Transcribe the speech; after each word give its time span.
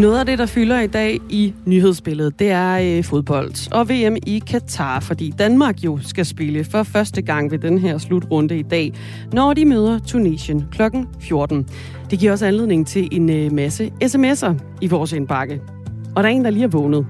Noget 0.00 0.18
af 0.18 0.26
det, 0.26 0.38
der 0.38 0.46
fylder 0.46 0.80
i 0.80 0.86
dag 0.86 1.20
i 1.30 1.54
nyhedsbilledet, 1.66 2.38
det 2.38 2.50
er 2.50 2.96
øh, 2.98 3.04
fodbold 3.04 3.72
og 3.72 3.88
VM 3.88 4.16
i 4.26 4.42
Katar, 4.46 5.00
fordi 5.00 5.34
Danmark 5.38 5.84
jo 5.84 5.98
skal 6.02 6.26
spille 6.26 6.64
for 6.64 6.82
første 6.82 7.22
gang 7.22 7.50
ved 7.50 7.58
den 7.58 7.78
her 7.78 7.98
slutrunde 7.98 8.58
i 8.58 8.62
dag, 8.62 8.92
når 9.32 9.54
de 9.54 9.64
møder 9.64 9.98
Tunesien 9.98 10.64
kl. 10.72 10.82
14. 11.20 11.68
Det 12.10 12.18
giver 12.18 12.32
også 12.32 12.46
anledning 12.46 12.86
til 12.86 13.08
en 13.12 13.30
øh, 13.30 13.52
masse 13.52 13.92
sms'er 14.04 14.54
i 14.80 14.86
vores 14.86 15.12
indbakke. 15.12 15.60
Og 16.16 16.22
der 16.22 16.28
er 16.28 16.32
en, 16.32 16.44
der 16.44 16.50
lige 16.50 16.64
er 16.64 16.68
vågnet. 16.68 17.06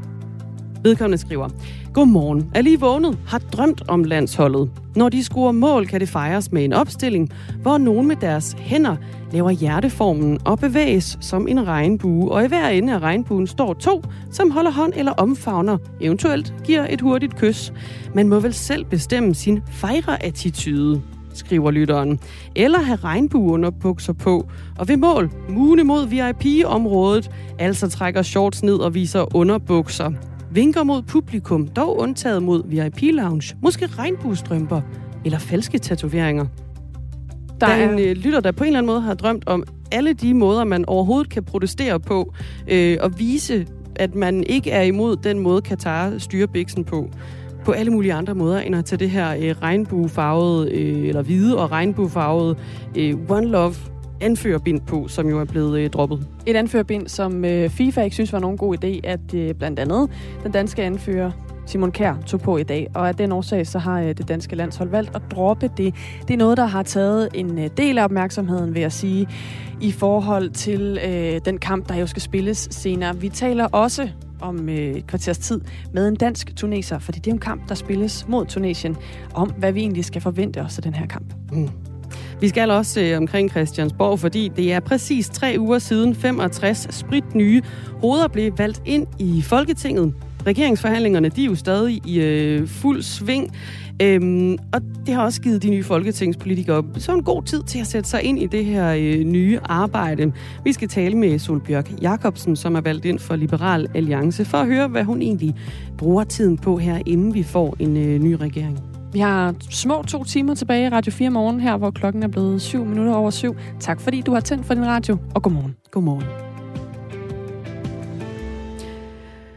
Vedkommende 0.82 1.18
skriver, 1.18 1.48
Godmorgen. 1.94 2.50
Er 2.54 2.62
lige 2.62 2.80
vågnet, 2.80 3.18
har 3.26 3.38
drømt 3.38 3.82
om 3.88 4.04
landsholdet. 4.04 4.70
Når 4.96 5.08
de 5.08 5.24
scorer 5.24 5.52
mål, 5.52 5.86
kan 5.86 6.00
det 6.00 6.08
fejres 6.08 6.52
med 6.52 6.64
en 6.64 6.72
opstilling, 6.72 7.30
hvor 7.62 7.78
nogen 7.78 8.08
med 8.08 8.16
deres 8.16 8.56
hænder 8.58 8.96
laver 9.32 9.50
hjerteformen 9.50 10.38
og 10.44 10.58
bevæges 10.58 11.18
som 11.20 11.48
en 11.48 11.66
regnbue. 11.66 12.32
Og 12.32 12.44
i 12.44 12.48
hver 12.48 12.68
ende 12.68 12.94
af 12.94 12.98
regnbuen 12.98 13.46
står 13.46 13.74
to, 13.74 14.04
som 14.30 14.50
holder 14.50 14.70
hånd 14.70 14.92
eller 14.96 15.12
omfavner, 15.12 15.78
eventuelt 16.00 16.54
giver 16.64 16.86
et 16.90 17.00
hurtigt 17.00 17.36
kys. 17.36 17.72
Man 18.14 18.28
må 18.28 18.40
vel 18.40 18.54
selv 18.54 18.84
bestemme 18.84 19.34
sin 19.34 19.62
fejreattitude 19.70 21.02
skriver 21.34 21.70
lytteren. 21.70 22.20
Eller 22.56 22.78
have 22.78 22.96
regnbueunderbukser 22.96 24.12
på. 24.12 24.48
Og 24.78 24.88
ved 24.88 24.96
mål, 24.96 25.30
mune 25.48 25.84
mod 25.84 26.06
VIP-området, 26.08 27.30
altså 27.58 27.88
trækker 27.88 28.22
shorts 28.22 28.62
ned 28.62 28.76
og 28.76 28.94
viser 28.94 29.36
underbukser. 29.36 30.29
Vinker 30.52 30.82
mod 30.82 31.02
publikum, 31.02 31.68
dog 31.68 31.98
undtaget 31.98 32.42
mod 32.42 32.62
VIP-lounge, 32.66 33.56
måske 33.62 33.86
regnbuestrømper 33.86 34.80
eller 35.24 35.38
falske 35.38 35.78
tatoveringer. 35.78 36.46
Der, 37.60 37.66
er 37.66 37.92
en 37.92 37.98
øh, 37.98 38.16
lytter, 38.16 38.40
der 38.40 38.52
på 38.52 38.64
en 38.64 38.68
eller 38.68 38.78
anden 38.78 38.92
måde 38.92 39.00
har 39.00 39.14
drømt 39.14 39.48
om 39.48 39.64
alle 39.92 40.12
de 40.12 40.34
måder, 40.34 40.64
man 40.64 40.84
overhovedet 40.84 41.30
kan 41.30 41.44
protestere 41.44 42.00
på, 42.00 42.34
øh, 42.68 42.98
og 43.00 43.18
vise, 43.18 43.66
at 43.96 44.14
man 44.14 44.44
ikke 44.44 44.70
er 44.70 44.82
imod 44.82 45.16
den 45.16 45.38
måde, 45.38 45.62
Katar 45.62 46.18
styrer 46.18 46.46
biksen 46.46 46.84
på 46.84 47.10
på 47.64 47.72
alle 47.72 47.92
mulige 47.92 48.14
andre 48.14 48.34
måder, 48.34 48.60
end 48.60 48.76
at 48.76 48.84
tage 48.84 48.98
det 48.98 49.10
her 49.10 49.36
øh, 49.40 49.62
regnbuefarvede, 49.62 50.72
øh, 50.72 51.08
eller 51.08 51.22
hvide 51.22 51.58
og 51.58 51.70
regnbuefarvede 51.70 52.56
øh, 52.96 53.14
One 53.28 53.46
Love 53.46 53.74
anførerbind 54.20 54.80
på, 54.80 55.08
som 55.08 55.28
jo 55.28 55.40
er 55.40 55.44
blevet 55.44 55.80
øh, 55.80 55.90
droppet. 55.90 56.26
Et 56.46 56.56
anførerbind, 56.56 57.08
som 57.08 57.44
øh, 57.44 57.70
FIFA 57.70 58.02
ikke 58.02 58.14
synes 58.14 58.32
var 58.32 58.38
nogen 58.38 58.58
god 58.58 58.84
idé, 58.84 59.00
at 59.04 59.34
øh, 59.34 59.54
blandt 59.54 59.78
andet 59.78 60.10
den 60.42 60.52
danske 60.52 60.82
anfører 60.82 61.30
Simon 61.66 61.92
Kær 61.92 62.14
tog 62.26 62.40
på 62.40 62.56
i 62.56 62.62
dag. 62.62 62.88
Og 62.94 63.08
af 63.08 63.14
den 63.14 63.32
årsag, 63.32 63.66
så 63.66 63.78
har 63.78 64.00
øh, 64.00 64.08
det 64.08 64.28
danske 64.28 64.56
landshold 64.56 64.88
valgt 64.88 65.16
at 65.16 65.22
droppe 65.30 65.70
det. 65.76 65.94
Det 66.28 66.34
er 66.34 66.38
noget, 66.38 66.56
der 66.56 66.66
har 66.66 66.82
taget 66.82 67.28
en 67.34 67.58
øh, 67.58 67.70
del 67.76 67.98
af 67.98 68.04
opmærksomheden, 68.04 68.74
vil 68.74 68.80
jeg 68.82 68.92
sige, 68.92 69.28
i 69.80 69.92
forhold 69.92 70.50
til 70.50 70.98
øh, 71.08 71.40
den 71.44 71.58
kamp, 71.58 71.88
der 71.88 71.94
jo 71.94 72.06
skal 72.06 72.22
spilles 72.22 72.68
senere. 72.70 73.16
Vi 73.16 73.28
taler 73.28 73.64
også 73.66 74.08
om 74.40 74.68
øh, 74.68 74.76
et 74.76 75.06
kvarters 75.06 75.38
tid 75.38 75.60
med 75.92 76.08
en 76.08 76.16
dansk 76.16 76.56
tuneser, 76.56 76.98
fordi 76.98 77.18
det 77.18 77.26
er 77.26 77.34
en 77.34 77.40
kamp, 77.40 77.68
der 77.68 77.74
spilles 77.74 78.28
mod 78.28 78.46
Tunesien, 78.46 78.96
om 79.34 79.50
hvad 79.50 79.72
vi 79.72 79.80
egentlig 79.80 80.04
skal 80.04 80.20
forvente 80.20 80.60
os 80.60 80.78
af 80.78 80.82
den 80.82 80.94
her 80.94 81.06
kamp. 81.06 81.34
Mm. 81.52 81.68
Vi 82.40 82.48
skal 82.48 82.70
også 82.70 83.00
øh, 83.00 83.16
omkring 83.16 83.50
Christiansborg, 83.50 84.20
fordi 84.20 84.50
det 84.56 84.72
er 84.72 84.80
præcis 84.80 85.28
tre 85.28 85.56
uger 85.58 85.78
siden 85.78 86.14
65 86.14 86.88
sprit 86.90 87.34
nye 87.34 87.62
hoveder 88.00 88.28
blev 88.28 88.52
valgt 88.58 88.82
ind 88.86 89.06
i 89.18 89.42
Folketinget. 89.42 90.14
Regeringsforhandlingerne 90.46 91.28
de 91.28 91.42
er 91.42 91.46
jo 91.46 91.54
stadig 91.54 92.00
i 92.06 92.20
øh, 92.20 92.68
fuld 92.68 93.02
sving. 93.02 93.56
Øhm, 94.02 94.58
og 94.72 94.80
det 95.06 95.14
har 95.14 95.24
også 95.24 95.40
givet 95.40 95.62
de 95.62 95.70
nye 95.70 95.84
folketingspolitikere 95.84 96.84
så 96.98 97.12
en 97.12 97.22
god 97.22 97.42
tid 97.42 97.62
til 97.62 97.78
at 97.78 97.86
sætte 97.86 98.08
sig 98.08 98.22
ind 98.22 98.38
i 98.38 98.46
det 98.46 98.64
her 98.64 98.94
øh, 98.98 99.24
nye 99.24 99.58
arbejde. 99.64 100.32
Vi 100.64 100.72
skal 100.72 100.88
tale 100.88 101.16
med 101.16 101.38
Solbjørk 101.38 101.92
Jacobsen, 102.02 102.56
som 102.56 102.74
er 102.74 102.80
valgt 102.80 103.04
ind 103.04 103.18
for 103.18 103.36
Liberal 103.36 103.88
Alliance, 103.94 104.44
for 104.44 104.58
at 104.58 104.66
høre, 104.66 104.88
hvad 104.88 105.04
hun 105.04 105.22
egentlig 105.22 105.54
bruger 105.98 106.24
tiden 106.24 106.58
på 106.58 106.76
her, 106.76 106.98
inden 107.06 107.34
vi 107.34 107.42
får 107.42 107.76
en 107.78 107.96
øh, 107.96 108.18
ny 108.18 108.32
regering. 108.32 108.89
Vi 109.12 109.18
har 109.18 109.54
små 109.70 110.02
to 110.02 110.24
timer 110.24 110.54
tilbage 110.54 110.86
i 110.86 110.88
Radio 110.88 111.12
4 111.12 111.30
morgen 111.30 111.60
her, 111.60 111.76
hvor 111.76 111.90
klokken 111.90 112.22
er 112.22 112.28
blevet 112.28 112.62
7 112.62 112.84
minutter 112.84 113.14
over 113.14 113.30
syv. 113.30 113.56
Tak 113.80 114.00
fordi 114.00 114.20
du 114.20 114.32
har 114.32 114.40
tændt 114.40 114.66
for 114.66 114.74
din 114.74 114.86
radio, 114.86 115.18
og 115.34 115.42
godmorgen. 115.42 115.76
Godmorgen. 115.90 116.24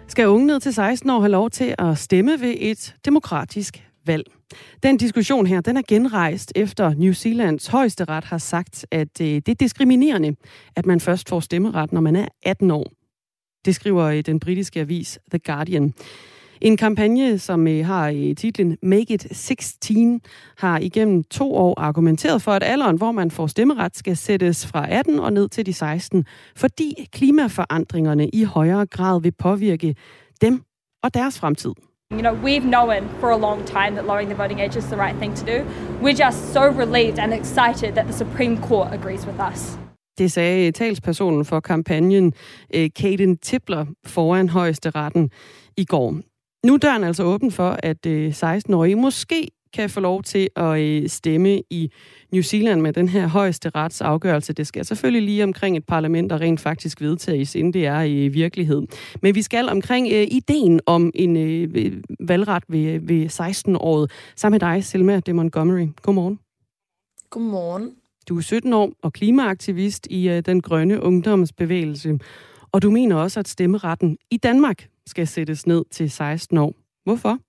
Skal 0.07 0.27
unge 0.27 0.47
ned 0.47 0.59
til 0.59 0.73
16 0.73 1.09
år 1.09 1.19
have 1.19 1.31
lov 1.31 1.49
til 1.49 1.75
at 1.77 1.97
stemme 1.97 2.31
ved 2.31 2.55
et 2.59 2.95
demokratisk 3.05 3.83
valg? 4.05 4.23
Den 4.83 4.97
diskussion 4.97 5.45
her, 5.45 5.61
den 5.61 5.77
er 5.77 5.81
genrejst 5.87 6.51
efter 6.55 6.93
New 6.93 7.13
Zealands 7.13 7.67
højeste 7.67 8.03
ret 8.03 8.23
har 8.23 8.37
sagt, 8.37 8.85
at 8.91 9.21
øh, 9.21 9.27
det 9.27 9.49
er 9.49 9.55
diskriminerende, 9.55 10.35
at 10.75 10.85
man 10.85 10.99
først 10.99 11.29
får 11.29 11.39
stemmeret, 11.39 11.91
når 11.91 12.01
man 12.01 12.15
er 12.15 12.27
18 12.43 12.71
år. 12.71 12.91
Det 13.65 13.75
skriver 13.75 14.09
i 14.09 14.21
den 14.21 14.39
britiske 14.39 14.79
avis 14.79 15.19
The 15.31 15.39
Guardian. 15.39 15.93
En 16.63 16.77
kampagne, 16.77 17.39
som 17.39 17.67
øh, 17.67 17.85
har 17.85 18.07
i 18.07 18.33
titlen 18.33 18.77
Make 18.81 19.13
It 19.13 19.27
16, 19.31 20.21
har 20.57 20.79
igennem 20.79 21.23
to 21.23 21.55
år 21.55 21.79
argumenteret 21.79 22.41
for, 22.41 22.51
at 22.51 22.63
alderen, 22.63 22.97
hvor 22.97 23.11
man 23.11 23.31
får 23.31 23.47
stemmeret, 23.47 23.97
skal 23.97 24.17
sættes 24.17 24.67
fra 24.67 24.91
18 24.91 25.19
og 25.19 25.33
ned 25.33 25.49
til 25.49 25.65
de 25.65 25.73
16, 25.73 26.25
fordi 26.55 27.07
klimaforandringerne 27.11 28.29
i 28.29 28.43
højere 28.43 28.85
grad 28.85 29.21
vil 29.21 29.31
påvirke 29.31 29.95
dem 30.41 30.63
og 31.03 31.13
deres 31.13 31.39
fremtid. 31.39 31.71
You 32.11 32.21
know, 32.21 32.33
we've 32.33 32.67
known 32.67 33.09
for 33.19 33.29
a 33.29 33.37
long 33.37 33.65
time 33.65 33.91
that 33.91 34.05
lowering 34.05 34.29
the 34.29 34.37
voting 34.37 34.61
age 34.61 34.77
is 34.77 34.83
the 34.83 34.97
right 34.97 35.17
thing 35.17 35.35
to 35.35 35.45
do. 35.45 35.57
We're 36.01 36.25
just 36.25 36.53
so 36.53 36.61
relieved 36.61 37.19
and 37.19 37.33
excited 37.33 37.91
that 37.93 38.05
the 38.05 38.13
Supreme 38.13 38.57
Court 38.61 38.87
agrees 38.93 39.27
with 39.27 39.39
us. 39.51 39.79
Det 40.17 40.31
sagde 40.31 40.71
talspersonen 40.71 41.45
for 41.45 41.59
kampagnen, 41.59 42.33
Kaden 42.95 43.37
Tipler, 43.37 43.85
foran 44.05 44.49
højeste 44.49 44.89
retten 44.89 45.29
i 45.77 45.85
går. 45.85 46.32
Nu 46.65 46.73
er 46.73 46.77
døren 46.77 47.03
altså 47.03 47.23
åben 47.23 47.51
for, 47.51 47.79
at 47.83 48.05
16-årige 48.07 48.95
måske 48.95 49.51
kan 49.73 49.89
få 49.89 49.99
lov 49.99 50.23
til 50.23 50.49
at 50.55 50.79
øh, 50.79 51.09
stemme 51.09 51.61
i 51.69 51.91
New 52.31 52.41
Zealand 52.41 52.81
med 52.81 52.93
den 52.93 53.09
her 53.09 53.27
højeste 53.27 53.69
retsafgørelse. 53.69 54.53
Det 54.53 54.67
skal 54.67 54.85
selvfølgelig 54.85 55.21
lige 55.23 55.43
omkring 55.43 55.77
et 55.77 55.85
parlament, 55.85 56.29
der 56.29 56.41
rent 56.41 56.59
faktisk 56.59 57.01
vedtages, 57.01 57.55
inden 57.55 57.73
det 57.73 57.85
er 57.85 58.01
i 58.01 58.27
virkelighed. 58.27 58.81
Men 59.21 59.35
vi 59.35 59.41
skal 59.41 59.69
omkring 59.69 60.07
øh, 60.11 60.27
ideen 60.31 60.79
om 60.85 61.11
en 61.15 61.37
øh, 61.37 61.93
valgret 62.19 62.63
ved, 62.67 62.99
ved 62.99 63.25
16-året. 63.25 64.11
Sammen 64.35 64.53
med 64.53 64.59
dig, 64.59 64.83
Selma 64.83 65.19
de 65.19 65.33
Montgomery. 65.33 65.87
Godmorgen. 66.01 66.39
Godmorgen. 67.29 67.91
Du 68.29 68.37
er 68.37 68.41
17 68.41 68.73
år 68.73 68.91
og 69.01 69.13
klimaaktivist 69.13 70.07
i 70.09 70.29
øh, 70.29 70.41
den 70.45 70.61
grønne 70.61 71.01
ungdomsbevægelse. 71.01 72.19
Og 72.73 72.81
du 72.81 72.91
mener 72.91 73.15
også, 73.15 73.39
at 73.39 73.47
stemmeretten 73.47 74.17
i 74.31 74.37
Danmark 74.37 74.87
skal 75.07 75.27
sættes 75.27 75.67
ned 75.67 75.85
til 75.91 76.11
16 76.11 76.57
år. 76.57 76.75
Hvorfor? 77.03 77.39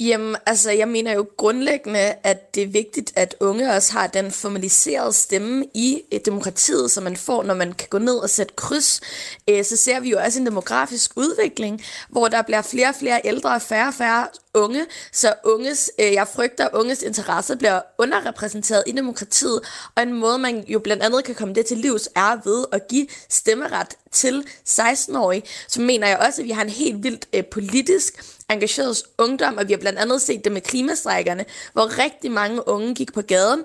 Jamen, 0.00 0.36
altså, 0.46 0.70
jeg 0.70 0.88
mener 0.88 1.12
jo 1.12 1.26
grundlæggende, 1.36 2.14
at 2.22 2.54
det 2.54 2.62
er 2.62 2.66
vigtigt, 2.66 3.12
at 3.16 3.34
unge 3.40 3.72
også 3.72 3.92
har 3.92 4.06
den 4.06 4.30
formaliserede 4.30 5.12
stemme 5.12 5.66
i 5.74 6.02
øh, 6.12 6.20
demokratiet, 6.24 6.90
som 6.90 7.04
man 7.04 7.16
får, 7.16 7.42
når 7.42 7.54
man 7.54 7.72
kan 7.72 7.88
gå 7.90 7.98
ned 7.98 8.16
og 8.16 8.30
sætte 8.30 8.54
kryds. 8.56 9.00
Øh, 9.48 9.64
så 9.64 9.76
ser 9.76 10.00
vi 10.00 10.10
jo 10.10 10.18
også 10.24 10.40
en 10.40 10.46
demografisk 10.46 11.12
udvikling, 11.16 11.82
hvor 12.08 12.28
der 12.28 12.42
bliver 12.42 12.62
flere 12.62 12.88
og 12.88 12.94
flere 12.94 13.20
ældre 13.24 13.54
og 13.54 13.62
færre 13.62 13.88
og 13.88 13.94
færre 13.94 14.26
unge, 14.56 14.86
så 15.12 15.34
unges, 15.44 15.90
øh, 16.00 16.12
jeg 16.12 16.28
frygter, 16.28 16.64
at 16.64 16.70
unges 16.74 17.02
interesse 17.02 17.56
bliver 17.56 17.80
underrepræsenteret 17.98 18.84
i 18.86 18.92
demokratiet, 18.92 19.60
og 19.94 20.02
en 20.02 20.12
måde, 20.12 20.38
man 20.38 20.64
jo 20.68 20.78
blandt 20.78 21.02
andet 21.02 21.24
kan 21.24 21.34
komme 21.34 21.54
det 21.54 21.66
til 21.66 21.78
livs, 21.78 22.08
er 22.16 22.48
ved 22.48 22.64
at 22.72 22.88
give 22.88 23.06
stemmeret 23.28 23.88
til 24.12 24.46
16-årige. 24.68 25.42
Så 25.68 25.80
mener 25.80 26.08
jeg 26.08 26.18
også, 26.18 26.42
at 26.42 26.46
vi 26.46 26.52
har 26.52 26.62
en 26.62 26.70
helt 26.70 27.02
vildt 27.02 27.28
øh, 27.32 27.44
politisk 27.44 28.35
engageret 28.50 29.02
ungdom, 29.18 29.56
og 29.56 29.68
vi 29.68 29.72
har 29.72 29.78
blandt 29.78 29.98
andet 29.98 30.22
set 30.22 30.44
det 30.44 30.52
med 30.52 30.60
klimastrækkerne, 30.60 31.44
hvor 31.72 31.98
rigtig 32.04 32.30
mange 32.30 32.68
unge 32.68 32.94
gik 32.94 33.12
på 33.12 33.22
gaden 33.22 33.64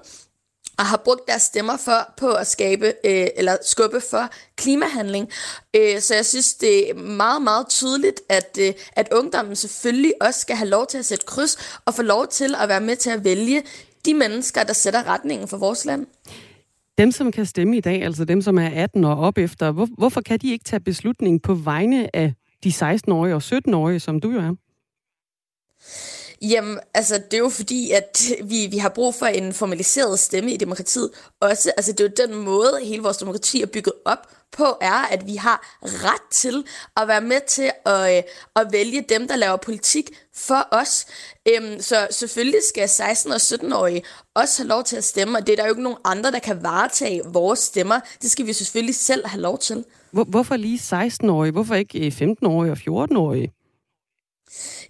og 0.77 0.85
har 0.85 0.97
brugt 0.97 1.27
deres 1.27 1.41
stemmer 1.41 1.77
for 1.77 2.13
på 2.17 2.31
at 2.31 2.47
skabe 2.47 2.85
øh, 3.05 3.27
eller 3.35 3.57
skubbe 3.65 4.01
for 4.09 4.29
klimahandling. 4.55 5.29
Øh, 5.75 5.99
så 5.99 6.15
jeg 6.15 6.25
synes, 6.25 6.53
det 6.53 6.89
er 6.89 6.93
meget, 6.93 7.41
meget 7.41 7.67
tydeligt, 7.69 8.21
at, 8.29 8.57
øh, 8.61 8.73
at 8.93 9.07
ungdommen 9.13 9.55
selvfølgelig 9.55 10.13
også 10.21 10.39
skal 10.39 10.55
have 10.55 10.69
lov 10.69 10.87
til 10.87 10.97
at 10.97 11.05
sætte 11.05 11.25
kryds 11.25 11.79
og 11.85 11.93
få 11.93 12.01
lov 12.01 12.27
til 12.27 12.55
at 12.61 12.69
være 12.69 12.81
med 12.81 12.95
til 12.95 13.09
at 13.09 13.23
vælge 13.23 13.63
de 14.05 14.13
mennesker, 14.13 14.63
der 14.63 14.73
sætter 14.73 15.07
retningen 15.07 15.47
for 15.47 15.57
vores 15.57 15.85
land. 15.85 16.07
Dem, 16.97 17.11
som 17.11 17.31
kan 17.31 17.45
stemme 17.45 17.77
i 17.77 17.81
dag, 17.81 18.03
altså 18.03 18.25
dem, 18.25 18.41
som 18.41 18.57
er 18.57 18.69
18 18.73 19.05
og 19.05 19.17
op 19.17 19.37
efter, 19.37 19.71
hvor, 19.71 19.87
hvorfor 19.97 20.21
kan 20.21 20.39
de 20.39 20.51
ikke 20.51 20.65
tage 20.65 20.79
beslutning 20.79 21.41
på 21.41 21.53
vegne 21.53 22.15
af 22.15 22.33
de 22.63 22.69
16-årige 22.69 23.35
og 23.35 23.41
17-årige, 23.45 23.99
som 23.99 24.19
du 24.19 24.31
jo 24.31 24.39
er? 24.39 24.55
Jamen, 26.41 26.79
altså, 26.93 27.17
det 27.17 27.33
er 27.33 27.37
jo 27.37 27.49
fordi, 27.49 27.91
at 27.91 28.21
vi, 28.43 28.67
vi 28.71 28.77
har 28.77 28.89
brug 28.89 29.15
for 29.15 29.25
en 29.25 29.53
formaliseret 29.53 30.19
stemme 30.19 30.51
i 30.51 30.57
demokratiet. 30.57 31.09
Også, 31.39 31.71
altså, 31.77 31.91
det 31.91 31.99
er 31.99 32.03
jo 32.03 32.27
den 32.27 32.43
måde, 32.43 32.79
hele 32.83 33.03
vores 33.03 33.17
demokrati 33.17 33.61
er 33.61 33.65
bygget 33.65 33.93
op 34.05 34.27
på, 34.51 34.65
er, 34.81 35.07
at 35.11 35.27
vi 35.27 35.35
har 35.35 35.77
ret 35.81 36.31
til 36.31 36.63
at 36.97 37.07
være 37.07 37.21
med 37.21 37.41
til 37.47 37.71
at, 37.85 38.17
øh, 38.17 38.23
at 38.55 38.67
vælge 38.71 39.05
dem, 39.09 39.27
der 39.27 39.35
laver 39.35 39.57
politik 39.57 40.09
for 40.35 40.67
os. 40.71 41.05
Øhm, 41.47 41.81
så 41.81 42.07
selvfølgelig 42.11 42.59
skal 42.69 42.87
16- 42.87 43.33
og 43.33 43.41
17-årige 43.41 44.03
også 44.35 44.63
have 44.63 44.67
lov 44.67 44.83
til 44.83 44.95
at 44.95 45.03
stemme, 45.03 45.37
og 45.37 45.47
det 45.47 45.53
er 45.53 45.55
der 45.55 45.65
jo 45.65 45.71
ikke 45.71 45.83
nogen 45.83 45.97
andre, 46.03 46.31
der 46.31 46.39
kan 46.39 46.63
varetage 46.63 47.21
vores 47.25 47.59
stemmer. 47.59 47.99
Det 48.21 48.31
skal 48.31 48.45
vi 48.45 48.53
selvfølgelig 48.53 48.95
selv 48.95 49.27
have 49.27 49.41
lov 49.41 49.57
til. 49.59 49.85
Hvor, 50.11 50.23
hvorfor 50.23 50.55
lige 50.55 50.79
16-årige? 50.79 51.51
Hvorfor 51.51 51.75
ikke 51.75 52.05
øh, 52.05 52.11
15-årige 52.11 52.71
og 52.71 53.05
14-årige? 53.05 53.53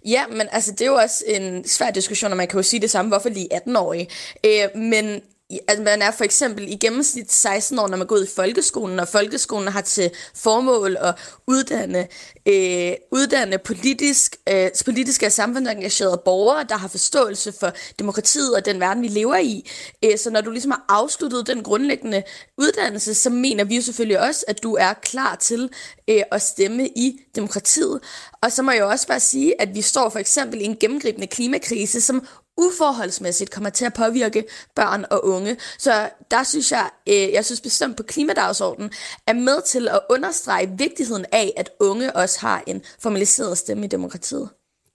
Ja, 0.06 0.26
men 0.26 0.48
altså, 0.52 0.72
det 0.72 0.80
er 0.80 0.86
jo 0.86 0.94
også 0.94 1.24
en 1.26 1.68
svær 1.68 1.90
diskussion, 1.90 2.30
og 2.30 2.36
man 2.36 2.48
kan 2.48 2.58
jo 2.58 2.62
sige 2.62 2.80
det 2.80 2.90
samme, 2.90 3.08
hvorfor 3.08 3.28
lige 3.28 3.48
18-årige. 3.54 4.08
Øh, 4.46 4.80
men 4.80 5.22
at 5.68 5.78
man 5.78 6.02
er 6.02 6.10
for 6.10 6.24
eksempel 6.24 6.72
i 6.72 6.76
gennemsnit 6.76 7.32
16 7.32 7.78
år, 7.78 7.88
når 7.88 7.96
man 7.96 8.06
går 8.06 8.16
ud 8.16 8.24
i 8.24 8.30
folkeskolen, 8.36 9.00
og 9.00 9.08
folkeskolen 9.08 9.68
har 9.68 9.80
til 9.80 10.10
formål 10.34 10.96
at 11.00 11.14
uddanne, 11.46 12.08
øh, 12.46 12.92
uddanne 13.12 13.58
politisk, 13.58 14.36
øh, 14.48 14.70
politiske 14.84 15.26
og 15.26 15.32
samfundsengagerede 15.32 16.22
borgere, 16.24 16.64
der 16.68 16.76
har 16.76 16.88
forståelse 16.88 17.52
for 17.60 17.72
demokratiet 17.98 18.56
og 18.56 18.64
den 18.64 18.80
verden, 18.80 19.02
vi 19.02 19.08
lever 19.08 19.36
i. 19.36 19.70
Øh, 20.04 20.18
så 20.18 20.30
når 20.30 20.40
du 20.40 20.50
ligesom 20.50 20.70
har 20.70 20.84
afsluttet 20.88 21.46
den 21.46 21.62
grundlæggende 21.62 22.22
uddannelse, 22.58 23.14
så 23.14 23.30
mener 23.30 23.64
vi 23.64 23.76
jo 23.76 23.82
selvfølgelig 23.82 24.20
også, 24.20 24.44
at 24.48 24.62
du 24.62 24.74
er 24.74 24.92
klar 24.92 25.36
til 25.36 25.70
øh, 26.08 26.22
at 26.32 26.42
stemme 26.42 26.88
i 26.88 27.20
demokratiet. 27.36 28.00
Og 28.42 28.52
så 28.52 28.62
må 28.62 28.70
jeg 28.70 28.84
også 28.84 29.06
bare 29.06 29.20
sige, 29.20 29.60
at 29.60 29.74
vi 29.74 29.82
står 29.82 30.08
for 30.08 30.18
eksempel 30.18 30.60
i 30.60 30.64
en 30.64 30.76
gennemgribende 30.76 31.26
klimakrise, 31.26 32.00
som 32.00 32.26
uforholdsmæssigt 32.56 33.50
kommer 33.50 33.70
til 33.70 33.84
at 33.84 33.92
påvirke 33.92 34.44
børn 34.74 35.04
og 35.10 35.26
unge. 35.26 35.56
Så 35.78 36.08
der 36.30 36.42
synes 36.42 36.72
jeg, 36.72 36.90
øh, 37.08 37.32
jeg 37.32 37.44
synes 37.44 37.60
bestemt 37.60 37.96
på 37.96 38.02
klimadagsordenen, 38.02 38.90
er 39.26 39.32
med 39.32 39.62
til 39.66 39.88
at 39.88 40.00
understrege 40.10 40.70
vigtigheden 40.78 41.24
af, 41.32 41.52
at 41.56 41.70
unge 41.80 42.16
også 42.16 42.40
har 42.40 42.62
en 42.66 42.82
formaliseret 43.02 43.58
stemme 43.58 43.84
i 43.84 43.88
demokratiet. 43.88 44.48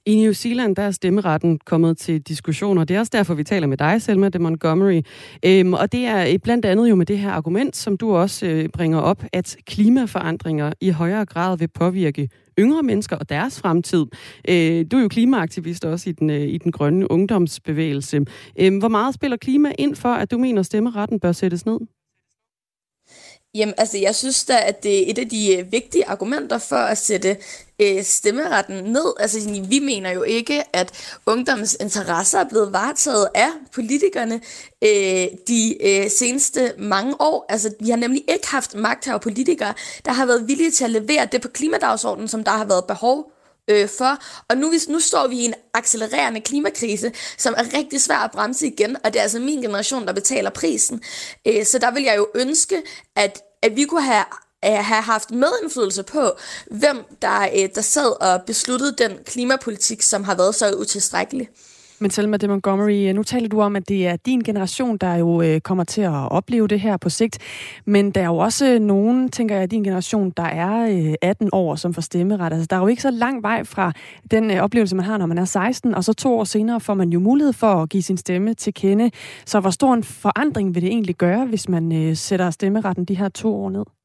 I 0.08 0.16
New 0.16 0.34
Zealand 0.34 0.76
der 0.76 0.84
er 0.84 0.92
stemmeretten 0.92 1.60
kommet 1.66 1.98
til 1.98 2.22
diskussioner. 2.22 2.84
Det 2.84 2.96
er 2.96 3.00
også 3.00 3.10
derfor, 3.14 3.34
vi 3.34 3.44
taler 3.44 3.68
med 3.68 3.78
dig, 3.78 4.02
Selma 4.02 4.30
de 4.30 4.40
Montgomery. 4.40 5.02
Øhm, 5.46 5.74
og 5.74 5.92
det 5.92 6.06
er 6.06 6.28
øh, 6.28 6.40
blandt 6.40 6.66
andet 6.66 6.90
jo 6.90 6.96
med 6.96 7.06
det 7.06 7.20
her 7.20 7.32
argument, 7.32 7.76
som 7.76 7.98
du 7.98 8.16
også 8.16 8.46
øh, 8.46 8.70
bringer 8.70 9.00
op, 9.00 9.24
at 9.34 9.58
klimaforandringer 9.66 10.74
i 10.82 10.90
højere 10.90 11.26
grad 11.26 11.58
vil 11.58 11.68
påvirke 11.68 12.30
yngre 12.60 12.84
mennesker 12.84 13.16
og 13.16 13.30
deres 13.30 13.60
fremtid. 13.60 14.06
Øh, 14.50 14.86
du 14.92 14.98
er 14.98 15.02
jo 15.02 15.08
klimaaktivist 15.08 15.86
også 15.86 16.10
i 16.10 16.14
den, 16.14 16.30
øh, 16.30 16.42
i 16.42 16.58
den 16.58 16.72
grønne 16.72 17.12
ungdomsbevægelse. 17.12 18.26
Øh, 18.60 18.78
hvor 18.80 18.88
meget 18.88 19.16
spiller 19.16 19.38
klima 19.38 19.72
ind 19.80 19.96
for, 19.96 20.10
at 20.10 20.32
du 20.32 20.38
mener, 20.38 20.60
at 20.60 20.66
stemmeretten 20.66 21.20
bør 21.20 21.32
sættes 21.32 21.66
ned? 21.66 21.80
Jamen, 23.56 23.74
altså, 23.78 23.98
jeg 23.98 24.16
synes 24.16 24.46
da, 24.46 24.54
at 24.68 24.84
det 24.84 25.08
er 25.08 25.12
et 25.12 25.20
af 25.20 25.30
de 25.30 25.58
øh, 25.58 25.72
vigtige 25.72 26.08
argumenter 26.08 26.58
for 26.58 26.76
at 26.76 26.98
sætte 26.98 27.38
øh, 27.82 28.04
stemmeretten 28.04 28.84
ned. 28.84 29.14
Altså, 29.20 29.62
vi 29.70 29.80
mener 29.80 30.12
jo 30.12 30.24
ikke, 30.24 30.64
at 30.76 31.18
ungdommens 31.26 31.78
interesser 31.80 32.40
er 32.40 32.50
blevet 32.50 32.74
varetaget 32.74 33.28
af 33.36 33.50
politikerne 33.74 34.42
øh, 34.84 35.28
de 35.48 35.78
øh, 35.82 36.10
seneste 36.12 36.74
mange 36.78 37.22
år. 37.22 37.46
Altså, 37.50 37.74
vi 37.80 37.90
har 37.90 37.98
nemlig 37.98 38.24
ikke 38.28 38.48
haft 38.48 38.76
magthaver 38.76 39.20
politikere, 39.20 39.74
der 40.06 40.12
har 40.12 40.26
været 40.26 40.48
villige 40.48 40.72
til 40.72 40.84
at 40.84 40.90
levere 40.90 41.26
det 41.32 41.42
på 41.42 41.48
klimadagsordenen, 41.48 42.28
som 42.28 42.44
der 42.44 42.52
har 42.52 42.66
været 42.66 42.86
behov 42.86 43.32
øh, 43.68 43.90
for. 43.90 44.18
Og 44.50 44.58
nu, 44.58 44.74
nu 44.90 45.00
står 45.00 45.28
vi 45.28 45.36
i 45.36 45.46
en 45.46 45.54
accelererende 45.74 46.42
klimakrise, 46.42 47.12
som 47.38 47.54
er 47.58 47.78
rigtig 47.78 48.02
svær 48.02 48.18
at 48.18 48.32
bremse 48.32 48.68
igen, 48.68 48.98
og 49.04 49.14
det 49.14 49.20
er 49.20 49.24
altså 49.24 49.40
min 49.40 49.62
generation, 49.62 50.08
der 50.08 50.14
betaler 50.14 50.50
prisen. 50.50 51.02
Øh, 51.48 51.66
så 51.66 51.80
der 51.80 51.92
vil 51.92 52.04
jeg 52.04 52.18
jo 52.18 52.28
ønske, 52.36 52.82
at, 53.16 53.42
at 53.62 53.76
vi 53.76 53.84
kunne 53.84 54.04
have 54.04 54.24
Øh, 54.66 54.72
have 54.72 55.02
haft 55.02 55.32
medindflydelse 55.32 56.04
på, 56.04 56.32
hvem 56.72 56.98
der, 57.22 57.42
øh, 57.42 57.70
der 57.76 57.82
sad 57.82 58.22
og 58.22 58.44
besluttede 58.44 58.96
den 58.98 59.12
klimapolitik, 59.26 60.02
som 60.02 60.24
har 60.24 60.36
været 60.36 60.56
så 60.56 60.76
utilstrækkelig. 60.80 61.50
Men 62.00 62.12
Selma 62.12 62.38
de 62.38 62.48
Montgomery, 62.48 63.10
øh, 63.10 63.16
nu 63.16 63.24
taler 63.24 63.50
du 63.50 63.62
om, 63.62 63.76
at 63.76 63.90
det 63.90 64.08
er 64.08 64.16
din 64.16 64.40
generation, 64.40 64.98
der 64.98 65.16
jo 65.16 65.42
øh, 65.42 65.62
kommer 65.62 65.84
til 65.84 66.02
at 66.02 66.32
opleve 66.32 66.68
det 66.68 66.80
her 66.80 66.98
på 66.98 67.10
sigt. 67.10 67.38
Men 67.86 68.12
der 68.12 68.22
er 68.22 68.26
jo 68.26 68.38
også 68.38 68.66
øh, 68.74 68.80
nogen, 68.80 69.30
tænker 69.32 69.56
jeg, 69.56 69.72
din 69.72 69.84
generation, 69.84 70.30
der 70.38 70.44
er 70.44 71.16
18 71.22 71.50
år, 71.52 71.76
som 71.76 71.94
får 71.94 72.02
stemmeret. 72.02 72.54
Altså, 72.54 72.68
der 72.70 72.76
er 72.76 72.80
jo 72.80 72.88
ikke 72.88 73.02
så 73.02 73.12
lang 73.12 73.44
vej 73.44 73.64
fra 73.64 73.92
den 74.32 74.52
oplevelse, 74.52 74.96
man 74.96 75.06
har, 75.06 75.18
når 75.18 75.26
man 75.26 75.38
er 75.38 75.46
16, 75.46 75.96
og 75.96 76.04
så 76.04 76.14
to 76.14 76.40
år 76.40 76.44
senere 76.44 76.80
får 76.80 76.94
man 76.94 77.10
jo 77.10 77.20
mulighed 77.20 77.54
for 77.54 77.68
at 77.68 77.90
give 77.90 78.04
sin 78.04 78.18
stemme 78.18 78.54
til 78.54 78.74
kende. 78.74 79.12
Så 79.46 79.60
hvor 79.60 79.70
stor 79.70 79.94
en 79.94 80.04
forandring 80.04 80.76
vil 80.76 80.82
det 80.84 80.90
egentlig 80.90 81.16
gøre, 81.16 81.46
hvis 81.46 81.70
man 81.70 82.16
sætter 82.16 82.50
stemmeretten 82.50 83.06
de 83.06 83.16
her 83.16 83.30
to 83.30 83.56
år 83.56 83.70
ned? 83.70 83.97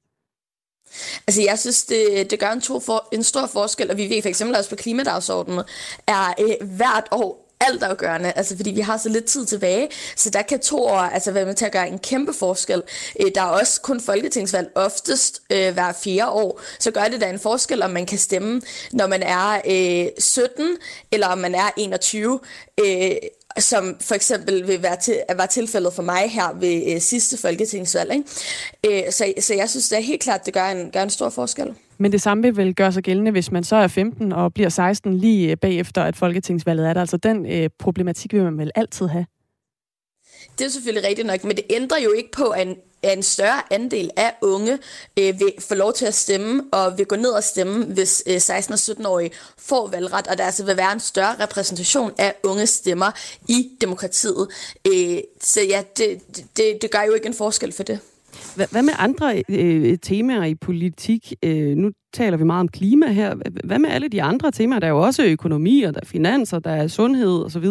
Altså, 1.26 1.42
jeg 1.42 1.58
synes, 1.58 1.82
det, 1.84 2.30
det 2.30 2.38
gør 2.38 2.50
en, 2.50 2.60
to 2.60 2.80
for, 2.80 3.08
en 3.12 3.22
stor 3.22 3.46
forskel, 3.46 3.90
og 3.90 3.96
vi 3.96 4.10
ved 4.10 4.22
for 4.22 4.28
eksempel 4.28 4.56
også 4.56 4.70
på 4.70 4.76
klimadagsordenen, 4.76 5.64
er 6.06 6.34
øh, 6.40 6.68
hvert 6.68 7.08
år 7.10 7.42
altafgørende, 7.66 8.32
altså 8.36 8.56
fordi 8.56 8.70
vi 8.70 8.80
har 8.80 8.96
så 8.96 9.08
lidt 9.08 9.24
tid 9.24 9.46
tilbage, 9.46 9.88
så 10.16 10.30
der 10.30 10.42
kan 10.42 10.60
to 10.60 10.84
år 10.84 10.98
altså 10.98 11.32
være 11.32 11.46
med 11.46 11.54
til 11.54 11.64
at 11.64 11.72
gøre 11.72 11.88
en 11.88 11.98
kæmpe 11.98 12.32
forskel. 12.32 12.82
Øh, 13.20 13.30
der 13.34 13.42
er 13.42 13.46
også 13.46 13.80
kun 13.80 14.00
folketingsvalg 14.00 14.68
oftest 14.74 15.42
øh, 15.50 15.72
hver 15.72 15.92
fire 15.92 16.30
år, 16.30 16.60
så 16.78 16.90
gør 16.90 17.04
det 17.04 17.20
da 17.20 17.30
en 17.30 17.38
forskel, 17.38 17.82
om 17.82 17.90
man 17.90 18.06
kan 18.06 18.18
stemme, 18.18 18.62
når 18.92 19.06
man 19.06 19.22
er 19.22 19.60
øh, 19.66 20.06
17, 20.18 20.76
eller 21.12 21.26
om 21.26 21.38
man 21.38 21.54
er 21.54 21.70
21. 21.76 22.40
Øh, 22.80 23.12
som 23.58 23.96
for 24.00 24.14
eksempel 24.14 24.68
vil 24.68 24.82
være 24.82 24.96
til, 24.96 25.16
var 25.36 25.46
tilfældet 25.46 25.92
for 25.92 26.02
mig 26.02 26.30
her 26.30 26.54
ved 26.60 26.94
øh, 26.94 27.00
sidste 27.00 27.38
folketingsvalg. 27.38 28.12
Ikke? 28.12 29.06
Øh, 29.06 29.12
så, 29.12 29.32
så 29.40 29.54
jeg 29.54 29.70
synes 29.70 29.88
det 29.88 29.98
er 29.98 30.02
helt 30.02 30.22
klart, 30.22 30.46
det 30.46 30.54
gør 30.54 30.66
en, 30.66 30.90
gør 30.90 31.02
en 31.02 31.10
stor 31.10 31.30
forskel. 31.30 31.74
Men 31.98 32.12
det 32.12 32.22
samme 32.22 32.42
vil 32.42 32.56
vel 32.56 32.74
gøre 32.74 32.92
sig 32.92 33.02
gældende, 33.02 33.30
hvis 33.30 33.50
man 33.50 33.64
så 33.64 33.76
er 33.76 33.86
15 33.86 34.32
og 34.32 34.54
bliver 34.54 34.68
16 34.68 35.14
lige 35.14 35.50
øh, 35.50 35.56
bagefter, 35.56 36.02
at 36.02 36.16
folketingsvalget 36.16 36.88
er 36.88 36.94
der. 36.94 37.00
Altså 37.00 37.16
den 37.16 37.46
øh, 37.46 37.70
problematik 37.78 38.32
vil 38.32 38.42
man 38.42 38.58
vel 38.58 38.70
altid 38.74 39.06
have? 39.06 39.26
Det 40.58 40.64
er 40.64 40.68
selvfølgelig 40.68 41.08
rigtigt 41.08 41.26
nok, 41.26 41.44
men 41.44 41.56
det 41.56 41.64
ændrer 41.70 41.98
jo 41.98 42.12
ikke 42.12 42.30
på, 42.32 42.44
at 42.44 42.66
en, 42.66 42.76
at 43.02 43.16
en 43.16 43.22
større 43.22 43.62
andel 43.70 44.10
af 44.16 44.34
unge 44.42 44.78
øh, 45.18 45.40
vil 45.40 45.52
få 45.58 45.74
lov 45.74 45.92
til 45.92 46.06
at 46.06 46.14
stemme, 46.14 46.62
og 46.72 46.98
vil 46.98 47.06
gå 47.06 47.16
ned 47.16 47.30
og 47.30 47.44
stemme, 47.44 47.84
hvis 47.84 48.22
øh, 48.26 48.36
16- 48.36 48.72
og 48.72 48.78
17-årige 48.78 49.30
får 49.58 49.88
valgret, 49.88 50.26
og 50.26 50.38
der 50.38 50.44
altså 50.44 50.64
vil 50.64 50.76
være 50.76 50.92
en 50.92 51.00
større 51.00 51.34
repræsentation 51.40 52.12
af 52.18 52.34
unge 52.44 52.66
stemmer 52.66 53.10
i 53.48 53.68
demokratiet. 53.80 54.48
Øh, 54.86 55.18
så 55.40 55.60
ja, 55.62 55.82
det, 55.96 56.20
det, 56.56 56.78
det 56.82 56.90
gør 56.90 57.02
jo 57.06 57.12
ikke 57.12 57.26
en 57.26 57.34
forskel 57.34 57.72
for 57.72 57.82
det. 57.82 57.98
Hvad 58.54 58.82
med 58.82 58.92
andre 58.98 59.42
øh, 59.48 59.98
temaer 60.02 60.44
i 60.44 60.54
politik? 60.54 61.32
Øh, 61.42 61.76
nu 61.76 61.90
taler 62.14 62.36
vi 62.36 62.44
meget 62.44 62.60
om 62.60 62.68
klima 62.68 63.06
her. 63.06 63.34
Hvad 63.64 63.78
med 63.78 63.90
alle 63.90 64.08
de 64.08 64.22
andre 64.22 64.50
temaer? 64.50 64.78
Der 64.78 64.86
er 64.86 64.90
jo 64.90 65.00
også 65.00 65.24
økonomi, 65.24 65.82
og 65.82 65.94
der 65.94 66.00
er 66.00 66.06
finanser, 66.06 66.58
der 66.58 66.70
er 66.70 66.88
sundhed 66.88 67.44
osv. 67.44 67.66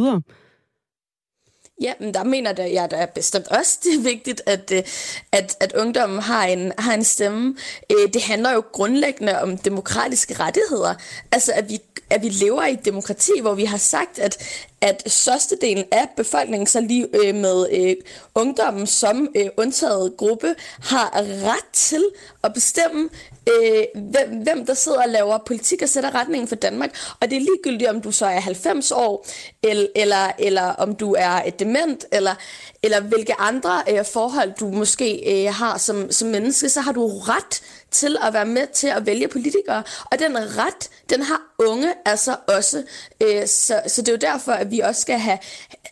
Ja, 1.82 1.94
men 2.00 2.14
der 2.14 2.24
mener 2.24 2.54
jeg, 2.58 2.72
ja, 2.72 2.88
der 2.92 2.98
er 2.98 3.06
bestemt 3.06 3.48
også, 3.48 3.78
det 3.84 3.94
er 3.94 4.02
vigtigt, 4.02 4.42
at, 4.46 4.72
øh, 4.72 4.84
at, 5.32 5.58
at 5.60 5.74
ungdommen 5.74 6.20
har 6.20 6.46
en, 6.46 6.72
har 6.78 6.94
en 6.94 7.04
stemme. 7.04 7.56
Øh, 7.92 8.14
det 8.14 8.22
handler 8.22 8.54
jo 8.54 8.64
grundlæggende 8.72 9.42
om 9.42 9.58
demokratiske 9.58 10.34
rettigheder. 10.34 10.94
Altså, 11.32 11.52
at 11.56 11.70
vi, 11.70 11.80
at 12.10 12.22
vi 12.22 12.30
lever 12.30 12.66
i 12.66 12.74
et 12.74 12.86
demokrati, 12.86 13.32
hvor 13.42 13.54
vi 13.54 13.66
har 13.66 13.78
sagt, 13.78 14.20
at, 14.20 14.38
at 14.82 15.04
størstedelen 15.08 15.86
af 15.92 16.08
befolkningen, 16.18 16.68
så 16.68 16.82
lige 16.82 17.08
øh, 17.14 17.36
med 17.36 17.66
øh, 17.72 17.96
ungdommen 18.36 18.88
som 18.88 19.28
øh, 19.36 19.46
undtaget 19.58 20.14
gruppe, 20.18 20.56
har 20.82 21.12
ret 21.22 21.68
til 21.74 22.04
at 22.44 22.54
bestemme, 22.54 23.10
øh, 23.50 23.84
hvem, 23.96 24.44
hvem 24.44 24.66
der 24.66 24.74
sidder 24.74 25.04
og 25.04 25.10
laver 25.10 25.38
politik 25.38 25.82
og 25.82 25.90
sætter 25.90 26.16
retningen 26.16 26.48
for 26.48 26.56
Danmark. 26.56 26.96
Og 27.20 27.30
det 27.30 27.36
er 27.36 27.40
ligegyldigt, 27.40 27.90
om 27.90 28.02
du 28.02 28.12
så 28.12 28.26
er 28.26 28.40
90 28.40 28.92
år, 28.92 29.28
eller, 29.64 29.88
eller, 29.96 30.32
eller 30.40 30.64
om 30.64 30.96
du 30.96 31.16
er 31.20 31.42
et 31.46 31.60
dement, 31.60 32.06
eller, 32.12 32.36
eller 32.84 33.00
hvilke 33.00 33.34
andre 33.40 33.84
øh, 33.90 34.06
forhold 34.06 34.54
du 34.60 34.68
måske 34.68 35.44
øh, 35.46 35.54
har 35.54 35.78
som, 35.78 36.12
som 36.12 36.28
menneske, 36.28 36.70
så 36.70 36.82
har 36.82 36.92
du 36.92 37.08
ret 37.08 37.62
til 37.92 38.18
at 38.28 38.34
være 38.34 38.46
med 38.46 38.68
til 38.74 38.88
at 38.88 39.06
vælge 39.06 39.28
politikere. 39.28 39.84
Og 40.12 40.20
den 40.20 40.38
ret, 40.38 40.90
den 41.10 41.22
har 41.22 41.42
unge 41.60 41.94
altså 42.06 42.36
også. 42.48 42.84
Øh, 43.22 43.48
så, 43.48 43.82
så 43.88 44.02
det 44.02 44.08
er 44.08 44.14
jo 44.14 44.34
derfor, 44.34 44.52
at 44.52 44.72
vi 44.72 44.80
også 44.80 45.02
skal 45.02 45.20
have, 45.20 45.38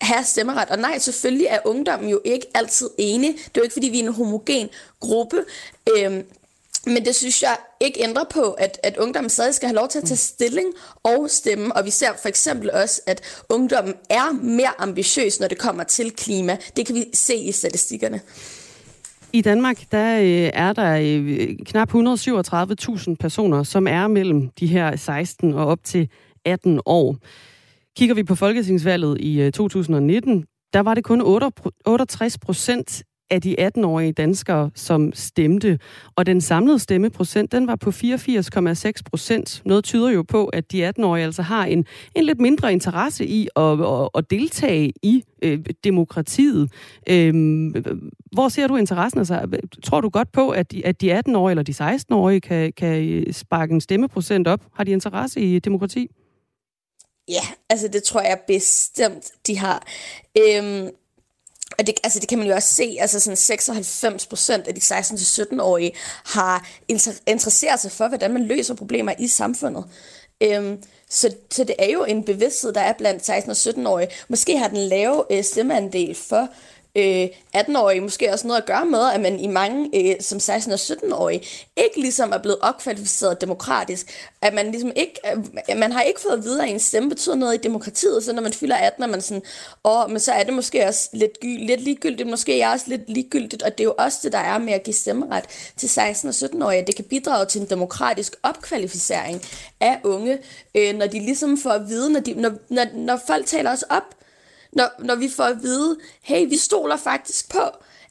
have 0.01 0.24
stemmeret. 0.24 0.70
Og 0.70 0.77
nej, 0.77 0.98
selvfølgelig 0.98 1.48
er 1.48 1.60
ungdommen 1.65 2.10
jo 2.10 2.22
ikke 2.25 2.46
altid 2.53 2.89
enige. 2.98 3.34
Det 3.34 3.46
er 3.46 3.51
jo 3.58 3.63
ikke, 3.63 3.74
fordi 3.74 3.89
vi 3.89 4.00
er 4.00 4.03
en 4.03 4.13
homogen 4.13 4.70
gruppe. 5.00 5.44
Øh, 5.98 6.24
men 6.89 7.05
det 7.05 7.15
synes 7.15 7.41
jeg 7.41 7.58
ikke 7.81 8.03
ændrer 8.03 8.24
på, 8.24 8.41
at, 8.41 8.79
at 8.84 8.98
ungdommen 8.98 9.29
stadig 9.29 9.55
skal 9.55 9.67
have 9.67 9.75
lov 9.75 9.88
til 9.88 10.00
at 10.00 10.03
tage 10.03 10.17
stilling 10.17 10.67
og 11.03 11.29
stemme. 11.29 11.75
Og 11.75 11.86
vi 11.86 11.89
ser 11.89 12.10
for 12.22 12.29
eksempel 12.29 12.72
også, 12.72 13.01
at 13.08 13.43
ungdommen 13.50 13.93
er 14.10 14.31
mere 14.31 14.72
ambitiøs, 14.79 15.39
når 15.39 15.48
det 15.48 15.58
kommer 15.58 15.84
til 15.84 16.12
klima. 16.12 16.58
Det 16.75 16.86
kan 16.86 16.96
vi 16.96 17.05
se 17.13 17.36
i 17.36 17.51
statistikkerne. 17.51 18.22
I 19.34 19.41
Danmark 19.41 19.91
der 19.91 20.19
øh, 20.19 20.51
er 20.53 20.74
der 20.74 21.00
øh, 21.01 21.48
knap 21.65 21.93
137.000 21.93 23.15
personer, 23.19 23.63
som 23.63 23.88
er 23.88 24.08
mellem 24.08 24.50
de 24.60 24.67
her 24.67 24.96
16 24.96 25.53
og 25.53 25.65
op 25.65 25.84
til 25.84 26.10
18 26.46 26.81
år. 26.86 27.17
Kigger 27.98 28.15
vi 28.15 28.24
på 28.24 28.36
folketingsvalget 28.36 29.22
i 29.22 29.41
øh, 29.41 29.51
2019, 29.51 30.46
der 30.74 30.79
var 30.79 30.93
det 30.93 31.03
kun 31.03 31.22
68 31.86 32.38
procent 32.38 33.03
af 33.29 33.41
de 33.41 33.67
18-årige 33.67 34.12
danskere, 34.12 34.71
som 34.75 35.13
stemte. 35.13 35.79
Og 36.15 36.25
den 36.25 36.41
samlede 36.41 36.79
stemmeprocent, 36.79 37.51
den 37.51 37.67
var 37.67 37.75
på 37.75 37.89
84,6 37.89 38.91
procent. 39.05 39.62
Noget 39.65 39.83
tyder 39.83 40.09
jo 40.09 40.24
på, 40.24 40.45
at 40.45 40.71
de 40.71 40.89
18-årige 40.89 41.25
altså 41.25 41.41
har 41.41 41.65
en, 41.65 41.86
en 42.15 42.24
lidt 42.24 42.39
mindre 42.39 42.71
interesse 42.74 43.25
i 43.25 43.48
at, 43.55 43.81
at, 43.81 44.09
at 44.15 44.29
deltage 44.29 44.93
i 45.03 45.24
øh, 45.41 45.59
demokratiet. 45.83 46.71
Øhm, 47.09 47.75
hvor 48.31 48.50
ser 48.50 48.67
du 48.67 48.75
interessen? 48.75 49.19
Altså, 49.19 49.48
tror 49.83 50.01
du 50.01 50.09
godt 50.09 50.31
på, 50.31 50.50
at 50.50 50.71
de, 50.71 50.86
at 50.86 51.01
de 51.01 51.19
18-årige 51.19 51.51
eller 51.51 51.63
de 51.63 51.95
16-årige 51.95 52.41
kan, 52.41 52.74
kan 52.74 53.09
øh, 53.09 53.33
sparke 53.33 53.74
en 53.74 53.81
stemmeprocent 53.81 54.48
op? 54.48 54.62
Har 54.74 54.83
de 54.83 54.91
interesse 54.91 55.39
i 55.39 55.59
demokrati? 55.59 56.07
Ja, 57.29 57.41
altså 57.69 57.88
det 57.88 58.03
tror 58.03 58.21
jeg 58.21 58.39
bestemt, 58.48 59.31
de 59.48 59.57
har. 59.57 59.88
Øhm, 60.38 60.89
og 61.79 61.88
det, 61.88 61.95
altså 62.03 62.19
det 62.19 62.29
kan 62.29 62.38
man 62.38 62.48
jo 62.48 62.53
også 62.53 62.74
se, 62.74 62.98
altså 63.00 63.19
sådan 63.19 63.38
96 63.38 64.25
procent 64.25 64.67
af 64.67 64.75
de 64.75 64.81
16-17-årige 64.81 65.91
har 66.25 66.67
inter- 66.91 67.21
interesseret 67.27 67.79
sig 67.79 67.91
for, 67.91 68.07
hvordan 68.07 68.33
man 68.33 68.45
løser 68.45 68.74
problemer 68.74 69.13
i 69.19 69.27
samfundet. 69.27 69.86
Øhm, 70.43 70.83
så, 71.09 71.36
så 71.51 71.63
det 71.63 71.75
er 71.79 71.89
jo 71.91 72.03
en 72.03 72.24
bevidsthed, 72.24 72.74
der 72.74 72.81
er 72.81 72.93
blandt 72.93 73.25
16 73.25 73.51
og 73.51 73.57
17-årige. 73.57 74.09
Måske 74.27 74.57
har 74.57 74.67
den 74.67 74.77
lave 74.77 75.24
øh, 75.31 75.43
stemmeandel 75.43 76.15
for 76.15 76.50
øh, 76.96 77.27
18-årige 77.55 78.01
måske 78.01 78.34
også 78.34 78.48
noget 78.48 78.62
at 78.62 78.67
gøre 78.67 78.86
med, 78.86 79.10
at 79.13 79.22
man 79.22 79.39
i 79.39 79.48
mange 79.48 79.89
øh, 79.96 80.15
som 80.22 80.38
16- 80.38 80.74
og 80.74 80.79
17-årige 80.79 81.41
ikke 81.77 82.01
ligesom 82.01 82.31
er 82.31 82.38
blevet 82.38 82.58
opkvalificeret 82.62 83.41
demokratisk. 83.41 84.29
At 84.41 84.53
man 84.53 84.72
ligesom 84.72 84.91
ikke, 84.96 85.25
at 85.67 85.77
man 85.77 85.91
har 85.91 86.01
ikke 86.01 86.22
fået 86.22 86.34
at 86.34 86.43
vide, 86.43 86.63
at 86.63 86.69
en 86.69 86.79
stemme 86.79 87.10
betyder 87.10 87.36
noget 87.36 87.55
i 87.55 87.58
demokratiet, 87.58 88.24
så 88.24 88.34
når 88.34 88.41
man 88.41 88.53
fylder 88.53 88.75
18, 88.75 89.03
er 89.03 89.08
man 89.08 89.22
sådan, 89.22 89.43
åh, 89.86 90.10
men 90.10 90.19
så 90.19 90.31
er 90.31 90.43
det 90.43 90.53
måske 90.53 90.88
også 90.88 91.10
lidt, 91.13 91.43
lidt 91.43 91.81
ligegyldigt, 91.81 92.29
måske 92.29 92.62
er 92.62 92.72
også 92.72 92.86
lidt 92.88 93.10
ligegyldigt, 93.10 93.63
og 93.63 93.72
det 93.77 93.79
er 93.79 93.86
jo 93.86 93.96
også 93.98 94.19
det, 94.24 94.31
der 94.31 94.39
er 94.39 94.58
med 94.58 94.74
at 94.74 94.84
give 94.84 94.93
stemmeret 94.93 95.43
til 95.77 95.88
16- 95.88 96.27
og 96.27 96.34
17-årige. 96.34 96.86
Det 96.88 96.96
kan 96.96 97.05
bidrage 97.05 97.46
til 97.46 97.62
en 97.62 97.69
demokratisk 97.69 98.36
opkvalificering 98.43 99.41
af 99.79 100.00
unge, 100.03 100.38
øh, 100.75 100.96
når 100.96 101.08
de 101.08 101.19
ligesom 101.19 101.58
får 101.58 101.69
at 101.69 101.89
vide, 101.89 102.13
når, 102.13 102.19
de, 102.19 102.34
når, 102.34 102.51
når, 102.69 102.86
når 102.93 103.19
folk 103.27 103.46
taler 103.46 103.72
os 103.72 103.84
op, 103.84 104.15
når, 104.74 104.90
når 105.00 105.16
vi 105.16 105.30
får 105.30 105.44
at 105.44 105.64
vide, 105.64 105.98
hey, 106.22 106.50
vi 106.50 106.58
stoler 106.58 106.98
faktisk 106.98 107.50
på, 107.50 107.62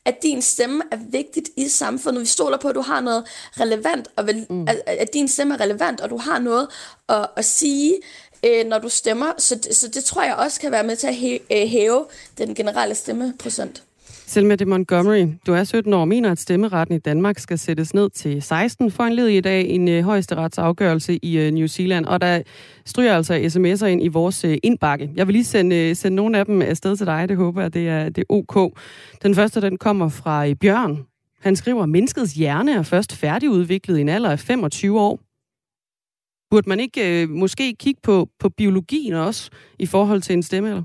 at 0.04 0.22
din 0.22 0.42
stemme 0.42 0.82
er 0.90 0.98
vigtigt 1.10 1.48
i 1.56 1.68
samfundet. 1.68 2.20
Vi 2.20 2.26
stoler 2.26 2.58
på, 2.58 2.68
at 2.68 2.74
du 2.74 2.80
har 2.80 3.00
noget 3.00 3.24
relevant, 3.60 4.08
og 4.16 4.26
vel, 4.26 4.46
mm. 4.50 4.68
at, 4.68 4.82
at 4.86 5.12
din 5.12 5.28
stemme 5.28 5.54
er 5.54 5.60
relevant, 5.60 6.00
og 6.00 6.10
du 6.10 6.16
har 6.16 6.38
noget 6.38 6.68
at, 7.08 7.26
at 7.36 7.44
sige, 7.44 7.94
øh, 8.42 8.66
når 8.66 8.78
du 8.78 8.88
stemmer. 8.88 9.32
Så, 9.38 9.58
så 9.72 9.88
det 9.88 10.04
tror 10.04 10.22
jeg 10.22 10.34
også 10.34 10.60
kan 10.60 10.72
være 10.72 10.84
med 10.84 10.96
til 10.96 11.06
at 11.06 11.14
hæve, 11.14 11.38
øh, 11.52 11.68
hæve 11.68 12.06
den 12.38 12.54
generelle 12.54 12.94
stemmeprocent. 12.94 13.82
Selma 14.28 14.54
de 14.54 14.64
Montgomery, 14.64 15.26
du 15.46 15.52
er 15.52 15.64
17 15.64 15.94
år, 15.94 16.04
mener, 16.04 16.30
at 16.32 16.38
stemmeretten 16.38 16.96
i 16.96 16.98
Danmark 16.98 17.38
skal 17.38 17.58
sættes 17.58 17.94
ned 17.94 18.10
til 18.10 18.42
16. 18.42 18.90
For 18.90 19.04
en 19.04 19.12
led 19.12 19.26
i 19.26 19.40
dag 19.40 19.68
en 19.68 19.88
øh, 19.88 20.04
højesteretsafgørelse 20.04 21.18
i 21.22 21.38
øh, 21.38 21.50
New 21.50 21.66
Zealand, 21.66 22.06
og 22.06 22.20
der 22.20 22.42
stryger 22.84 23.16
altså 23.16 23.34
sms'er 23.34 23.86
ind 23.86 24.04
i 24.04 24.08
vores 24.08 24.44
øh, 24.44 24.58
indbakke. 24.62 25.10
Jeg 25.14 25.26
vil 25.26 25.32
lige 25.32 25.44
sende, 25.44 25.76
øh, 25.76 25.96
sende 25.96 26.16
nogle 26.16 26.38
af 26.38 26.46
dem 26.46 26.62
afsted 26.62 26.96
til 26.96 27.06
dig, 27.06 27.28
det 27.28 27.36
håber 27.36 27.62
jeg, 27.62 27.74
det 27.74 27.88
er, 27.88 28.08
det 28.08 28.18
er 28.18 28.34
ok. 28.34 28.78
Den 29.22 29.34
første, 29.34 29.60
den 29.60 29.76
kommer 29.78 30.08
fra 30.08 30.46
øh, 30.46 30.54
Bjørn. 30.54 31.06
Han 31.40 31.56
skriver, 31.56 31.82
at 31.82 31.88
menneskets 31.88 32.34
hjerne 32.34 32.72
er 32.72 32.82
først 32.82 33.16
færdigudviklet 33.16 33.98
i 33.98 34.00
en 34.00 34.08
alder 34.08 34.30
af 34.30 34.38
25 34.38 35.00
år. 35.00 35.20
Burde 36.50 36.68
man 36.68 36.80
ikke 36.80 37.22
øh, 37.22 37.30
måske 37.30 37.74
kigge 37.74 38.00
på, 38.02 38.28
på 38.38 38.48
biologien 38.48 39.14
også 39.14 39.50
i 39.78 39.86
forhold 39.86 40.20
til 40.20 40.32
en 40.32 40.42
stemme, 40.42 40.68
eller? 40.68 40.82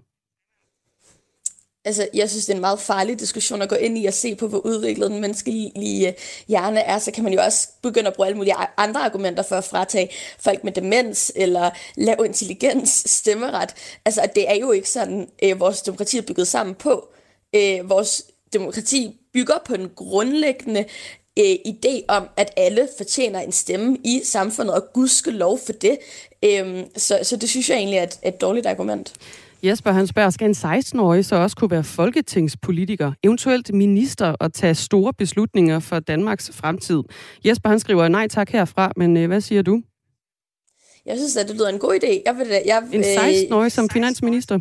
Altså, 1.86 2.08
jeg 2.14 2.30
synes, 2.30 2.46
det 2.46 2.52
er 2.52 2.56
en 2.56 2.62
meget 2.62 2.80
farlig 2.80 3.20
diskussion 3.20 3.62
at 3.62 3.70
gå 3.70 3.76
ind 3.76 3.98
i 3.98 4.06
og 4.06 4.14
se 4.14 4.36
på, 4.36 4.48
hvor 4.48 4.66
udviklet 4.66 5.12
den 5.12 5.22
menneskelige 5.22 6.08
øh, 6.08 6.14
hjerne 6.48 6.80
er. 6.80 7.00
Så 7.00 7.12
kan 7.12 7.24
man 7.24 7.34
jo 7.34 7.42
også 7.42 7.68
begynde 7.82 8.08
at 8.08 8.14
bruge 8.14 8.28
alle 8.28 8.38
mulige 8.38 8.56
andre 8.78 9.06
argumenter 9.06 9.44
for 9.44 9.56
at 9.56 9.64
fratage 9.64 10.10
folk 10.40 10.64
med 10.64 10.72
demens 10.72 11.32
eller 11.36 11.70
lav 11.96 12.26
intelligens 12.26 13.04
stemmeret. 13.20 13.76
Altså, 14.06 14.30
det 14.36 14.50
er 14.50 14.56
jo 14.56 14.72
ikke 14.72 14.90
sådan, 14.90 15.30
øh, 15.44 15.60
vores 15.60 15.82
demokrati 15.82 16.18
er 16.18 16.22
bygget 16.22 16.48
sammen 16.48 16.76
på. 16.76 17.08
Øh, 17.56 17.90
vores 17.90 18.26
demokrati 18.54 19.20
bygger 19.34 19.58
på 19.66 19.74
en 19.74 19.90
grundlæggende 19.96 20.86
øh, 21.40 21.56
idé 21.68 22.02
om, 22.08 22.30
at 22.38 22.54
alle 22.58 22.90
fortjener 22.98 23.40
en 23.40 23.52
stemme 23.52 23.98
i 24.04 24.22
samfundet, 24.24 24.76
og 24.76 24.94
gudske 24.94 25.32
lov 25.32 25.60
for 25.66 25.74
det. 25.74 25.98
Øh, 26.44 26.84
så, 26.98 27.20
så 27.24 27.36
det 27.36 27.50
synes 27.50 27.70
jeg 27.70 27.78
egentlig 27.78 27.98
er 27.98 28.04
et, 28.04 28.20
et 28.24 28.42
dårligt 28.42 28.66
argument. 28.66 29.14
Jesper 29.64 29.92
han 29.92 30.08
spørger, 30.08 30.30
skal 30.30 30.48
en 30.48 30.56
16-årig 30.56 31.26
så 31.26 31.36
også 31.36 31.56
kunne 31.56 31.72
være 31.72 31.84
folketingspolitiker, 31.84 33.12
eventuelt 33.24 33.74
minister 33.74 34.36
og 34.40 34.54
tage 34.54 34.76
store 34.76 35.14
beslutninger 35.14 35.80
for 35.80 36.00
Danmarks 36.00 36.52
fremtid? 36.54 37.04
Jesper 37.46 37.70
han 37.70 37.80
skriver 37.80 38.08
nej 38.08 38.28
tak 38.28 38.50
herfra, 38.50 38.92
men 38.98 39.18
øh, 39.18 39.28
hvad 39.28 39.42
siger 39.42 39.62
du? 39.62 39.82
Jeg 41.06 41.18
synes, 41.18 41.38
at 41.38 41.48
det 41.48 41.56
lyder 41.56 41.70
en 41.70 41.80
god 41.80 42.00
idé. 42.04 42.22
Jeg 42.26 42.36
vil, 42.38 42.48
jeg, 42.66 42.84
en 42.94 43.04
16-årig 43.04 43.72
som 43.72 43.90
finansminister? 43.90 44.60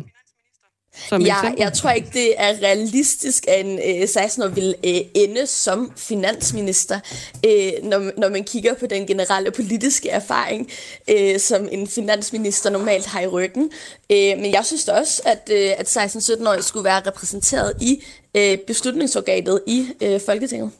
Som 1.09 1.21
ja, 1.21 1.35
jeg 1.57 1.73
tror 1.73 1.89
ikke, 1.89 2.09
det 2.13 2.33
er 2.37 2.53
realistisk, 2.63 3.47
at 3.47 3.65
en 3.65 3.79
øh, 3.79 4.03
16-årig 4.03 4.55
vil 4.55 4.75
øh, 4.85 5.01
ende 5.13 5.47
som 5.47 5.91
finansminister, 5.97 6.99
øh, 7.45 7.71
når, 7.83 8.19
når 8.19 8.29
man 8.29 8.43
kigger 8.43 8.73
på 8.73 8.87
den 8.87 9.07
generelle 9.07 9.51
politiske 9.51 10.09
erfaring, 10.09 10.69
øh, 11.09 11.39
som 11.39 11.67
en 11.71 11.87
finansminister 11.87 12.69
normalt 12.69 13.05
har 13.05 13.21
i 13.21 13.27
ryggen. 13.27 13.71
Øh, 14.11 14.17
men 14.17 14.51
jeg 14.53 14.65
synes 14.65 14.87
også, 14.87 15.21
at, 15.25 15.49
øh, 15.51 15.71
at 15.77 15.97
16-17-årige 15.97 16.63
skulle 16.63 16.83
være 16.83 17.01
repræsenteret 17.07 17.73
i 17.81 18.03
øh, 18.35 18.57
beslutningsorganet 18.57 19.61
i 19.67 19.87
øh, 20.01 20.21
Folketinget. 20.25 20.71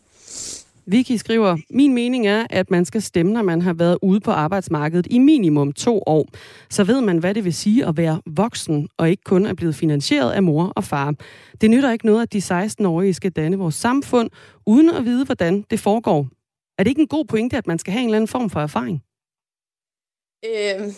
Vicky 0.85 1.11
skriver, 1.11 1.57
min 1.69 1.93
mening 1.93 2.27
er, 2.27 2.47
at 2.49 2.71
man 2.71 2.85
skal 2.85 3.01
stemme, 3.01 3.33
når 3.33 3.41
man 3.41 3.61
har 3.61 3.73
været 3.73 3.97
ude 4.01 4.19
på 4.19 4.31
arbejdsmarkedet 4.31 5.07
i 5.09 5.19
minimum 5.19 5.71
to 5.71 6.03
år. 6.05 6.27
Så 6.69 6.83
ved 6.83 7.01
man, 7.01 7.17
hvad 7.17 7.33
det 7.33 7.45
vil 7.45 7.53
sige 7.53 7.85
at 7.85 7.97
være 7.97 8.21
voksen, 8.25 8.89
og 8.97 9.09
ikke 9.09 9.23
kun 9.23 9.45
er 9.45 9.53
blevet 9.53 9.75
finansieret 9.75 10.31
af 10.31 10.43
mor 10.43 10.73
og 10.75 10.83
far. 10.83 11.13
Det 11.61 11.69
nytter 11.69 11.91
ikke 11.91 12.05
noget, 12.05 12.21
at 12.21 12.33
de 12.33 12.37
16-årige 12.37 13.13
skal 13.13 13.31
danne 13.31 13.57
vores 13.57 13.75
samfund, 13.75 14.29
uden 14.65 14.89
at 14.89 15.05
vide, 15.05 15.25
hvordan 15.25 15.65
det 15.69 15.79
foregår. 15.79 16.27
Er 16.77 16.83
det 16.83 16.89
ikke 16.89 17.01
en 17.01 17.07
god 17.07 17.25
pointe, 17.25 17.57
at 17.57 17.67
man 17.67 17.79
skal 17.79 17.93
have 17.93 18.01
en 18.01 18.07
eller 18.07 18.17
anden 18.17 18.27
form 18.27 18.49
for 18.49 18.59
erfaring? 18.59 19.03
Øh, 20.45 20.93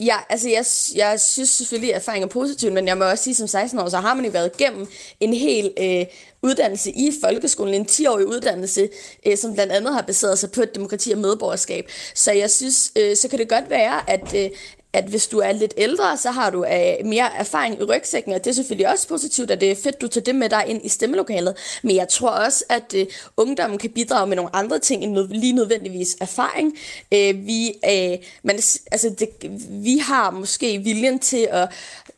Ja, 0.00 0.16
altså 0.28 0.48
jeg, 0.48 0.64
jeg 0.94 1.20
synes 1.20 1.50
selvfølgelig, 1.50 1.94
at 1.94 2.00
erfaring 2.00 2.24
er 2.24 2.28
positivt, 2.28 2.72
men 2.72 2.88
jeg 2.88 2.98
må 2.98 3.04
også 3.04 3.24
sige, 3.24 3.34
som 3.34 3.46
16 3.46 3.80
år, 3.80 3.88
så 3.88 3.96
har 3.96 4.14
man 4.14 4.24
jo 4.24 4.30
været 4.30 4.50
igennem 4.58 4.86
en 5.20 5.34
hel 5.34 5.72
øh, 5.80 6.06
uddannelse 6.42 6.90
i 6.90 7.12
folkeskolen, 7.22 7.74
en 7.74 7.86
10-årig 7.90 8.26
uddannelse, 8.26 8.88
øh, 9.26 9.36
som 9.36 9.54
blandt 9.54 9.72
andet 9.72 9.94
har 9.94 10.02
baseret 10.02 10.38
sig 10.38 10.50
på 10.52 10.62
demokrati 10.74 11.10
og 11.10 11.18
medborgerskab. 11.18 11.90
Så 12.14 12.32
jeg 12.32 12.50
synes, 12.50 12.92
øh, 12.96 13.16
så 13.16 13.28
kan 13.28 13.38
det 13.38 13.48
godt 13.48 13.70
være, 13.70 14.10
at, 14.10 14.34
øh, 14.34 14.50
at 14.92 15.04
hvis 15.04 15.26
du 15.26 15.38
er 15.38 15.52
lidt 15.52 15.74
ældre, 15.76 16.16
så 16.16 16.30
har 16.30 16.50
du 16.50 16.58
uh, 16.58 17.06
mere 17.06 17.36
erfaring 17.38 17.80
i 17.80 17.84
rygsækken, 17.84 18.32
og 18.32 18.44
det 18.44 18.50
er 18.50 18.54
selvfølgelig 18.54 18.88
også 18.88 19.08
positivt, 19.08 19.50
at 19.50 19.60
det 19.60 19.70
er 19.70 19.76
fedt, 19.76 20.00
du 20.00 20.08
tager 20.08 20.24
det 20.24 20.34
med 20.34 20.48
dig 20.48 20.64
ind 20.66 20.84
i 20.84 20.88
stemmelokalet. 20.88 21.56
Men 21.82 21.96
jeg 21.96 22.08
tror 22.08 22.30
også, 22.30 22.64
at 22.68 22.94
uh, 22.96 23.02
ungdommen 23.36 23.78
kan 23.78 23.90
bidrage 23.90 24.26
med 24.26 24.36
nogle 24.36 24.56
andre 24.56 24.78
ting 24.78 25.04
end 25.04 25.12
nød- 25.12 25.28
lige 25.28 25.52
nødvendigvis 25.52 26.16
erfaring. 26.20 26.68
Uh, 27.12 27.46
vi, 27.46 27.74
uh, 27.86 28.24
man, 28.42 28.56
altså 28.92 29.14
det, 29.18 29.28
vi 29.70 29.98
har 29.98 30.30
måske 30.30 30.78
viljen 30.78 31.18
til 31.18 31.48
at, 31.50 31.68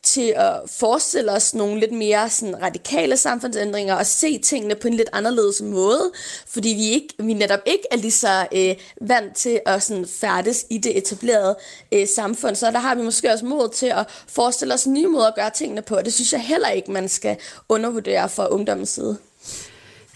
til 0.03 0.33
at 0.37 0.53
forestille 0.67 1.31
os 1.31 1.53
nogle 1.53 1.79
lidt 1.79 1.91
mere 1.91 2.29
sådan, 2.29 2.61
radikale 2.61 3.17
samfundsændringer 3.17 3.95
og 3.95 4.05
se 4.05 4.37
tingene 4.39 4.75
på 4.75 4.87
en 4.87 4.93
lidt 4.93 5.09
anderledes 5.13 5.61
måde, 5.61 6.11
fordi 6.47 6.69
vi, 6.69 6.89
ikke, 6.89 7.07
vi 7.19 7.33
netop 7.33 7.59
ikke 7.65 7.83
er 7.91 7.95
lige 7.95 8.11
så 8.11 8.47
øh, 8.55 8.75
vant 9.01 9.35
til 9.35 9.59
at 9.65 9.83
sådan, 9.83 10.07
færdes 10.07 10.65
i 10.69 10.77
det 10.77 10.97
etablerede 10.97 11.57
øh, 11.91 12.07
samfund 12.07 12.55
så 12.61 12.71
der 12.71 12.79
har 12.79 12.95
vi 12.95 13.01
måske 13.01 13.31
også 13.33 13.45
mod 13.45 13.69
til 13.69 13.85
at 13.87 14.05
forestille 14.27 14.73
os 14.73 14.87
nye 14.87 15.07
måder 15.07 15.27
at 15.27 15.35
gøre 15.35 15.49
tingene 15.49 15.81
på, 15.81 15.95
det 16.05 16.13
synes 16.13 16.33
jeg 16.33 16.41
heller 16.41 16.69
ikke, 16.69 16.91
man 16.91 17.07
skal 17.09 17.37
undervurdere 17.69 18.29
fra 18.29 18.47
ungdommens 18.47 18.89
side. 18.89 19.17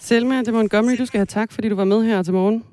Selma 0.00 0.42
de 0.42 0.52
Montgomery, 0.52 0.96
du 0.98 1.06
skal 1.06 1.18
have 1.18 1.26
tak, 1.26 1.52
fordi 1.52 1.68
du 1.68 1.76
var 1.76 1.84
med 1.84 2.02
her 2.02 2.22
til 2.22 2.32
morgen. 2.32 2.64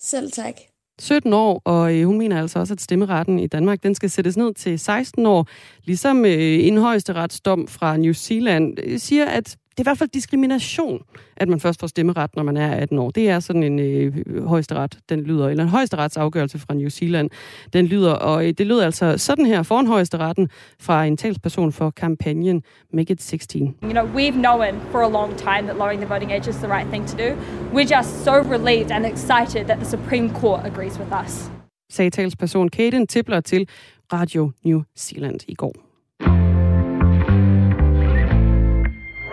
Selv 0.00 0.32
tak. 0.32 0.54
17 1.00 1.32
år, 1.32 1.62
og 1.64 1.94
øh, 1.94 2.06
hun 2.06 2.18
mener 2.18 2.40
altså 2.40 2.58
også, 2.58 2.74
at 2.74 2.80
stemmeretten 2.80 3.38
i 3.38 3.46
Danmark 3.46 3.82
den 3.82 3.94
skal 3.94 4.10
sættes 4.10 4.36
ned 4.36 4.54
til 4.54 4.78
16 4.78 5.26
år, 5.26 5.46
ligesom 5.84 6.24
øh, 6.24 6.66
en 6.66 6.78
højesteretsdom 6.78 7.68
fra 7.68 7.96
New 7.96 8.12
Zealand 8.12 8.78
øh, 8.82 8.98
siger, 8.98 9.26
at 9.26 9.56
det 9.78 9.86
er 9.86 9.90
i 9.90 9.90
hvert 9.90 9.98
fald 9.98 10.10
diskrimination, 10.10 11.02
at 11.36 11.48
man 11.48 11.60
først 11.60 11.80
får 11.80 11.86
stemmeret, 11.86 12.36
når 12.36 12.42
man 12.42 12.56
er 12.56 12.70
18 12.70 12.98
år. 12.98 13.10
Det 13.10 13.30
er 13.30 13.40
sådan 13.40 13.62
en 13.62 13.78
øh, 13.78 14.46
højesteret, 14.46 14.98
den 15.08 15.20
lyder, 15.20 15.48
eller 15.48 15.64
en 15.64 15.70
højesteretsafgørelse 15.70 16.58
fra 16.58 16.74
New 16.74 16.88
Zealand, 16.88 17.30
den 17.72 17.86
lyder, 17.86 18.12
og 18.12 18.46
øh, 18.46 18.52
det 18.58 18.66
lyder 18.66 18.84
altså 18.84 19.18
sådan 19.18 19.46
her 19.46 19.62
foran 19.62 19.86
højesteretten 19.86 20.48
fra 20.80 21.04
en 21.04 21.16
talsperson 21.16 21.72
for 21.72 21.90
kampagnen 21.90 22.62
Make 22.92 23.12
It 23.12 23.22
16. 23.22 23.74
You 23.82 23.90
know, 23.90 24.04
we've 24.04 24.40
known 24.40 24.80
for 24.90 25.00
a 25.02 25.08
long 25.08 25.36
time 25.36 25.62
that 25.62 25.76
lowering 25.76 26.00
the 26.00 26.14
voting 26.14 26.32
age 26.32 26.50
is 26.50 26.56
the 26.56 26.68
right 26.68 26.88
thing 26.90 27.08
to 27.08 27.16
do. 27.16 27.36
We're 27.72 27.96
just 27.98 28.24
so 28.24 28.32
relieved 28.32 28.90
and 28.90 29.06
excited 29.06 29.64
that 29.64 29.78
the 29.78 29.86
Supreme 29.86 30.34
Court 30.34 30.66
agrees 30.66 30.98
with 30.98 31.12
us. 31.24 31.50
Sagde 31.90 32.10
talsperson 32.10 32.68
Kaden 32.68 33.06
Tipler 33.06 33.40
til 33.40 33.68
Radio 34.12 34.52
New 34.64 34.82
Zealand 34.96 35.40
i 35.48 35.54
går. 35.54 35.87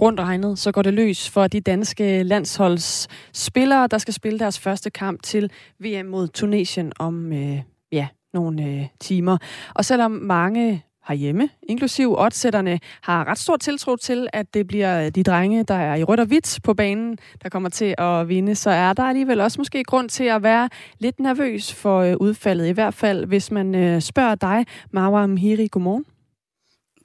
rundt 0.00 0.20
regnet, 0.20 0.58
så 0.58 0.72
går 0.72 0.82
det 0.82 0.94
løs 0.94 1.30
for 1.30 1.46
de 1.46 1.60
danske 1.60 2.22
landsholdsspillere, 2.22 3.86
der 3.86 3.98
skal 3.98 4.14
spille 4.14 4.38
deres 4.38 4.58
første 4.58 4.90
kamp 4.90 5.22
til 5.22 5.50
VM 5.78 6.06
mod 6.06 6.28
Tunesien 6.28 6.92
om 6.98 7.32
øh, 7.32 7.58
ja, 7.92 8.08
nogle 8.34 8.64
øh, 8.64 8.86
timer. 9.00 9.38
Og 9.74 9.84
selvom 9.84 10.10
mange 10.10 10.84
herhjemme, 11.08 11.48
inklusiv 11.62 12.14
oddsætterne, 12.18 12.80
har 13.02 13.28
ret 13.28 13.38
stor 13.38 13.56
tiltro 13.56 13.96
til, 13.96 14.28
at 14.32 14.54
det 14.54 14.66
bliver 14.66 15.10
de 15.10 15.22
drenge, 15.22 15.62
der 15.62 15.74
er 15.74 15.94
i 15.94 16.04
rødt 16.04 16.20
og 16.20 16.26
hvidt 16.26 16.58
på 16.64 16.74
banen, 16.74 17.18
der 17.42 17.48
kommer 17.48 17.68
til 17.68 17.94
at 17.98 18.28
vinde, 18.28 18.54
så 18.54 18.70
er 18.70 18.92
der 18.92 19.02
alligevel 19.02 19.40
også 19.40 19.60
måske 19.60 19.84
grund 19.84 20.08
til 20.08 20.24
at 20.24 20.42
være 20.42 20.68
lidt 20.98 21.20
nervøs 21.20 21.74
for 21.74 22.00
øh, 22.00 22.16
udfaldet. 22.20 22.66
I 22.66 22.72
hvert 22.72 22.94
fald, 22.94 23.26
hvis 23.26 23.50
man 23.50 23.74
øh, 23.74 24.00
spørger 24.00 24.34
dig, 24.34 24.66
Marwa 24.90 25.26
Mhiri, 25.26 25.68
godmorgen. 25.70 26.04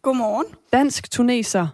Godmorgen. 0.01 0.45
Dansk 0.73 1.11
tuneser, 1.11 1.67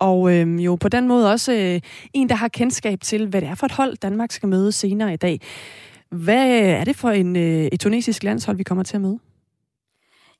og 0.00 0.32
øh, 0.34 0.64
jo 0.64 0.76
på 0.76 0.88
den 0.88 1.08
måde 1.08 1.32
også 1.32 1.52
øh, 1.52 1.80
en, 2.12 2.28
der 2.28 2.34
har 2.34 2.48
kendskab 2.48 3.00
til, 3.00 3.26
hvad 3.26 3.40
det 3.40 3.48
er 3.48 3.54
for 3.54 3.66
et 3.66 3.72
hold, 3.72 3.96
Danmark 3.96 4.32
skal 4.32 4.48
møde 4.48 4.72
senere 4.72 5.12
i 5.14 5.16
dag. 5.16 5.40
Hvad 6.10 6.46
er 6.60 6.84
det 6.84 6.96
for 6.96 7.10
en, 7.10 7.36
øh, 7.36 7.64
et 7.72 7.80
tunesisk 7.80 8.22
landshold, 8.22 8.56
vi 8.56 8.62
kommer 8.62 8.84
til 8.84 8.96
at 8.96 9.00
møde? 9.00 9.18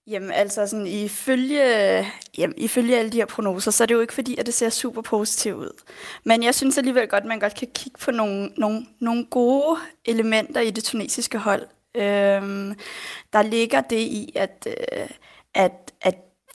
Jamen 0.07 0.33
altså, 0.33 0.67
sådan, 0.67 0.87
ifølge, 0.87 2.07
jamen, 2.38 2.55
ifølge 2.57 2.99
alle 2.99 3.11
de 3.11 3.17
her 3.17 3.26
prognoser, 3.26 3.71
så 3.71 3.85
er 3.85 3.87
det 3.87 3.95
jo 3.95 4.00
ikke 4.00 4.12
fordi, 4.12 4.37
at 4.38 4.47
det 4.47 4.55
ser 4.55 4.69
super 4.69 5.02
positivt 5.02 5.57
ud. 5.57 5.83
Men 6.25 6.43
jeg 6.43 6.55
synes 6.55 6.79
alligevel 6.79 7.09
godt, 7.09 7.23
at 7.23 7.29
man 7.29 7.40
godt 7.40 7.55
kan 7.55 7.69
kigge 7.75 7.99
på 7.99 8.11
nogle, 8.11 8.50
nogle, 8.57 8.87
nogle 9.00 9.25
gode 9.25 9.79
elementer 10.05 10.61
i 10.61 10.71
det 10.71 10.85
tunesiske 10.85 11.38
hold. 11.38 11.62
Øhm, 11.95 12.75
der 13.33 13.43
ligger 13.43 13.81
det 13.81 13.99
i, 13.99 14.33
at, 14.35 14.67
øh, 14.67 15.07
at, 15.55 15.73
at 15.75 15.89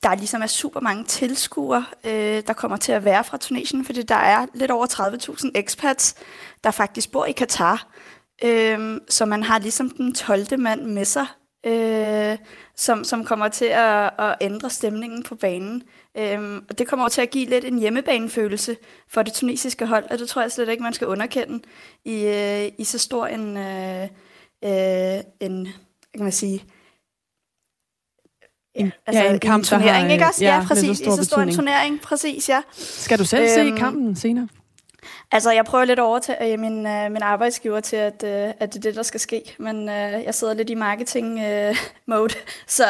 der 0.06 0.16
ligesom 0.16 0.42
er 0.42 0.48
super 0.48 0.80
mange 0.80 1.04
tilskuere, 1.04 1.86
øh, 2.04 2.44
der 2.48 2.54
kommer 2.54 2.78
til 2.78 2.92
at 2.92 3.06
være 3.06 3.24
fra 3.24 3.38
Tunesien, 3.38 3.86
fordi 3.86 4.02
der 4.02 4.16
er 4.16 4.46
lidt 4.54 4.72
over 4.72 4.88
30.000 4.88 5.52
expats, 5.56 6.16
der 6.64 6.72
faktisk 6.72 7.12
bor 7.12 7.26
i 7.26 7.32
Katar. 7.32 7.88
Øh, 8.44 9.02
så 9.10 9.26
man 9.26 9.44
har 9.44 9.60
ligesom 9.60 9.90
den 9.90 10.14
12. 10.14 10.60
mand 10.60 10.82
med 10.82 11.06
sig, 11.06 11.26
øh, 11.66 12.38
som, 12.76 13.04
som 13.04 13.26
kommer 13.26 13.48
til 13.48 13.66
at, 13.66 14.12
at 14.20 14.36
ændre 14.42 14.70
stemningen 14.70 15.24
på 15.24 15.36
banen. 15.36 15.84
Øh, 16.18 16.62
og 16.70 16.78
det 16.78 16.88
kommer 16.88 17.10
til 17.10 17.22
at 17.22 17.30
give 17.30 17.50
lidt 17.50 17.66
en 17.66 17.80
hjemmebanefølelse 17.80 18.78
for 19.10 19.24
det 19.24 19.34
tunesiske 19.34 19.86
hold, 19.86 20.06
og 20.12 20.20
det 20.20 20.30
tror 20.30 20.42
jeg 20.42 20.52
slet 20.52 20.70
ikke, 20.70 20.84
man 20.84 20.94
skal 20.94 21.08
underkende 21.08 21.64
i, 22.06 22.26
øh, 22.26 22.72
i 22.78 22.84
så 22.84 22.98
stor 22.98 23.28
en, 23.28 23.58
øh, 23.58 24.04
øh, 24.64 25.24
en 25.40 25.68
kan 26.14 26.24
man 26.24 26.32
sige, 26.32 26.64
en, 28.76 28.92
altså 29.06 29.24
ja, 29.24 29.34
en 29.34 29.40
kamp, 29.40 29.64
en 29.64 29.68
turnering, 29.68 30.06
har, 30.06 30.14
ikke 30.14 30.26
også? 30.26 30.44
Ja, 30.44 30.56
ja 30.56 30.66
præcis. 30.68 31.00
I 31.00 31.04
så 31.04 31.24
stor 31.24 31.42
en 31.42 31.56
turnering, 31.56 32.02
præcis, 32.02 32.50
ja. 32.50 32.62
Skal 32.78 33.20
du 33.20 33.26
selv 33.26 33.44
øhm, 33.44 33.72
se 33.74 33.80
kampen 33.80 34.16
senere? 34.16 34.48
Altså, 35.32 35.52
jeg 35.52 35.66
prøver 35.66 35.86
lidt 35.86 36.00
at 36.00 36.04
overtage 36.04 36.54
øh, 36.54 36.60
min, 36.60 36.86
uh, 36.86 37.12
min 37.12 37.22
arbejdsgiver 37.22 37.80
til, 37.80 37.96
at, 37.96 38.24
uh, 38.24 38.30
at 38.30 38.74
det 38.74 38.76
er 38.76 38.82
det, 38.82 38.96
der 38.96 39.04
skal 39.04 39.20
ske. 39.20 39.56
Men 39.60 39.78
uh, 39.82 40.24
jeg 40.26 40.36
sidder 40.36 40.54
lidt 40.54 40.70
i 40.70 40.76
marketing-mode, 40.76 42.24
uh, 42.24 42.30
så, 42.68 42.84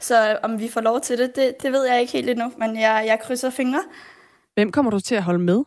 så 0.00 0.38
om 0.42 0.60
vi 0.60 0.68
får 0.68 0.80
lov 0.80 1.00
til 1.00 1.18
det, 1.18 1.36
det, 1.36 1.54
det 1.62 1.72
ved 1.72 1.86
jeg 1.86 2.00
ikke 2.00 2.12
helt 2.12 2.30
endnu. 2.30 2.52
Men 2.58 2.80
jeg, 2.80 3.04
jeg 3.06 3.18
krydser 3.22 3.50
fingre. 3.50 3.80
Hvem 4.54 4.72
kommer 4.72 4.90
du 4.90 5.00
til 5.00 5.14
at 5.14 5.22
holde 5.22 5.38
med? 5.38 5.64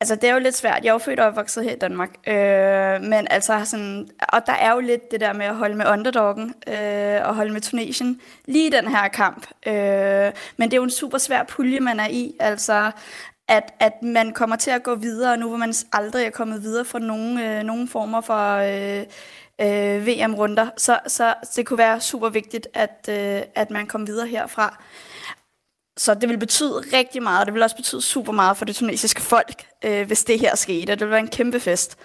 Altså, 0.00 0.14
det 0.14 0.24
er 0.24 0.32
jo 0.32 0.38
lidt 0.38 0.56
svært. 0.56 0.84
Jeg 0.84 0.88
er 0.88 0.92
jo 0.92 0.98
født 0.98 1.20
og 1.20 1.26
opvokset 1.26 1.64
her 1.64 1.72
i 1.72 1.78
Danmark. 1.78 2.10
Øh, 2.26 3.02
men 3.02 3.26
altså, 3.30 3.60
sådan, 3.64 4.08
og 4.28 4.46
der 4.46 4.52
er 4.52 4.72
jo 4.72 4.80
lidt 4.80 5.10
det 5.10 5.20
der 5.20 5.32
med 5.32 5.46
at 5.46 5.54
holde 5.54 5.74
med 5.76 5.86
underdoggen 5.86 6.54
øh, 6.66 7.20
og 7.28 7.34
holde 7.34 7.52
med 7.52 7.60
Tunesien 7.60 8.20
lige 8.44 8.66
i 8.66 8.70
den 8.70 8.88
her 8.88 9.08
kamp. 9.08 9.46
Øh, 9.66 10.32
men 10.56 10.70
det 10.70 10.72
er 10.72 10.76
jo 10.76 10.84
en 10.84 10.90
super 10.90 11.18
svær 11.18 11.42
pulje, 11.42 11.80
man 11.80 12.00
er 12.00 12.08
i. 12.08 12.34
Altså, 12.40 12.90
at, 13.48 13.74
at 13.80 14.02
man 14.02 14.32
kommer 14.32 14.56
til 14.56 14.70
at 14.70 14.82
gå 14.82 14.94
videre, 14.94 15.36
nu 15.36 15.48
hvor 15.48 15.56
man 15.56 15.74
aldrig 15.92 16.26
er 16.26 16.30
kommet 16.30 16.62
videre 16.62 16.84
fra 16.84 16.98
nogen, 16.98 17.40
øh, 17.40 17.62
nogen 17.62 17.88
former 17.88 18.20
for 18.20 18.56
øh, 18.56 19.04
øh, 19.60 20.06
VM-runder. 20.06 20.70
Så, 20.76 20.98
så 21.06 21.34
det 21.56 21.66
kunne 21.66 21.78
være 21.78 22.00
super 22.00 22.28
vigtigt, 22.28 22.68
at, 22.74 23.08
øh, 23.08 23.42
at 23.54 23.70
man 23.70 23.86
kom 23.86 24.06
videre 24.06 24.26
herfra. 24.26 24.82
Så 25.96 26.14
det 26.14 26.28
vil 26.28 26.38
betyde 26.38 26.80
rigtig 26.92 27.22
meget, 27.22 27.40
og 27.40 27.46
det 27.46 27.54
vil 27.54 27.62
også 27.62 27.76
betyde 27.76 28.02
super 28.02 28.32
meget 28.32 28.56
for 28.56 28.64
det 28.64 28.76
tunesiske 28.76 29.22
folk, 29.22 29.64
øh, 29.84 30.06
hvis 30.06 30.24
det 30.24 30.40
her 30.40 30.56
skete. 30.56 30.92
Det 30.92 31.00
vil 31.00 31.10
være 31.10 31.18
en 31.18 31.28
kæmpe 31.28 31.60
fest. 31.60 31.96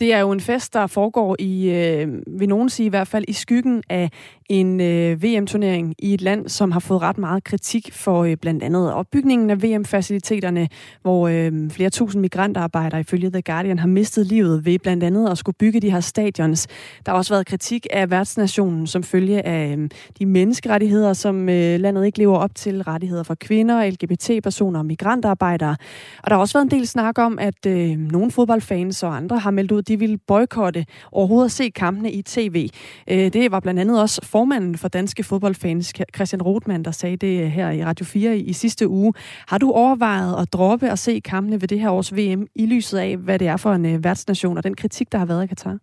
Det 0.00 0.12
er 0.12 0.18
jo 0.18 0.32
en 0.32 0.40
fest, 0.40 0.74
der 0.74 0.86
foregår 0.86 1.36
i, 1.38 1.70
øh, 1.70 2.08
vil 2.38 2.48
nogen 2.48 2.68
sige 2.68 2.86
i 2.86 2.88
hvert 2.88 3.08
fald, 3.08 3.24
i 3.28 3.32
skyggen 3.32 3.82
af 3.88 4.10
en 4.52 4.80
øh, 4.80 5.22
VM-turnering 5.22 5.94
i 5.98 6.14
et 6.14 6.20
land, 6.20 6.48
som 6.48 6.70
har 6.70 6.80
fået 6.80 7.02
ret 7.02 7.18
meget 7.18 7.44
kritik 7.44 7.92
for 7.92 8.24
øh, 8.24 8.36
blandt 8.36 8.62
andet 8.62 8.92
opbygningen 8.92 9.50
af 9.50 9.62
VM-faciliteterne, 9.62 10.68
hvor 11.02 11.28
øh, 11.28 11.70
flere 11.70 11.90
tusind 11.90 12.20
migrantarbejdere 12.20 13.00
ifølge 13.00 13.30
The 13.30 13.42
Guardian 13.42 13.78
har 13.78 13.86
mistet 13.86 14.26
livet 14.26 14.64
ved 14.64 14.78
blandt 14.78 15.04
andet 15.04 15.30
at 15.30 15.38
skulle 15.38 15.56
bygge 15.58 15.80
de 15.80 15.90
her 15.90 16.00
stadions. 16.00 16.66
Der 17.06 17.12
har 17.12 17.18
også 17.18 17.34
været 17.34 17.46
kritik 17.46 17.86
af 17.90 18.10
værtsnationen 18.10 18.86
som 18.86 19.02
følge 19.02 19.46
af 19.46 19.76
øh, 19.76 19.88
de 20.18 20.26
menneskerettigheder, 20.26 21.12
som 21.12 21.48
øh, 21.48 21.80
landet 21.80 22.06
ikke 22.06 22.18
lever 22.18 22.38
op 22.38 22.54
til, 22.54 22.82
rettigheder 22.82 23.22
for 23.22 23.34
kvinder, 23.34 23.90
LGBT-personer 23.90 24.78
og 24.78 24.86
migrantarbejdere. 24.86 25.76
Og 26.22 26.30
der 26.30 26.34
har 26.36 26.40
også 26.40 26.58
været 26.58 26.72
en 26.72 26.78
del 26.78 26.86
snak 26.86 27.18
om, 27.18 27.38
at 27.38 27.66
øh, 27.66 27.98
nogle 27.98 28.30
fodboldfans 28.30 29.02
og 29.02 29.16
andre 29.16 29.38
har 29.38 29.50
meldt 29.50 29.72
ud, 29.72 29.82
de 29.82 29.98
ville 29.98 30.18
boykotte 30.18 30.86
overhovedet 31.12 31.44
at 31.48 31.52
se 31.52 31.70
kampene 31.70 32.12
i 32.12 32.22
tv. 32.22 32.68
Øh, 33.10 33.32
det 33.32 33.52
var 33.52 33.60
blandt 33.60 33.80
andet 33.80 34.00
også 34.00 34.20
formanden 34.42 34.78
for 34.78 34.88
Danske 34.88 35.24
Fodboldfans, 35.24 35.92
Christian 36.14 36.42
Rothmann, 36.42 36.84
der 36.84 36.90
sagde 36.90 37.16
det 37.16 37.42
øh, 37.42 37.48
her 37.48 37.70
i 37.70 37.84
Radio 37.84 38.04
4 38.04 38.38
i, 38.38 38.52
sidste 38.52 38.88
uge. 38.88 39.14
Har 39.48 39.58
du 39.58 39.72
overvejet 39.72 40.42
at 40.42 40.52
droppe 40.52 40.90
og 40.90 40.98
se 40.98 41.20
kampene 41.24 41.60
ved 41.60 41.68
det 41.68 41.80
her 41.80 41.90
års 41.90 42.14
VM 42.14 42.46
i 42.54 42.66
lyset 42.66 42.98
af, 42.98 43.16
hvad 43.16 43.38
det 43.38 43.48
er 43.48 43.56
for 43.56 43.72
en 43.72 43.94
uh, 43.94 44.04
værtsnation 44.04 44.56
og 44.56 44.64
den 44.64 44.74
kritik, 44.74 45.12
der 45.12 45.18
har 45.18 45.26
været 45.26 45.44
i 45.44 45.46
Katar? 45.46 45.78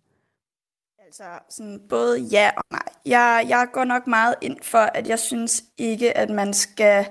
Altså, 1.06 1.22
sådan 1.50 1.80
både 1.88 2.20
ja 2.32 2.50
og 2.56 2.64
nej. 2.70 2.82
Jeg, 3.06 3.46
jeg 3.48 3.66
går 3.72 3.84
nok 3.84 4.06
meget 4.06 4.34
ind 4.42 4.56
for, 4.62 4.78
at 4.78 5.08
jeg 5.08 5.18
synes 5.18 5.62
ikke, 5.78 6.16
at 6.16 6.30
man 6.30 6.54
skal 6.54 7.06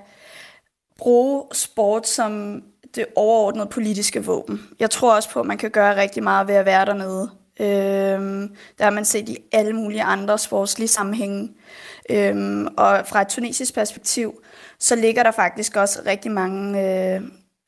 bruge 0.98 1.44
sport 1.52 2.08
som 2.08 2.62
det 2.94 3.06
overordnede 3.16 3.66
politiske 3.66 4.24
våben. 4.24 4.60
Jeg 4.80 4.90
tror 4.90 5.16
også 5.16 5.30
på, 5.30 5.40
at 5.40 5.46
man 5.46 5.58
kan 5.58 5.70
gøre 5.70 5.96
rigtig 5.96 6.22
meget 6.22 6.48
ved 6.48 6.54
at 6.54 6.66
være 6.66 6.86
dernede. 6.86 7.39
Øhm, 7.60 8.54
der 8.78 8.84
har 8.84 8.90
man 8.90 9.04
set 9.04 9.28
i 9.28 9.36
alle 9.52 9.72
mulige 9.72 10.02
andre 10.02 10.38
sportslige 10.38 10.88
sammenhænge. 10.88 11.52
Øhm, 12.10 12.66
og 12.66 13.06
fra 13.06 13.22
et 13.22 13.28
tunesisk 13.28 13.74
perspektiv, 13.74 14.42
så 14.78 14.96
ligger 14.96 15.22
der 15.22 15.30
faktisk 15.30 15.76
også 15.76 16.02
rigtig 16.06 16.30
mange, 16.30 16.68
øh, 16.78 17.20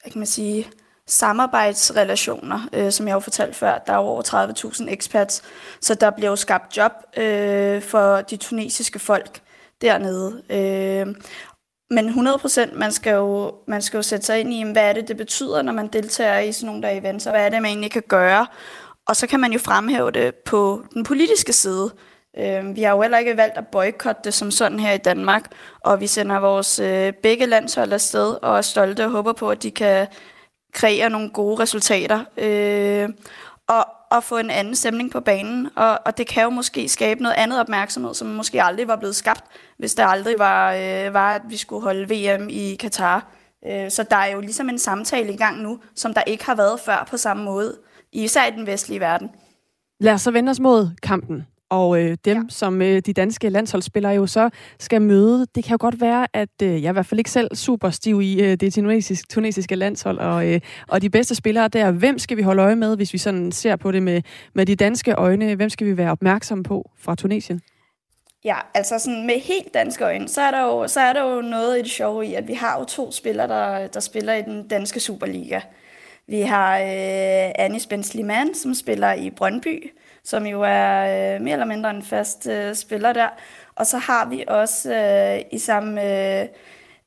hvad 0.02 0.10
kan 0.12 0.18
man 0.18 0.26
sige, 0.26 0.68
samarbejdsrelationer, 1.06 2.68
øh, 2.72 2.92
som 2.92 3.06
jeg 3.06 3.14
har 3.14 3.20
fortalt 3.20 3.56
før. 3.56 3.78
Der 3.86 3.92
er 3.92 3.96
over 3.96 4.22
30.000 4.22 4.92
expats, 4.92 5.42
så 5.80 5.94
der 5.94 6.10
bliver 6.10 6.30
jo 6.30 6.36
skabt 6.36 6.76
job 6.76 6.92
øh, 7.16 7.82
for 7.82 8.16
de 8.16 8.36
tunesiske 8.36 8.98
folk 8.98 9.40
dernede. 9.80 10.42
Øh, 10.50 11.14
men 11.90 12.06
100 12.06 12.38
procent, 12.38 12.78
man, 12.78 12.92
skal 12.92 13.12
jo, 13.12 13.54
man 13.66 13.82
skal 13.82 13.98
jo 13.98 14.02
sætte 14.02 14.26
sig 14.26 14.40
ind 14.40 14.52
i, 14.52 14.72
hvad 14.72 14.82
er 14.82 14.92
det, 14.92 15.08
det 15.08 15.16
betyder, 15.16 15.62
når 15.62 15.72
man 15.72 15.86
deltager 15.86 16.38
i 16.38 16.52
sådan 16.52 16.66
nogle 16.66 16.82
der 16.82 16.90
events, 16.90 17.26
og 17.26 17.32
hvad 17.32 17.46
er 17.46 17.48
det, 17.48 17.62
man 17.62 17.68
egentlig 17.68 17.90
kan 17.90 18.02
gøre. 18.08 18.46
Og 19.08 19.16
så 19.16 19.26
kan 19.26 19.40
man 19.40 19.52
jo 19.52 19.58
fremhæve 19.58 20.10
det 20.10 20.34
på 20.34 20.84
den 20.94 21.04
politiske 21.04 21.52
side. 21.52 21.90
Øh, 22.38 22.76
vi 22.76 22.82
har 22.82 22.92
jo 22.92 23.02
heller 23.02 23.18
ikke 23.18 23.36
valgt 23.36 23.58
at 23.58 23.66
boykotte 23.66 24.20
det 24.24 24.34
som 24.34 24.50
sådan 24.50 24.80
her 24.80 24.92
i 24.92 24.98
Danmark, 24.98 25.52
og 25.80 26.00
vi 26.00 26.06
sender 26.06 26.38
vores 26.38 26.78
øh, 26.78 27.12
begge 27.12 27.46
landshold 27.46 27.92
afsted 27.92 28.36
og 28.42 28.58
er 28.58 28.62
stolte 28.62 29.04
og 29.04 29.10
håber 29.10 29.32
på, 29.32 29.50
at 29.50 29.62
de 29.62 29.70
kan 29.70 30.06
kreere 30.72 31.10
nogle 31.10 31.30
gode 31.30 31.62
resultater. 31.62 32.24
Øh, 32.36 33.08
og, 33.68 33.86
og 34.10 34.24
få 34.24 34.38
en 34.38 34.50
anden 34.50 34.74
stemning 34.74 35.10
på 35.10 35.20
banen. 35.20 35.68
Og, 35.76 35.98
og 36.06 36.18
det 36.18 36.26
kan 36.26 36.42
jo 36.42 36.50
måske 36.50 36.88
skabe 36.88 37.22
noget 37.22 37.36
andet 37.36 37.60
opmærksomhed, 37.60 38.14
som 38.14 38.28
måske 38.28 38.62
aldrig 38.62 38.88
var 38.88 38.96
blevet 38.96 39.16
skabt, 39.16 39.44
hvis 39.78 39.94
der 39.94 40.06
aldrig 40.06 40.34
var, 40.38 40.72
øh, 40.72 41.14
var 41.14 41.34
at 41.34 41.42
vi 41.48 41.56
skulle 41.56 41.82
holde 41.82 42.08
VM 42.08 42.48
i 42.48 42.76
Katar. 42.80 43.26
Øh, 43.66 43.90
så 43.90 44.02
der 44.10 44.16
er 44.16 44.26
jo 44.26 44.40
ligesom 44.40 44.68
en 44.68 44.78
samtale 44.78 45.32
i 45.32 45.36
gang 45.36 45.62
nu, 45.62 45.78
som 45.96 46.14
der 46.14 46.22
ikke 46.26 46.46
har 46.46 46.54
været 46.54 46.80
før 46.80 47.06
på 47.10 47.16
samme 47.16 47.44
måde, 47.44 47.78
især 48.12 48.46
i 48.46 48.50
den 48.50 48.66
vestlige 48.66 49.00
verden. 49.00 49.30
Lad 50.00 50.12
os 50.12 50.22
så 50.22 50.30
vende 50.30 50.50
os 50.50 50.60
mod 50.60 50.90
kampen 51.02 51.46
og 51.72 52.02
øh, 52.02 52.16
dem, 52.24 52.36
ja. 52.36 52.42
som 52.48 52.82
øh, 52.82 53.02
de 53.06 53.12
danske 53.12 53.48
landsholdsspillere 53.48 54.12
jo 54.12 54.26
så 54.26 54.50
skal 54.78 55.02
møde. 55.02 55.46
Det 55.54 55.64
kan 55.64 55.72
jo 55.72 55.78
godt 55.80 56.00
være, 56.00 56.26
at 56.32 56.48
øh, 56.62 56.68
jeg 56.68 56.88
er 56.88 56.92
i 56.92 56.92
hvert 56.92 57.06
fald 57.06 57.18
ikke 57.18 57.30
selv 57.30 57.54
super 57.54 57.90
stiv 57.90 58.22
i 58.22 58.42
øh, 58.42 58.56
det 58.56 58.74
tunesiske, 58.74 59.26
tunesiske 59.30 59.74
landshold, 59.74 60.18
og, 60.18 60.48
øh, 60.48 60.60
og 60.88 61.02
de 61.02 61.10
bedste 61.10 61.34
spillere 61.34 61.68
der. 61.68 61.90
Hvem 61.90 62.18
skal 62.18 62.36
vi 62.36 62.42
holde 62.42 62.62
øje 62.62 62.76
med, 62.76 62.96
hvis 62.96 63.12
vi 63.12 63.18
sådan 63.18 63.52
ser 63.52 63.76
på 63.76 63.92
det 63.92 64.02
med, 64.02 64.22
med 64.54 64.66
de 64.66 64.76
danske 64.76 65.12
øjne? 65.12 65.54
Hvem 65.54 65.68
skal 65.70 65.86
vi 65.86 65.96
være 65.96 66.10
opmærksom 66.10 66.62
på 66.62 66.90
fra 66.98 67.14
Tunesien? 67.14 67.60
Ja, 68.44 68.56
altså 68.74 68.98
sådan 68.98 69.26
med 69.26 69.40
helt 69.40 69.74
danske 69.74 70.04
øjne, 70.04 70.28
så 70.28 70.40
er 70.40 70.50
der 70.50 70.62
jo, 70.62 70.88
så 70.88 71.00
er 71.00 71.12
der 71.12 71.34
jo 71.34 71.40
noget 71.40 71.78
i 71.78 71.82
det 71.82 71.90
sjove 71.90 72.26
i, 72.26 72.34
at 72.34 72.48
vi 72.48 72.54
har 72.54 72.78
jo 72.78 72.84
to 72.84 73.12
spillere, 73.12 73.48
der, 73.48 73.86
der 73.86 74.00
spiller 74.00 74.34
i 74.34 74.42
den 74.42 74.68
danske 74.68 75.00
Superliga. 75.00 75.60
Vi 76.32 76.40
har 76.40 76.78
øh, 76.78 77.52
Anis 77.54 77.86
Benzliman, 77.86 78.54
som 78.54 78.74
spiller 78.74 79.12
i 79.12 79.30
Brøndby, 79.30 79.92
som 80.24 80.46
jo 80.46 80.62
er 80.62 81.34
øh, 81.34 81.40
mere 81.40 81.52
eller 81.52 81.66
mindre 81.66 81.90
en 81.90 82.02
fast 82.02 82.46
øh, 82.46 82.74
spiller 82.74 83.12
der. 83.12 83.28
Og 83.74 83.86
så 83.86 83.98
har 83.98 84.28
vi 84.28 84.44
også 84.48 84.94
øh, 84.94 85.44
i 85.52 85.58
samme... 85.58 86.02
Øh, 86.02 86.46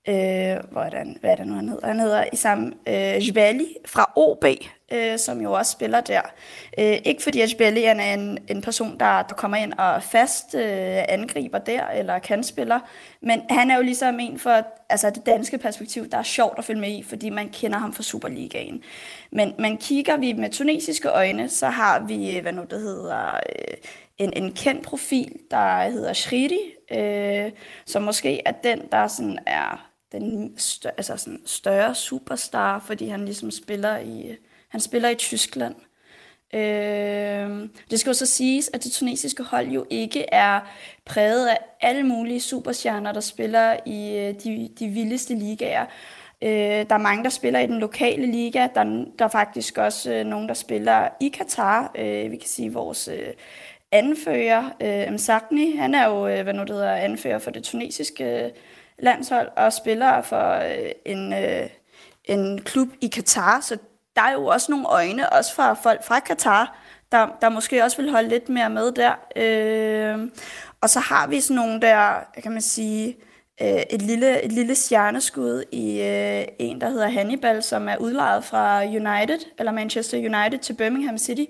øh, 0.09 0.57
hvordan, 0.71 1.17
hvad 1.21 1.31
er 1.31 1.35
det 1.35 1.47
nu, 1.47 1.53
han 1.53 1.69
hedder? 1.69 1.87
Han 1.87 1.99
hedder 1.99 2.23
Isam 2.33 2.73
øh, 2.87 3.29
Jbali 3.29 3.75
fra 3.85 4.11
OB, 4.15 4.45
øh, 4.91 5.19
som 5.19 5.41
jo 5.41 5.51
også 5.51 5.71
spiller 5.71 6.01
der. 6.01 6.21
Øh, 6.79 6.97
ikke 7.05 7.23
fordi 7.23 7.43
Jbali 7.43 7.83
er 7.83 8.13
en, 8.13 8.37
en 8.47 8.61
person, 8.61 8.99
der, 8.99 9.21
der 9.21 9.35
kommer 9.35 9.57
ind 9.57 9.73
og 9.73 10.03
fast 10.03 10.55
øh, 10.55 11.03
angriber 11.09 11.57
der, 11.57 11.87
eller 11.87 12.19
kan 12.19 12.43
spiller, 12.43 12.79
men 13.21 13.41
han 13.49 13.71
er 13.71 13.75
jo 13.75 13.81
ligesom 13.81 14.19
en 14.19 14.39
for 14.39 14.61
altså 14.89 15.09
det 15.09 15.25
danske 15.25 15.57
perspektiv, 15.57 16.09
der 16.09 16.17
er 16.17 16.23
sjovt 16.23 16.57
at 16.57 16.65
følge 16.65 16.81
med 16.81 16.91
i, 16.91 17.03
fordi 17.03 17.29
man 17.29 17.49
kender 17.49 17.77
ham 17.77 17.93
fra 17.93 18.03
Superligaen. 18.03 18.83
Men, 19.31 19.53
men 19.59 19.77
kigger 19.77 20.17
vi 20.17 20.33
med 20.33 20.49
tunesiske 20.49 21.09
øjne, 21.09 21.49
så 21.49 21.67
har 21.67 21.99
vi, 21.99 22.37
øh, 22.37 22.41
hvad 22.41 22.53
nu 22.53 22.63
det 22.69 22.81
hedder... 22.81 23.35
Øh, 23.35 23.77
en, 24.17 24.33
en 24.33 24.51
kendt 24.51 24.83
profil, 24.83 25.39
der 25.51 25.89
hedder 25.89 26.13
Shridi, 26.13 26.59
øh, 26.91 27.51
som 27.85 28.03
måske 28.03 28.41
er 28.45 28.51
den, 28.51 28.81
der 28.91 29.07
sådan 29.07 29.39
er 29.45 29.89
den 30.11 30.53
større, 30.57 30.93
altså 30.97 31.17
sådan 31.17 31.41
større 31.45 31.95
superstar, 31.95 32.79
fordi 32.79 33.07
han 33.07 33.25
ligesom 33.25 33.51
spiller 33.51 33.97
i, 33.97 34.35
han 34.75 34.81
spiller 34.81 35.09
i 35.09 35.15
Tyskland. 35.15 35.75
Øh, 36.53 37.69
det 37.91 37.99
skal 37.99 38.09
jo 38.09 38.13
så 38.13 38.25
siges, 38.25 38.69
at 38.73 38.83
det 38.83 38.91
tunesiske 38.91 39.43
hold 39.43 39.67
jo 39.67 39.85
ikke 39.89 40.25
er 40.31 40.59
præget 41.05 41.47
af 41.47 41.57
alle 41.81 42.03
mulige 42.03 42.39
superstjerner, 42.39 43.11
der 43.11 43.19
spiller 43.19 43.77
i 43.85 44.17
øh, 44.17 44.33
de, 44.43 44.69
de 44.79 44.87
vildeste 44.87 45.35
ligaer. 45.35 45.85
Øh, 46.41 46.49
der 46.49 46.95
er 46.95 46.97
mange, 46.97 47.23
der 47.23 47.29
spiller 47.29 47.59
i 47.59 47.67
den 47.67 47.79
lokale 47.79 48.25
liga. 48.25 48.67
Der, 48.75 48.83
der 49.19 49.25
er 49.25 49.29
faktisk 49.29 49.77
også 49.77 50.13
øh, 50.13 50.25
nogen, 50.25 50.47
der 50.47 50.53
spiller 50.53 51.07
i 51.21 51.27
Katar. 51.27 51.91
Øh, 51.97 52.31
vi 52.31 52.37
kan 52.37 52.49
sige 52.49 52.73
vores 52.73 53.07
øh, 53.07 53.33
anfører, 53.91 54.69
øh, 54.81 55.13
Msakni. 55.13 55.75
Han 55.75 55.95
er 55.95 56.07
jo, 56.07 56.27
øh, 56.27 56.43
hvad 56.43 56.53
nu 56.53 56.61
det 56.61 56.69
hedder, 56.69 56.95
anfører 56.95 57.39
for 57.39 57.51
det 57.51 57.63
tunesiske 57.63 58.45
øh, 58.45 58.51
landshold 58.99 59.49
og 59.55 59.73
spiller 59.73 60.21
for 60.21 60.51
øh, 60.51 60.91
en, 61.05 61.33
øh, 61.33 61.69
en 62.25 62.61
klub 62.61 62.87
i 63.01 63.07
Katar, 63.07 63.61
så 63.61 63.77
der 64.15 64.21
er 64.21 64.31
jo 64.31 64.45
også 64.45 64.71
nogle 64.71 64.87
øjne, 64.87 65.33
også 65.33 65.55
fra 65.55 65.73
folk 65.73 66.03
fra 66.03 66.19
Katar, 66.19 66.77
der, 67.11 67.27
der 67.41 67.49
måske 67.49 67.83
også 67.83 68.01
vil 68.01 68.11
holde 68.11 68.29
lidt 68.29 68.49
mere 68.49 68.69
med 68.69 68.91
der. 68.91 69.13
Øh, 69.35 70.29
og 70.81 70.89
så 70.89 70.99
har 70.99 71.27
vi 71.27 71.41
sådan 71.41 71.55
nogle 71.55 71.81
der, 71.81 72.19
kan 72.43 72.51
man 72.51 72.61
sige, 72.61 73.17
øh, 73.61 73.81
et, 73.89 74.01
lille, 74.01 74.41
et 74.41 74.51
lille 74.51 74.75
stjerneskud 74.75 75.63
i 75.71 76.01
øh, 76.01 76.45
en, 76.59 76.81
der 76.81 76.89
hedder 76.89 77.07
Hannibal, 77.07 77.63
som 77.63 77.89
er 77.89 77.97
udlejet 77.97 78.43
fra 78.43 78.81
United, 78.83 79.39
eller 79.59 79.71
Manchester 79.71 80.17
United 80.17 80.59
til 80.59 80.73
Birmingham 80.73 81.17
City. 81.17 81.45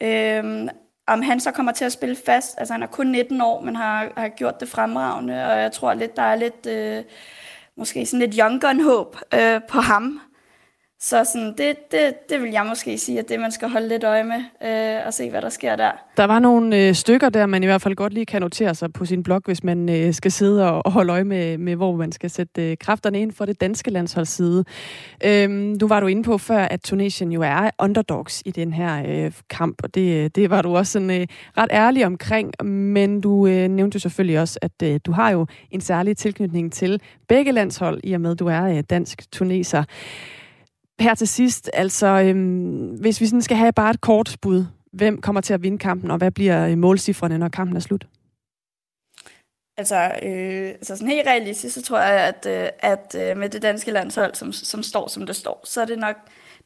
Øh, 0.00 0.68
om 1.06 1.22
han 1.22 1.40
så 1.40 1.50
kommer 1.50 1.72
til 1.72 1.84
at 1.84 1.92
spille 1.92 2.16
fast, 2.26 2.54
altså 2.58 2.74
han 2.74 2.82
er 2.82 2.86
kun 2.86 3.06
19 3.06 3.40
år, 3.40 3.60
men 3.60 3.76
har, 3.76 4.12
har 4.16 4.28
gjort 4.28 4.60
det 4.60 4.68
fremragende, 4.68 5.34
og 5.34 5.60
jeg 5.60 5.72
tror 5.72 5.94
lidt, 5.94 6.16
der 6.16 6.22
er 6.22 6.36
lidt, 6.36 6.66
øh, 6.66 7.04
måske 7.76 8.06
sådan 8.06 8.20
lidt 8.20 8.36
young 8.38 8.60
gun 8.60 8.80
håb 8.80 9.16
øh, 9.34 9.60
på 9.68 9.80
ham. 9.80 10.20
Så 11.00 11.24
sådan, 11.32 11.54
det, 11.58 11.76
det, 11.90 12.14
det 12.30 12.42
vil 12.42 12.50
jeg 12.50 12.66
måske 12.68 12.98
sige, 12.98 13.18
at 13.18 13.28
det 13.28 13.40
man 13.40 13.52
skal 13.52 13.68
holde 13.68 13.88
lidt 13.88 14.04
øje 14.04 14.24
med 14.24 14.40
øh, 14.64 15.06
og 15.06 15.14
se, 15.14 15.30
hvad 15.30 15.42
der 15.42 15.48
sker 15.48 15.76
der. 15.76 15.90
Der 16.16 16.24
var 16.24 16.38
nogle 16.38 16.76
øh, 16.76 16.94
stykker 16.94 17.28
der, 17.28 17.46
man 17.46 17.62
i 17.62 17.66
hvert 17.66 17.82
fald 17.82 17.94
godt 17.94 18.14
lige 18.14 18.26
kan 18.26 18.42
notere 18.42 18.74
sig 18.74 18.92
på 18.92 19.04
sin 19.04 19.22
blog, 19.22 19.42
hvis 19.44 19.64
man 19.64 19.88
øh, 19.88 20.14
skal 20.14 20.32
sidde 20.32 20.70
og, 20.70 20.86
og 20.86 20.92
holde 20.92 21.12
øje 21.12 21.24
med, 21.24 21.58
med, 21.58 21.76
hvor 21.76 21.96
man 21.96 22.12
skal 22.12 22.30
sætte 22.30 22.70
øh, 22.70 22.76
kræfterne 22.80 23.20
ind 23.20 23.32
for 23.32 23.44
det 23.44 23.60
danske 23.60 23.90
landsholdsside. 23.90 24.64
Øhm, 25.24 25.76
nu 25.80 25.88
var 25.88 26.00
du 26.00 26.06
inde 26.06 26.22
på 26.22 26.38
før, 26.38 26.58
at 26.58 26.80
Tunesien 26.80 27.32
jo 27.32 27.42
er 27.42 27.70
underdogs 27.82 28.42
i 28.46 28.50
den 28.50 28.72
her 28.72 29.02
øh, 29.06 29.32
kamp, 29.50 29.76
og 29.82 29.94
det, 29.94 30.24
øh, 30.24 30.30
det 30.34 30.50
var 30.50 30.62
du 30.62 30.76
også 30.76 30.92
sådan, 30.92 31.10
øh, 31.10 31.26
ret 31.58 31.70
ærlig 31.72 32.06
omkring, 32.06 32.64
men 32.66 33.20
du 33.20 33.46
øh, 33.46 33.68
nævnte 33.68 33.96
jo 33.96 34.00
selvfølgelig 34.00 34.40
også, 34.40 34.58
at 34.62 34.82
øh, 34.82 35.00
du 35.06 35.12
har 35.12 35.30
jo 35.30 35.46
en 35.70 35.80
særlig 35.80 36.16
tilknytning 36.16 36.72
til 36.72 37.00
begge 37.28 37.52
landshold, 37.52 38.00
i 38.04 38.12
og 38.12 38.20
med 38.20 38.30
at 38.30 38.38
du 38.38 38.46
er 38.46 38.64
øh, 38.64 38.82
dansk 38.90 39.32
tuneser. 39.32 39.84
Her 41.00 41.14
til 41.14 41.28
sidst, 41.28 41.70
altså, 41.72 42.06
øhm, 42.06 42.96
hvis 43.00 43.20
vi 43.20 43.26
sådan 43.26 43.42
skal 43.42 43.56
have 43.56 43.72
bare 43.72 43.90
et 43.90 44.00
kort 44.00 44.36
bud, 44.42 44.64
hvem 44.92 45.20
kommer 45.20 45.40
til 45.40 45.54
at 45.54 45.62
vinde 45.62 45.78
kampen, 45.78 46.10
og 46.10 46.18
hvad 46.18 46.30
bliver 46.30 46.66
øh, 46.66 46.78
målcifrene, 46.78 47.38
når 47.38 47.48
kampen 47.48 47.76
er 47.76 47.80
slut? 47.80 48.06
Altså, 49.76 49.96
øh, 50.22 50.68
altså 50.68 50.96
sådan 50.96 51.08
helt 51.08 51.28
realistisk, 51.28 51.74
så 51.74 51.82
tror 51.82 51.98
jeg, 51.98 52.28
at, 52.28 52.46
øh, 52.46 52.68
at 52.78 53.14
øh, 53.18 53.36
med 53.36 53.48
det 53.48 53.62
danske 53.62 53.90
landshold, 53.90 54.34
som, 54.34 54.52
som 54.52 54.82
står, 54.82 55.08
som 55.08 55.26
det 55.26 55.36
står, 55.36 55.60
så 55.64 55.80
er 55.80 55.84
det 55.84 55.98
nok 55.98 56.16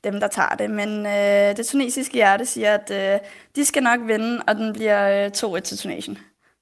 dem, 0.05 0.21
der 0.21 0.29
tager 0.29 0.55
det. 0.59 0.71
Men 0.71 1.07
øh, 1.07 1.57
det 1.57 1.67
tunesiske 1.67 2.15
hjerte 2.15 2.47
siger, 2.47 2.75
at 2.75 2.91
øh, 2.91 3.29
de 3.57 3.65
skal 3.65 3.83
nok 3.83 4.01
vinde, 4.07 4.43
og 4.49 4.55
den 4.55 4.73
bliver 4.73 5.25
øh, 5.25 5.31
2-1 5.37 5.61
til 5.61 5.79
Tunesien. 5.79 6.19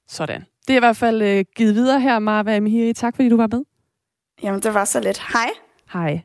Sådan. 0.07 0.45
Det 0.67 0.73
er 0.73 0.77
i 0.77 0.79
hvert 0.79 0.97
fald 0.97 1.21
øh, 1.21 1.45
givet 1.55 1.75
videre 1.75 1.99
her, 1.99 2.19
Marva 2.19 2.55
Amhiri. 2.55 2.93
Tak, 2.93 3.15
fordi 3.15 3.29
du 3.29 3.37
var 3.37 3.47
med. 3.51 3.63
Jamen, 4.43 4.61
det 4.61 4.73
var 4.73 4.85
så 4.85 4.99
lidt. 4.99 5.21
Hej. 5.33 5.49
Hej 5.93 6.21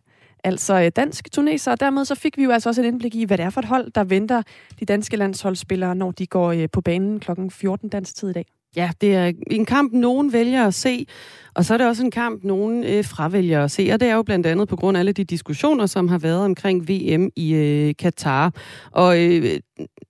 altså 0.47 0.81
øh, 0.81 0.91
dansk 0.97 1.33
tuneser, 1.33 1.71
og 1.71 1.81
dermed 1.81 2.05
så 2.05 2.15
fik 2.15 2.37
vi 2.37 2.45
jo 2.45 2.51
altså 2.51 2.69
også 2.69 2.83
et 2.83 2.87
indblik 2.87 3.15
i, 3.15 3.25
hvad 3.25 3.39
det 3.39 3.45
er 3.45 3.51
for 3.51 3.61
et 3.61 3.67
hold, 3.67 3.91
der 3.91 4.05
venter 4.05 4.43
de 4.81 4.85
danske 4.85 5.17
landsholdsspillere, 5.17 5.95
når 5.95 6.11
de 6.11 6.27
går 6.27 6.53
øh, 6.53 6.69
på 6.73 6.81
banen 6.81 7.21
kl. 7.21 7.31
14 7.51 7.89
dansk 7.89 8.17
tid 8.17 8.31
i 8.31 8.33
dag. 8.33 8.47
Ja, 8.77 8.91
det 9.01 9.15
er 9.15 9.33
en 9.51 9.65
kamp, 9.65 9.93
nogen 9.93 10.33
vælger 10.33 10.67
at 10.67 10.75
se, 10.75 11.07
og 11.55 11.65
så 11.65 11.75
er 11.75 11.79
det 11.79 11.87
også 11.87 12.05
en 12.05 12.11
kamp, 12.11 12.45
nogen 12.45 12.85
øh, 12.85 13.05
fravælger 13.05 13.65
at 13.65 13.71
se, 13.71 13.91
og 13.93 14.01
det 14.01 14.09
er 14.09 14.15
jo 14.15 14.23
blandt 14.23 14.47
andet 14.47 14.69
på 14.69 14.77
grund 14.77 14.97
af 14.97 14.99
alle 14.99 15.13
de 15.13 15.25
diskussioner, 15.25 15.87
som 15.87 16.09
har 16.09 16.19
været 16.19 16.45
omkring 16.45 16.89
VM 16.89 17.31
i 17.37 17.55
øh, 17.55 17.95
Katar. 17.99 18.53
Og 18.91 19.25
øh, 19.25 19.61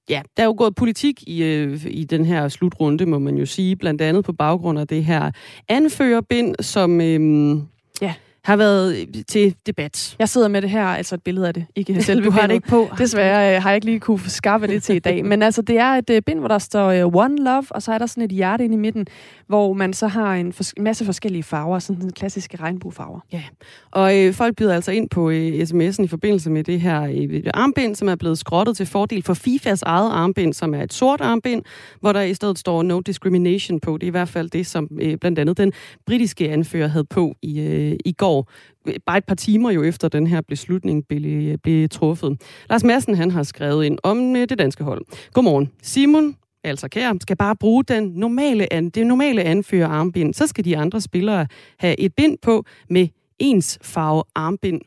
ja, 0.09 0.23
der 0.37 0.43
er 0.43 0.47
jo 0.47 0.55
gået 0.59 0.75
politik 0.75 1.23
i, 1.29 1.43
øh, 1.43 1.87
i 1.87 2.05
den 2.05 2.25
her 2.25 2.49
slutrunde, 2.49 3.07
må 3.07 3.19
man 3.19 3.37
jo 3.37 3.47
sige, 3.47 3.77
blandt 3.77 4.03
andet 4.03 4.25
på 4.25 4.33
baggrund 4.33 4.79
af 4.79 4.87
det 4.87 5.05
her 5.05 5.31
anførerbind, 5.69 6.55
som... 6.61 7.01
Øh, 7.01 7.57
ja 8.03 8.15
har 8.47 8.57
været 8.57 8.97
øh, 8.97 9.07
til 9.29 9.55
debat. 9.67 10.17
Jeg 10.19 10.29
sidder 10.29 10.49
med 10.49 10.63
det 10.63 10.71
her, 10.71 10.85
altså 10.85 11.15
et 11.15 11.23
billede 11.23 11.49
af 11.49 11.55
det, 11.55 11.67
ikke 11.77 12.03
selve 12.03 12.25
Du 12.25 12.31
har 12.31 12.47
det 12.47 12.55
ikke 12.55 12.69
på. 12.69 12.89
Desværre 12.99 13.57
øh, 13.57 13.63
har 13.63 13.71
jeg 13.71 13.75
ikke 13.77 13.87
lige 13.87 14.01
kunne 14.01 14.21
skaffe 14.27 14.67
det 14.67 14.83
til 14.83 14.97
i 14.97 14.99
dag. 14.99 15.25
Men 15.31 15.43
altså, 15.43 15.63
det 15.63 15.79
er 15.79 15.91
et 15.91 16.11
uh, 16.11 16.17
bind, 16.27 16.39
hvor 16.39 16.49
der 16.49 16.59
står 16.59 17.05
uh, 17.05 17.15
One 17.15 17.45
Love, 17.45 17.65
og 17.71 17.83
så 17.83 17.93
er 17.93 17.99
der 17.99 18.07
sådan 18.07 18.23
et 18.23 18.31
hjerte 18.31 18.65
inde 18.65 18.75
i 18.75 18.79
midten, 18.79 19.07
hvor 19.47 19.73
man 19.73 19.93
så 19.93 20.07
har 20.07 20.35
en 20.35 20.53
fors- 20.61 20.73
masse 20.81 21.05
forskellige 21.05 21.43
farver, 21.43 21.79
sådan 21.79 22.03
en 22.03 22.13
klassiske 22.13 22.57
regnbuefarver. 22.57 23.21
Ja, 23.33 23.43
og 23.91 24.19
øh, 24.19 24.35
folk 24.35 24.57
byder 24.57 24.75
altså 24.75 24.93
ind 24.93 25.09
på 25.09 25.31
øh, 25.31 25.53
sms'en 25.53 26.05
i 26.05 26.09
forbindelse 26.09 26.51
med 26.51 26.65
det 26.65 26.81
her 26.81 27.03
øh, 27.03 27.43
armbind, 27.55 27.95
som 27.95 28.09
er 28.09 28.17
blevet 28.17 28.39
skrottet 28.39 28.77
til 28.77 28.87
fordel 28.87 29.23
for 29.23 29.35
FIFAs 29.35 29.83
eget 29.83 30.11
armbind, 30.11 30.55
som 30.55 30.75
er 30.75 30.83
et 30.83 30.93
sort 30.93 31.21
armbind, 31.21 31.63
hvor 32.01 32.13
der 32.13 32.21
i 32.21 32.35
stedet 32.35 32.59
står 32.59 32.83
no 32.83 33.01
discrimination 33.01 33.81
på. 33.81 33.97
Det 33.97 34.03
er 34.03 34.07
i 34.07 34.11
hvert 34.11 34.29
fald 34.29 34.51
det, 34.51 34.67
som 34.67 34.89
øh, 35.01 35.17
blandt 35.17 35.39
andet 35.39 35.59
den 35.59 35.73
britiske 36.07 36.51
anfører 36.51 36.89
havde 36.89 37.05
på 37.05 37.35
i, 37.43 37.61
øh, 37.61 37.97
i 38.05 38.13
går 38.13 38.36
år, 38.37 38.51
bare 39.07 39.19
et 39.19 39.25
par 39.25 39.35
timer 39.35 39.71
jo 39.71 39.83
efter 39.83 40.09
den 40.09 40.27
her 40.27 40.41
beslutning 40.41 41.05
blev, 41.09 41.59
blev 41.59 41.89
truffet. 41.89 42.43
Lars 42.71 42.85
Madsen 42.85 43.15
han 43.15 43.31
har 43.31 43.43
skrevet 43.43 43.85
ind 43.85 43.99
om 44.03 44.37
øh, 44.37 44.49
det 44.49 44.59
danske 44.59 44.85
hold. 44.85 45.05
Godmorgen. 45.33 45.73
Simon, 45.83 46.37
altså 46.65 46.89
kære, 46.89 47.19
skal 47.21 47.37
bare 47.37 47.57
bruge 47.57 47.85
den 47.85 48.05
normale, 48.05 48.67
det 48.95 49.07
normale 49.07 49.43
anfører 49.43 49.89
armbind. 49.89 50.35
Så 50.35 50.47
skal 50.47 50.65
de 50.65 50.77
andre 50.77 51.01
spillere 51.01 51.47
have 51.79 52.01
et 52.01 52.15
bind 52.15 52.39
på 52.43 52.65
med 52.91 53.09
ens 53.39 53.79
farve 53.83 54.23
armbind 54.35 54.81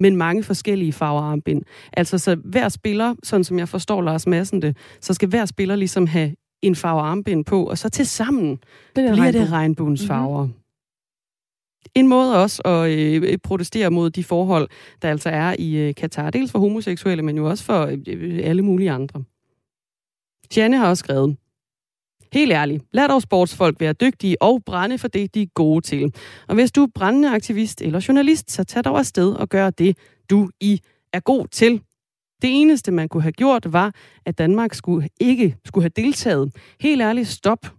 men 0.00 0.16
mange 0.16 0.42
forskellige 0.42 0.92
farver 0.92 1.22
armbind. 1.22 1.62
Altså, 1.92 2.18
så 2.18 2.34
hver 2.34 2.68
spiller, 2.68 3.14
sådan 3.22 3.44
som 3.44 3.58
jeg 3.58 3.68
forstår 3.68 4.02
Lars 4.02 4.26
Madsen 4.26 4.62
det, 4.62 4.76
så 5.00 5.14
skal 5.14 5.28
hver 5.28 5.44
spiller 5.44 5.76
ligesom 5.76 6.06
have 6.06 6.34
en 6.62 6.74
farve 6.74 7.00
armbind 7.00 7.44
på, 7.44 7.64
og 7.64 7.78
så 7.78 7.88
til 7.88 8.06
sammen 8.06 8.58
bliver 8.94 9.14
regnbue. 9.14 9.40
det 9.40 9.52
regnbuens 9.52 10.02
mhm. 10.02 10.08
farver. 10.08 10.42
Mm-hmm 10.42 10.65
en 11.94 12.08
måde 12.08 12.42
også 12.42 12.62
at 12.62 12.90
øh, 12.90 13.38
protestere 13.38 13.90
mod 13.90 14.10
de 14.10 14.24
forhold, 14.24 14.68
der 15.02 15.10
altså 15.10 15.28
er 15.28 15.56
i 15.58 15.76
øh, 15.76 15.94
Katar. 15.94 16.30
Dels 16.30 16.52
for 16.52 16.58
homoseksuelle, 16.58 17.22
men 17.22 17.36
jo 17.36 17.48
også 17.48 17.64
for 17.64 17.82
øh, 17.84 17.98
øh 18.06 18.40
alle 18.44 18.62
mulige 18.62 18.90
andre. 18.90 19.24
Janne 20.56 20.76
har 20.76 20.88
også 20.88 21.00
skrevet, 21.00 21.36
Helt 22.32 22.52
ærligt, 22.52 22.84
lad 22.92 23.08
dog 23.08 23.22
sportsfolk 23.22 23.80
være 23.80 23.92
dygtige 23.92 24.42
og 24.42 24.62
brænde 24.66 24.98
for 24.98 25.08
det, 25.08 25.34
de 25.34 25.42
er 25.42 25.46
gode 25.54 25.80
til. 25.80 26.14
Og 26.48 26.54
hvis 26.54 26.72
du 26.72 26.82
er 26.82 26.88
brændende 26.94 27.30
aktivist 27.30 27.82
eller 27.82 28.04
journalist, 28.08 28.50
så 28.50 28.64
tag 28.64 28.84
dog 28.84 28.98
afsted 28.98 29.32
og 29.32 29.48
gør 29.48 29.70
det, 29.70 29.98
du 30.30 30.50
i 30.60 30.80
er 31.12 31.20
god 31.20 31.46
til. 31.46 31.82
Det 32.42 32.60
eneste, 32.60 32.92
man 32.92 33.08
kunne 33.08 33.22
have 33.22 33.32
gjort, 33.32 33.72
var, 33.72 33.94
at 34.26 34.38
Danmark 34.38 34.74
skulle 34.74 35.08
ikke 35.20 35.56
skulle 35.64 35.84
have 35.84 36.04
deltaget. 36.04 36.56
Helt 36.80 37.02
ærligt, 37.02 37.28
stop 37.28 37.75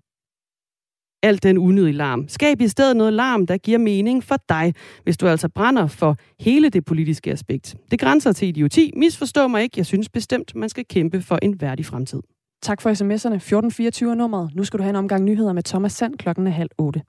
alt 1.24 1.44
den 1.44 1.58
unødige 1.58 1.94
larm. 1.94 2.28
Skab 2.28 2.62
i 2.62 2.68
stedet 2.68 2.98
noget 2.98 3.14
larm, 3.14 3.48
der 3.48 3.58
giver 3.58 3.78
mening 3.78 4.24
for 4.24 4.36
dig, 4.50 4.74
hvis 5.04 5.18
du 5.18 5.28
altså 5.28 5.50
brænder 5.50 5.88
for 5.88 6.16
hele 6.40 6.70
det 6.70 6.86
politiske 6.86 7.32
aspekt. 7.32 7.76
Det 7.92 8.00
grænser 8.00 8.32
til 8.32 8.48
idioti. 8.48 8.92
Misforstå 8.96 9.48
mig 9.48 9.64
ikke. 9.64 9.74
Jeg 9.78 9.86
synes 9.86 10.10
bestemt, 10.10 10.56
man 10.56 10.70
skal 10.70 10.86
kæmpe 10.90 11.22
for 11.22 11.40
en 11.42 11.62
værdig 11.62 11.86
fremtid. 11.86 12.20
Tak 12.62 12.82
for 12.82 12.90
sms'erne. 12.90 13.36
1424 13.36 14.16
nummeret. 14.16 14.56
Nu 14.56 14.64
skal 14.64 14.78
du 14.78 14.84
have 14.84 14.90
en 14.90 14.96
omgang 14.96 15.24
nyheder 15.24 15.54
med 15.54 15.64
Thomas 15.64 15.92
Sand 15.92 16.16
klokken 16.16 16.48
er 16.48 16.52
halv 16.52 16.70
otte. 16.78 17.02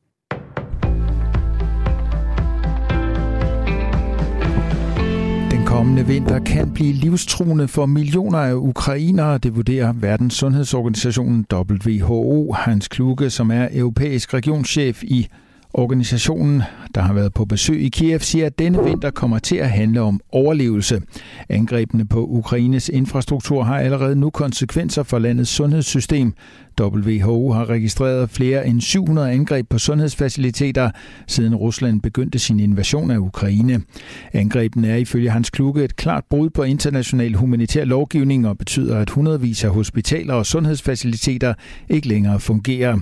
Kommende 5.79 6.07
vinter 6.07 6.39
kan 6.39 6.75
blive 6.75 6.93
livstruende 6.93 7.69
for 7.69 7.87
millioner 7.87 8.39
af 8.39 8.55
ukrainere, 8.55 9.39
det 9.39 9.57
vurderer 9.57 9.93
Verdens 9.93 10.35
Sundhedsorganisation 10.35 11.47
WHO. 11.53 12.53
Hans 12.53 12.89
Kluge, 12.89 13.31
som 13.31 13.51
er 13.51 13.69
europæisk 13.73 14.35
regionschef 14.35 15.03
i 15.03 15.29
Organisationen, 15.75 16.63
der 16.95 17.01
har 17.01 17.13
været 17.13 17.35
på 17.35 17.45
besøg 17.45 17.81
i 17.83 17.89
Kiev, 17.89 18.21
siger, 18.21 18.47
at 18.47 18.59
denne 18.59 18.85
vinter 18.85 19.11
kommer 19.11 19.39
til 19.39 19.57
at 19.57 19.71
handle 19.71 20.01
om 20.01 20.21
overlevelse. 20.33 21.03
Angrebene 21.49 22.07
på 22.07 22.27
Ukraines 22.27 22.89
infrastruktur 22.89 23.63
har 23.63 23.79
allerede 23.79 24.17
nu 24.17 24.31
konsekvenser 24.31 25.03
for 25.03 25.19
landets 25.19 25.51
sundhedssystem. 25.51 26.33
WHO 26.81 27.53
har 27.53 27.71
registreret 27.71 28.31
flere 28.31 28.67
end 28.67 28.81
700 28.81 29.31
angreb 29.31 29.69
på 29.71 29.79
sundhedsfaciliteter, 29.79 30.91
siden 31.27 31.55
Rusland 31.55 32.01
begyndte 32.01 32.39
sin 32.39 32.61
invasion 32.61 33.11
af 33.11 33.19
Ukraine. 33.19 33.81
Angrebene 34.33 34.89
er 34.89 34.97
ifølge 34.97 35.31
Hans 35.31 35.51
Kluge 35.51 35.85
et 35.85 35.97
klart 35.97 36.25
brud 36.31 36.51
på 36.51 36.63
international 36.63 37.35
humanitær 37.35 37.85
lovgivning 37.85 38.49
og 38.49 38.59
betyder, 38.59 38.99
at 38.99 39.11
hundredvis 39.11 39.65
af 39.65 39.71
hospitaler 39.71 40.35
og 40.35 40.47
sundhedsfaciliteter 40.47 41.55
ikke 41.89 42.09
længere 42.09 42.41
fungerer. 42.41 42.99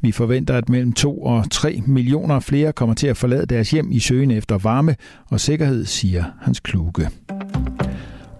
Vi 0.00 0.12
forventer, 0.12 0.54
at 0.54 0.68
mellem 0.68 0.92
2 0.92 1.22
og 1.22 1.50
3 1.50 1.82
millioner 1.86 2.40
flere 2.40 2.72
kommer 2.72 2.94
til 2.94 3.06
at 3.06 3.16
forlade 3.16 3.46
deres 3.46 3.70
hjem 3.70 3.92
i 3.92 3.98
søgen 3.98 4.30
efter 4.30 4.58
varme 4.58 4.96
og 5.26 5.40
sikkerhed, 5.40 5.84
siger 5.84 6.24
Hans 6.40 6.60
Kluge. 6.60 7.08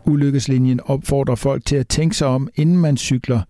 Ulykkeslinjen 0.04 0.80
opfordrer 0.84 1.34
folk 1.34 1.64
til 1.64 1.76
at 1.76 1.88
tænke 1.88 2.16
sig 2.16 2.26
om, 2.26 2.48
inden 2.56 2.78
man 2.78 2.96
cykler, 2.96 3.40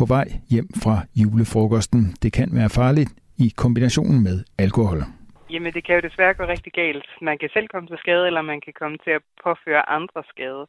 på 0.00 0.06
vej 0.16 0.28
hjem 0.52 0.68
fra 0.82 0.96
julefrokosten. 1.20 2.02
Det 2.22 2.30
kan 2.38 2.48
være 2.58 2.70
farligt 2.80 3.10
i 3.44 3.46
kombinationen 3.62 4.20
med 4.28 4.36
alkohol. 4.64 5.00
Jamen, 5.52 5.72
det 5.76 5.82
kan 5.86 5.94
jo 5.98 6.02
desværre 6.08 6.34
gå 6.34 6.44
rigtig 6.54 6.72
galt. 6.72 7.06
Man 7.28 7.36
kan 7.40 7.50
selv 7.56 7.68
komme 7.72 7.86
til 7.88 7.98
skade, 8.04 8.26
eller 8.26 8.42
man 8.42 8.60
kan 8.64 8.74
komme 8.80 8.96
til 9.04 9.12
at 9.18 9.22
påføre 9.44 9.82
andre 9.98 10.22
skade 10.32 10.62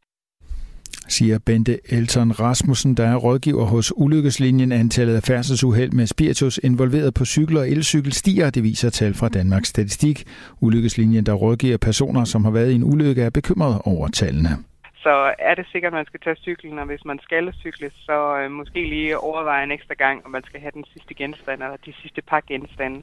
siger 1.08 1.40
Bente 1.46 1.80
Elton 1.94 2.32
Rasmussen, 2.32 2.98
der 2.98 3.08
er 3.08 3.16
rådgiver 3.16 3.66
hos 3.66 3.94
Ulykkeslinjen. 3.96 4.72
Antallet 4.72 5.16
af 5.16 5.24
færdselsuheld 5.24 5.92
med 5.92 6.08
spiritus 6.08 6.58
involveret 6.64 7.14
på 7.14 7.26
cykel 7.26 7.58
og 7.58 7.70
elcykel 7.70 8.14
stiger, 8.14 8.50
det 8.50 8.64
viser 8.64 8.90
tal 8.90 9.14
fra 9.14 9.30
Danmarks 9.30 9.70
Statistik. 9.70 10.24
Ulykkeslinjen, 10.62 11.26
der 11.26 11.34
rådgiver 11.34 11.78
personer, 11.78 12.24
som 12.24 12.44
har 12.44 12.52
været 12.52 12.72
i 12.72 12.76
en 12.76 12.84
ulykke, 12.84 13.22
er 13.22 13.30
bekymret 13.30 13.82
over 13.86 14.08
tallene 14.08 14.71
så 15.04 15.34
er 15.40 15.56
det 15.56 15.66
sikkert, 15.72 15.94
at 15.94 16.00
man 16.00 16.06
skal 16.06 16.20
tage 16.20 16.36
cyklen, 16.36 16.80
og 16.80 16.86
hvis 16.86 17.06
man 17.06 17.20
skal 17.24 17.54
cykle, 17.54 17.92
så 18.08 18.38
øh, 18.38 18.52
måske 18.52 18.82
lige 18.90 19.18
overveje 19.18 19.64
en 19.64 19.72
ekstra 19.72 19.94
gang, 19.94 20.26
om 20.26 20.32
man 20.32 20.44
skal 20.44 20.60
have 20.60 20.72
den 20.74 20.86
sidste 20.94 21.14
genstand, 21.14 21.64
eller 21.64 21.78
de 21.86 21.94
sidste 22.02 22.22
par 22.22 22.42
genstande. 22.48 23.02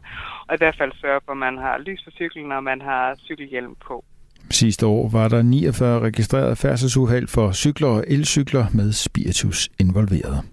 Og 0.48 0.54
i 0.54 0.58
hvert 0.58 0.76
fald 0.78 0.92
sørge 1.00 1.20
for, 1.24 1.32
at 1.32 1.38
man 1.38 1.58
har 1.58 1.78
lys 1.78 2.02
på 2.04 2.10
cyklen, 2.10 2.52
og 2.52 2.64
man 2.64 2.80
har 2.80 3.14
cykelhjelm 3.24 3.74
på. 3.86 4.04
Sidste 4.50 4.86
år 4.86 5.08
var 5.08 5.28
der 5.28 5.42
49 5.42 6.00
registrerede 6.00 6.56
færdselsuheld 6.56 7.28
for 7.28 7.52
cykler 7.52 7.88
og 7.88 8.04
elcykler 8.08 8.64
med 8.74 8.92
spiritus 8.92 9.68
involveret. 9.80 10.44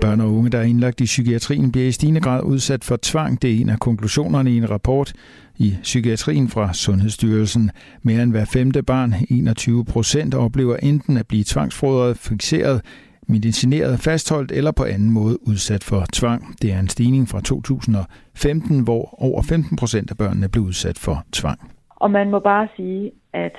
Børn 0.00 0.20
og 0.20 0.28
unge, 0.32 0.50
der 0.50 0.58
er 0.58 0.62
indlagt 0.62 1.00
i 1.00 1.04
psykiatrien, 1.04 1.72
bliver 1.72 1.88
i 1.88 1.92
stigende 1.92 2.20
grad 2.20 2.42
udsat 2.42 2.84
for 2.84 2.98
tvang. 3.02 3.42
Det 3.42 3.50
er 3.50 3.60
en 3.60 3.68
af 3.68 3.78
konklusionerne 3.78 4.50
i 4.50 4.56
en 4.56 4.70
rapport 4.70 5.12
i 5.58 5.76
psykiatrien 5.82 6.48
fra 6.48 6.72
Sundhedsstyrelsen. 6.72 7.70
Mere 8.02 8.22
end 8.22 8.30
hver 8.30 8.44
femte 8.44 8.82
barn, 8.82 9.14
21 9.30 9.84
procent, 9.84 10.34
oplever 10.34 10.76
enten 10.76 11.16
at 11.16 11.26
blive 11.26 11.44
tvangsfodret, 11.46 12.16
fixeret, 12.16 12.80
medicineret, 13.28 13.98
fastholdt 14.00 14.52
eller 14.52 14.70
på 14.70 14.84
anden 14.84 15.10
måde 15.10 15.48
udsat 15.48 15.84
for 15.84 16.04
tvang. 16.12 16.62
Det 16.62 16.72
er 16.72 16.78
en 16.78 16.88
stigning 16.88 17.28
fra 17.28 17.40
2015, 17.40 18.80
hvor 18.80 19.22
over 19.22 19.42
15 19.42 19.76
procent 19.76 20.10
af 20.10 20.16
børnene 20.16 20.48
blev 20.48 20.64
udsat 20.64 20.98
for 20.98 21.24
tvang. 21.32 21.60
Og 21.88 22.10
man 22.10 22.30
må 22.30 22.38
bare 22.38 22.68
sige, 22.76 23.10
at 23.32 23.56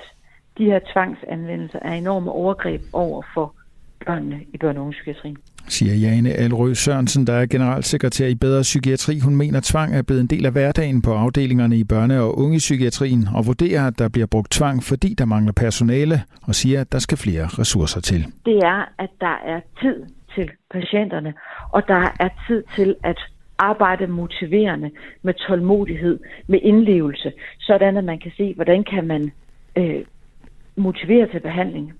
de 0.58 0.64
her 0.64 0.80
tvangsanvendelser 0.92 1.78
er 1.82 1.92
enorme 1.92 2.30
overgreb 2.30 2.82
over 2.92 3.22
for 3.34 3.54
børnene 4.06 4.40
i 4.54 4.56
børne- 4.64 4.78
og 4.78 4.82
ungepsykiatrien 4.82 5.36
siger 5.68 5.94
Jane 5.94 6.30
Alrø 6.32 6.74
Sørensen, 6.74 7.26
der 7.26 7.32
er 7.32 7.46
generalsekretær 7.46 8.26
i 8.26 8.34
Bedre 8.34 8.62
Psykiatri. 8.62 9.18
Hun 9.18 9.36
mener, 9.36 9.58
at 9.58 9.64
tvang 9.64 9.96
er 9.96 10.02
blevet 10.02 10.20
en 10.20 10.26
del 10.26 10.46
af 10.46 10.52
hverdagen 10.52 11.02
på 11.02 11.12
afdelingerne 11.14 11.76
i 11.76 11.84
børne- 11.92 12.14
og 12.14 12.38
ungepsykiatrien, 12.38 13.28
og 13.34 13.46
vurderer, 13.46 13.86
at 13.86 13.98
der 13.98 14.08
bliver 14.08 14.26
brugt 14.26 14.50
tvang, 14.50 14.82
fordi 14.82 15.14
der 15.14 15.24
mangler 15.24 15.52
personale, 15.52 16.22
og 16.42 16.54
siger, 16.54 16.80
at 16.80 16.92
der 16.92 16.98
skal 16.98 17.18
flere 17.18 17.46
ressourcer 17.46 18.00
til. 18.00 18.26
Det 18.46 18.56
er, 18.56 18.92
at 18.98 19.10
der 19.20 19.36
er 19.46 19.60
tid 19.82 20.02
til 20.34 20.50
patienterne, 20.70 21.34
og 21.70 21.82
der 21.88 22.12
er 22.20 22.28
tid 22.48 22.62
til 22.76 22.96
at 23.02 23.18
arbejde 23.58 24.06
motiverende 24.06 24.90
med 25.22 25.34
tålmodighed, 25.34 26.20
med 26.46 26.58
indlevelse, 26.62 27.32
sådan 27.60 27.96
at 27.96 28.04
man 28.04 28.18
kan 28.18 28.32
se, 28.36 28.54
hvordan 28.54 28.84
kan 28.84 29.06
man 29.06 29.32
øh, 29.76 30.04
motivere 30.76 31.26
til 31.32 31.40
behandling. 31.40 31.92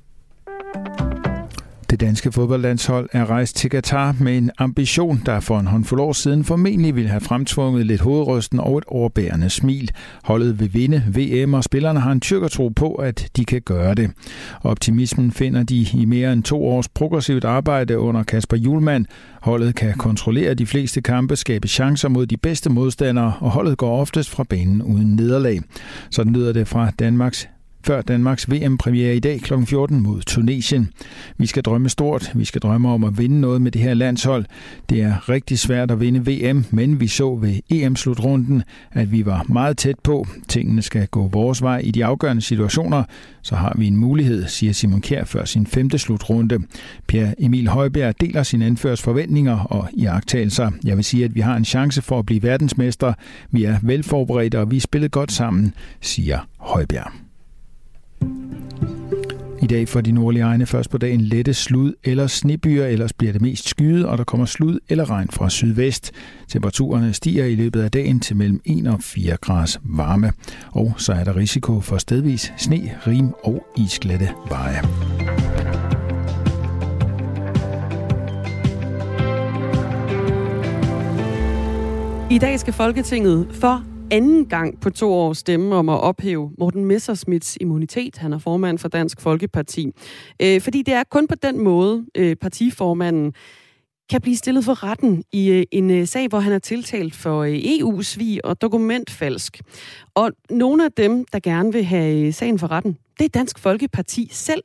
Det 1.94 2.00
danske 2.00 2.32
fodboldlandshold 2.32 3.08
er 3.12 3.30
rejst 3.30 3.56
til 3.56 3.70
Katar 3.70 4.16
med 4.20 4.38
en 4.38 4.50
ambition, 4.58 5.22
der 5.26 5.40
for 5.40 5.58
en 5.58 5.66
håndfuld 5.66 6.00
år 6.00 6.12
siden 6.12 6.44
formentlig 6.44 6.96
ville 6.96 7.10
have 7.10 7.20
fremtvunget 7.20 7.86
lidt 7.86 8.00
hovedrysten 8.00 8.60
og 8.60 8.78
et 8.78 8.84
overbærende 8.86 9.50
smil. 9.50 9.90
Holdet 10.24 10.60
vil 10.60 10.74
vinde 10.74 11.02
VM, 11.14 11.54
og 11.54 11.64
spillerne 11.64 12.00
har 12.00 12.12
en 12.12 12.20
tro 12.20 12.68
på, 12.68 12.94
at 12.94 13.28
de 13.36 13.44
kan 13.44 13.62
gøre 13.62 13.94
det. 13.94 14.10
Optimismen 14.62 15.32
finder 15.32 15.62
de 15.62 15.86
i 15.94 16.04
mere 16.04 16.32
end 16.32 16.42
to 16.42 16.66
års 16.66 16.88
progressivt 16.88 17.44
arbejde 17.44 17.98
under 17.98 18.22
Kasper 18.22 18.56
Julemand. 18.56 19.06
Holdet 19.42 19.74
kan 19.74 19.94
kontrollere 19.94 20.54
de 20.54 20.66
fleste 20.66 21.00
kampe, 21.00 21.36
skabe 21.36 21.68
chancer 21.68 22.08
mod 22.08 22.26
de 22.26 22.36
bedste 22.36 22.70
modstandere, 22.70 23.32
og 23.40 23.50
holdet 23.50 23.78
går 23.78 24.00
oftest 24.00 24.30
fra 24.30 24.44
banen 24.44 24.82
uden 24.82 25.16
nederlag. 25.16 25.60
Sådan 26.10 26.32
lyder 26.32 26.52
det 26.52 26.68
fra 26.68 26.90
Danmarks 26.98 27.48
før 27.84 28.02
Danmarks 28.02 28.50
VM-premiere 28.50 29.16
i 29.16 29.20
dag 29.20 29.40
kl. 29.40 29.54
14 29.66 30.02
mod 30.02 30.20
Tunesien. 30.20 30.88
Vi 31.38 31.46
skal 31.46 31.62
drømme 31.62 31.88
stort. 31.88 32.32
Vi 32.34 32.44
skal 32.44 32.60
drømme 32.60 32.88
om 32.88 33.04
at 33.04 33.18
vinde 33.18 33.40
noget 33.40 33.62
med 33.62 33.72
det 33.72 33.82
her 33.82 33.94
landshold. 33.94 34.44
Det 34.88 35.02
er 35.02 35.28
rigtig 35.28 35.58
svært 35.58 35.90
at 35.90 36.00
vinde 36.00 36.30
VM, 36.30 36.64
men 36.70 37.00
vi 37.00 37.06
så 37.06 37.34
ved 37.34 37.54
EM-slutrunden, 37.70 38.62
at 38.92 39.12
vi 39.12 39.26
var 39.26 39.44
meget 39.48 39.76
tæt 39.76 39.98
på. 39.98 40.26
Tingene 40.48 40.82
skal 40.82 41.06
gå 41.06 41.28
vores 41.28 41.62
vej 41.62 41.78
i 41.78 41.90
de 41.90 42.04
afgørende 42.04 42.42
situationer. 42.42 43.02
Så 43.42 43.56
har 43.56 43.74
vi 43.78 43.86
en 43.86 43.96
mulighed, 43.96 44.46
siger 44.46 44.72
Simon 44.72 45.00
Kjær 45.00 45.24
før 45.24 45.44
sin 45.44 45.66
femte 45.66 45.98
slutrunde. 45.98 46.58
Per 47.06 47.26
Emil 47.38 47.68
Højbjerg 47.68 48.20
deler 48.20 48.42
sin 48.42 48.62
anførs 48.62 49.02
forventninger 49.02 49.58
og 49.58 49.88
iagtagelser. 49.92 50.70
Jeg 50.84 50.96
vil 50.96 51.04
sige, 51.04 51.24
at 51.24 51.34
vi 51.34 51.40
har 51.40 51.56
en 51.56 51.64
chance 51.64 52.02
for 52.02 52.18
at 52.18 52.26
blive 52.26 52.42
verdensmester. 52.42 53.12
Vi 53.50 53.64
er 53.64 53.78
velforberedte, 53.82 54.60
og 54.60 54.70
vi 54.70 54.80
spillet 54.80 55.10
godt 55.10 55.32
sammen, 55.32 55.74
siger 56.00 56.38
Højbjerg. 56.58 57.23
I 59.64 59.66
dag 59.66 59.88
for 59.88 60.00
de 60.00 60.12
nordlige 60.12 60.42
egne 60.42 60.66
først 60.66 60.90
på 60.90 60.98
dagen 60.98 61.20
lette 61.20 61.54
slud 61.54 61.92
eller 62.04 62.26
snebyer, 62.26 62.86
ellers 62.86 63.12
bliver 63.12 63.32
det 63.32 63.42
mest 63.42 63.68
skyet, 63.68 64.06
og 64.06 64.18
der 64.18 64.24
kommer 64.24 64.46
slud 64.46 64.78
eller 64.88 65.10
regn 65.10 65.28
fra 65.32 65.50
sydvest. 65.50 66.12
Temperaturerne 66.48 67.12
stiger 67.12 67.44
i 67.44 67.54
løbet 67.54 67.80
af 67.80 67.90
dagen 67.90 68.20
til 68.20 68.36
mellem 68.36 68.60
1 68.64 68.86
og 68.86 69.02
4 69.02 69.36
grader 69.36 69.78
varme, 69.84 70.32
og 70.72 70.94
så 70.96 71.12
er 71.12 71.24
der 71.24 71.36
risiko 71.36 71.80
for 71.80 71.98
stedvis 71.98 72.52
sne, 72.56 72.90
rim 73.06 73.32
og 73.44 73.66
isglatte 73.76 74.28
veje. 74.48 74.80
I 82.30 82.38
dag 82.38 82.60
skal 82.60 82.72
Folketinget 82.72 83.46
for 83.52 83.93
anden 84.14 84.46
gang 84.46 84.80
på 84.80 84.90
to 84.90 85.12
år 85.12 85.32
stemme 85.32 85.74
om 85.74 85.88
at 85.88 86.00
ophæve 86.00 86.50
Morten 86.58 86.84
Messersmiths 86.84 87.58
immunitet. 87.60 88.18
Han 88.18 88.32
er 88.32 88.38
formand 88.38 88.78
for 88.78 88.88
Dansk 88.88 89.20
Folkeparti. 89.20 89.90
Øh, 90.42 90.60
fordi 90.60 90.82
det 90.82 90.94
er 90.94 91.02
kun 91.10 91.26
på 91.26 91.34
den 91.34 91.64
måde, 91.64 92.06
øh, 92.14 92.36
partiformanden 92.36 93.32
kan 94.10 94.20
blive 94.20 94.36
stillet 94.36 94.64
for 94.64 94.84
retten 94.84 95.24
i 95.32 95.50
øh, 95.50 95.64
en 95.70 95.90
øh, 95.90 96.06
sag, 96.06 96.28
hvor 96.28 96.38
han 96.38 96.52
er 96.52 96.58
tiltalt 96.58 97.14
for 97.14 97.42
øh, 97.42 97.60
EU-svig 97.64 98.44
og 98.44 98.60
dokumentfalsk. 98.60 99.60
Og 100.14 100.30
nogle 100.50 100.84
af 100.84 100.92
dem, 100.92 101.24
der 101.32 101.38
gerne 101.38 101.72
vil 101.72 101.84
have 101.84 102.26
øh, 102.26 102.34
sagen 102.34 102.58
for 102.58 102.70
retten, 102.70 102.98
det 103.18 103.24
er 103.24 103.28
Dansk 103.28 103.58
Folkeparti 103.58 104.28
selv. 104.32 104.62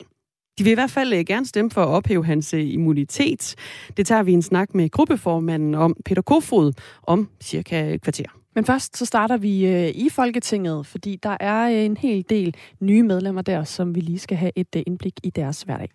De 0.57 0.63
vil 0.63 0.71
i 0.71 0.73
hvert 0.73 0.91
fald 0.91 1.13
øh, 1.13 1.25
gerne 1.25 1.45
stemme 1.45 1.71
for 1.71 1.81
at 1.81 1.87
ophæve 1.87 2.25
hans 2.25 2.53
øh, 2.53 2.73
immunitet. 2.73 3.55
Det 3.97 4.07
tager 4.07 4.23
vi 4.23 4.31
en 4.31 4.41
snak 4.41 4.75
med 4.75 4.89
gruppeformanden 4.89 5.75
om, 5.75 5.95
Peter 6.05 6.21
Kofod, 6.21 6.73
om 7.07 7.29
cirka 7.41 7.93
et 7.93 8.01
kvarter. 8.01 8.38
Men 8.55 8.65
først 8.65 8.97
så 8.97 9.05
starter 9.05 9.37
vi 9.37 9.65
øh, 9.65 9.89
i 9.89 10.09
Folketinget, 10.09 10.85
fordi 10.85 11.15
der 11.23 11.37
er 11.39 11.69
øh, 11.69 11.85
en 11.85 11.97
hel 11.97 12.25
del 12.29 12.55
nye 12.79 13.03
medlemmer 13.03 13.41
der, 13.41 13.63
som 13.63 13.95
vi 13.95 13.99
lige 13.99 14.19
skal 14.19 14.37
have 14.37 14.51
et 14.55 14.75
øh, 14.75 14.83
indblik 14.87 15.13
i 15.23 15.29
deres 15.29 15.61
hverdag. 15.61 15.89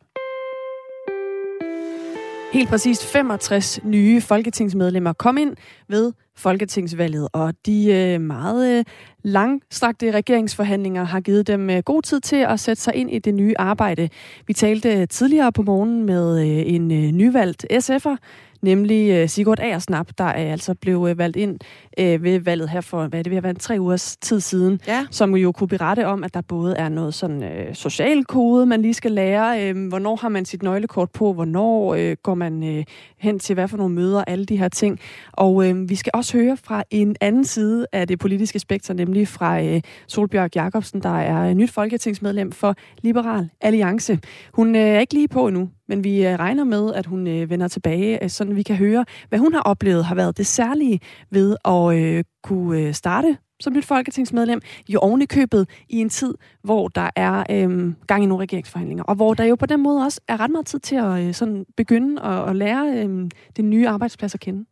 Helt 2.54 2.68
præcist 2.68 3.06
65 3.06 3.80
nye 3.84 4.20
folketingsmedlemmer 4.20 5.12
kom 5.12 5.38
ind 5.38 5.56
ved 5.88 6.12
folketingsvalget, 6.36 7.28
og 7.32 7.54
de 7.66 7.92
øh, 7.92 8.20
meget 8.20 8.78
øh, 8.78 8.84
langstrakte 9.22 10.10
regeringsforhandlinger 10.10 11.04
har 11.04 11.20
givet 11.20 11.46
dem 11.46 11.70
øh, 11.70 11.82
god 11.82 12.02
tid 12.02 12.20
til 12.20 12.36
at 12.36 12.60
sætte 12.60 12.82
sig 12.82 12.94
ind 12.94 13.10
i 13.10 13.18
det 13.18 13.34
nye 13.34 13.54
arbejde. 13.58 14.08
Vi 14.46 14.52
talte 14.52 15.06
tidligere 15.06 15.52
på 15.52 15.62
morgen 15.62 16.06
med 16.06 16.38
en 16.66 16.88
nyvalgt 17.16 17.66
SF'er, 17.72 18.16
nemlig 18.64 19.10
øh, 19.10 19.28
Sigurd 19.28 19.60
Aersnap, 19.60 20.06
der 20.18 20.24
er 20.24 20.52
altså 20.52 20.74
blev 20.74 21.06
øh, 21.10 21.18
valgt 21.18 21.36
ind 21.36 21.58
øh, 21.98 22.22
ved 22.22 22.40
valget 22.40 22.68
her 22.70 22.80
for, 22.80 23.06
hvad 23.06 23.18
er 23.18 23.22
det 23.22 23.30
ved 23.30 23.36
at 23.36 23.42
være, 23.42 23.54
tre 23.54 23.76
ugers 23.80 24.16
tid 24.16 24.40
siden, 24.40 24.80
ja. 24.86 25.06
som 25.10 25.36
jo 25.36 25.52
kunne 25.52 25.68
berette 25.68 26.06
om, 26.06 26.24
at 26.24 26.34
der 26.34 26.40
både 26.40 26.76
er 26.76 26.88
noget 26.88 27.14
sådan 27.14 27.42
øh, 27.42 27.74
social 27.74 28.24
kode, 28.24 28.66
man 28.66 28.82
lige 28.82 28.94
skal 28.94 29.12
lære, 29.12 29.68
øh, 29.68 29.88
hvornår 29.88 30.16
har 30.16 30.28
man 30.28 30.44
sit 30.44 30.62
nøglekort 30.62 31.10
på, 31.10 31.32
hvornår 31.32 31.94
øh, 31.94 32.16
går 32.22 32.34
man 32.34 32.64
øh, 32.64 32.84
hen 33.18 33.38
til 33.38 33.54
hvad 33.54 33.68
for 33.68 33.76
nogle 33.76 33.94
møder, 33.94 34.24
alle 34.26 34.44
de 34.44 34.56
her 34.56 34.68
ting. 34.68 35.00
Og 35.32 35.68
øh, 35.68 35.88
vi 35.88 35.94
skal 35.94 36.10
også 36.14 36.38
høre 36.38 36.56
fra 36.56 36.84
en 36.90 37.16
anden 37.20 37.44
side 37.44 37.86
af 37.92 38.08
det 38.08 38.18
politiske 38.18 38.58
spektrum, 38.58 38.96
nemlig 38.96 39.28
fra 39.28 39.62
øh, 39.62 39.80
Solbjørg 40.06 40.56
Jacobsen, 40.56 41.02
der 41.02 41.18
er 41.18 41.54
nyt 41.54 41.70
folketingsmedlem 41.70 42.52
for 42.52 42.74
Liberal 43.02 43.48
Alliance. 43.60 44.18
Hun 44.52 44.76
øh, 44.76 44.82
er 44.82 45.00
ikke 45.00 45.14
lige 45.14 45.28
på 45.28 45.48
endnu, 45.48 45.70
men 45.88 46.04
vi 46.04 46.26
øh, 46.26 46.38
regner 46.38 46.64
med, 46.64 46.94
at 46.94 47.06
hun 47.06 47.26
øh, 47.26 47.50
vender 47.50 47.68
tilbage, 47.68 48.24
øh, 48.24 48.30
så 48.30 48.44
vi 48.44 48.62
kan 48.62 48.76
høre, 48.76 49.04
hvad 49.28 49.38
hun 49.38 49.54
har 49.54 49.60
oplevet 49.60 50.04
har 50.04 50.14
været 50.14 50.36
det 50.36 50.46
særlige 50.46 51.00
ved 51.30 51.56
at 51.64 51.96
øh, 51.96 52.24
kunne 52.42 52.92
starte 52.92 53.36
som 53.60 53.72
nyt 53.72 53.84
folketingsmedlem, 53.84 54.60
jo 54.88 54.98
oven 54.98 55.22
i 55.22 55.26
købet 55.26 55.68
i 55.88 55.96
en 56.00 56.08
tid, 56.08 56.34
hvor 56.62 56.88
der 56.88 57.10
er 57.16 57.44
øh, 57.50 57.92
gang 58.06 58.22
i 58.22 58.26
nogle 58.26 58.42
regeringsforhandlinger, 58.42 59.04
og 59.04 59.14
hvor 59.14 59.34
der 59.34 59.44
jo 59.44 59.54
på 59.54 59.66
den 59.66 59.82
måde 59.82 60.04
også 60.04 60.20
er 60.28 60.40
ret 60.40 60.50
meget 60.50 60.66
tid 60.66 60.78
til 60.78 60.96
at 60.96 61.20
øh, 61.20 61.34
sådan 61.34 61.66
begynde 61.76 62.22
at, 62.22 62.48
at 62.48 62.56
lære 62.56 62.92
øh, 62.96 63.30
den 63.56 63.70
nye 63.70 63.88
arbejdsplads 63.88 64.34
at 64.34 64.40
kende. 64.40 64.64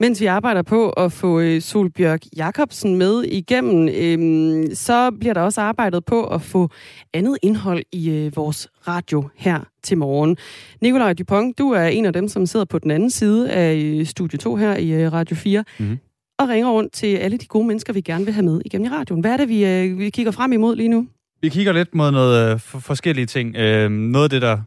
Mens 0.00 0.20
vi 0.20 0.26
arbejder 0.26 0.62
på 0.62 0.90
at 0.90 1.12
få 1.12 1.40
øh, 1.40 1.62
Solbjørg 1.62 2.20
Jacobsen 2.36 2.96
med 2.96 3.24
igennem, 3.24 3.88
øh, 3.88 4.76
så 4.76 5.10
bliver 5.20 5.34
der 5.34 5.40
også 5.40 5.60
arbejdet 5.60 6.04
på 6.04 6.24
at 6.26 6.42
få 6.42 6.70
andet 7.12 7.38
indhold 7.42 7.82
i 7.92 8.10
øh, 8.10 8.36
vores 8.36 8.68
radio 8.88 9.28
her 9.36 9.60
til 9.82 9.98
morgen. 9.98 10.36
Nikolaj 10.80 11.12
Dupont, 11.12 11.58
du 11.58 11.70
er 11.70 11.86
en 11.86 12.04
af 12.04 12.12
dem, 12.12 12.28
som 12.28 12.46
sidder 12.46 12.66
på 12.66 12.78
den 12.78 12.90
anden 12.90 13.10
side 13.10 13.50
af 13.50 13.74
øh, 13.74 14.06
Studie 14.06 14.38
2 14.38 14.56
her 14.56 14.76
i 14.76 14.90
øh, 14.90 15.12
Radio 15.12 15.36
4. 15.36 15.64
Mm-hmm 15.78 15.98
og 16.38 16.48
ringer 16.48 16.70
rundt 16.70 16.92
til 16.92 17.16
alle 17.16 17.36
de 17.36 17.46
gode 17.46 17.66
mennesker, 17.66 17.92
vi 17.92 18.00
gerne 18.00 18.24
vil 18.24 18.34
have 18.34 18.44
med 18.44 18.60
igennem 18.64 18.86
i 18.86 18.88
radioen. 18.88 19.20
Hvad 19.20 19.32
er 19.32 19.36
det, 19.36 19.48
vi, 19.48 19.64
øh, 19.64 19.98
vi 19.98 20.10
kigger 20.10 20.32
frem 20.32 20.52
imod 20.52 20.76
lige 20.76 20.88
nu? 20.88 21.06
Vi 21.42 21.48
kigger 21.48 21.72
lidt 21.72 21.94
mod 21.94 22.10
noget 22.10 22.52
øh, 22.52 22.60
for, 22.60 22.78
forskellige 22.78 23.26
ting. 23.26 23.56
Øh, 23.56 23.90
noget 23.90 24.24
af 24.24 24.30
det, 24.30 24.42
der 24.42 24.58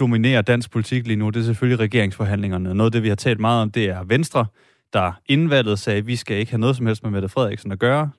dominerer 0.00 0.42
dansk 0.42 0.70
politik 0.70 1.06
lige 1.06 1.16
nu, 1.16 1.30
det 1.30 1.40
er 1.40 1.44
selvfølgelig 1.44 1.80
regeringsforhandlingerne. 1.80 2.74
Noget 2.74 2.88
af 2.88 2.92
det, 2.92 3.02
vi 3.02 3.08
har 3.08 3.16
talt 3.16 3.40
meget 3.40 3.62
om, 3.62 3.70
det 3.70 3.84
er 3.84 4.04
Venstre, 4.04 4.46
der 4.92 5.12
indvalget 5.26 5.78
sagde, 5.78 5.98
at 5.98 6.06
vi 6.06 6.16
skal 6.16 6.36
ikke 6.36 6.52
have 6.52 6.60
noget 6.60 6.76
som 6.76 6.86
helst 6.86 7.02
med 7.02 7.10
Mette 7.10 7.28
Frederiksen 7.28 7.72
at 7.72 7.78
gøre. 7.78 8.10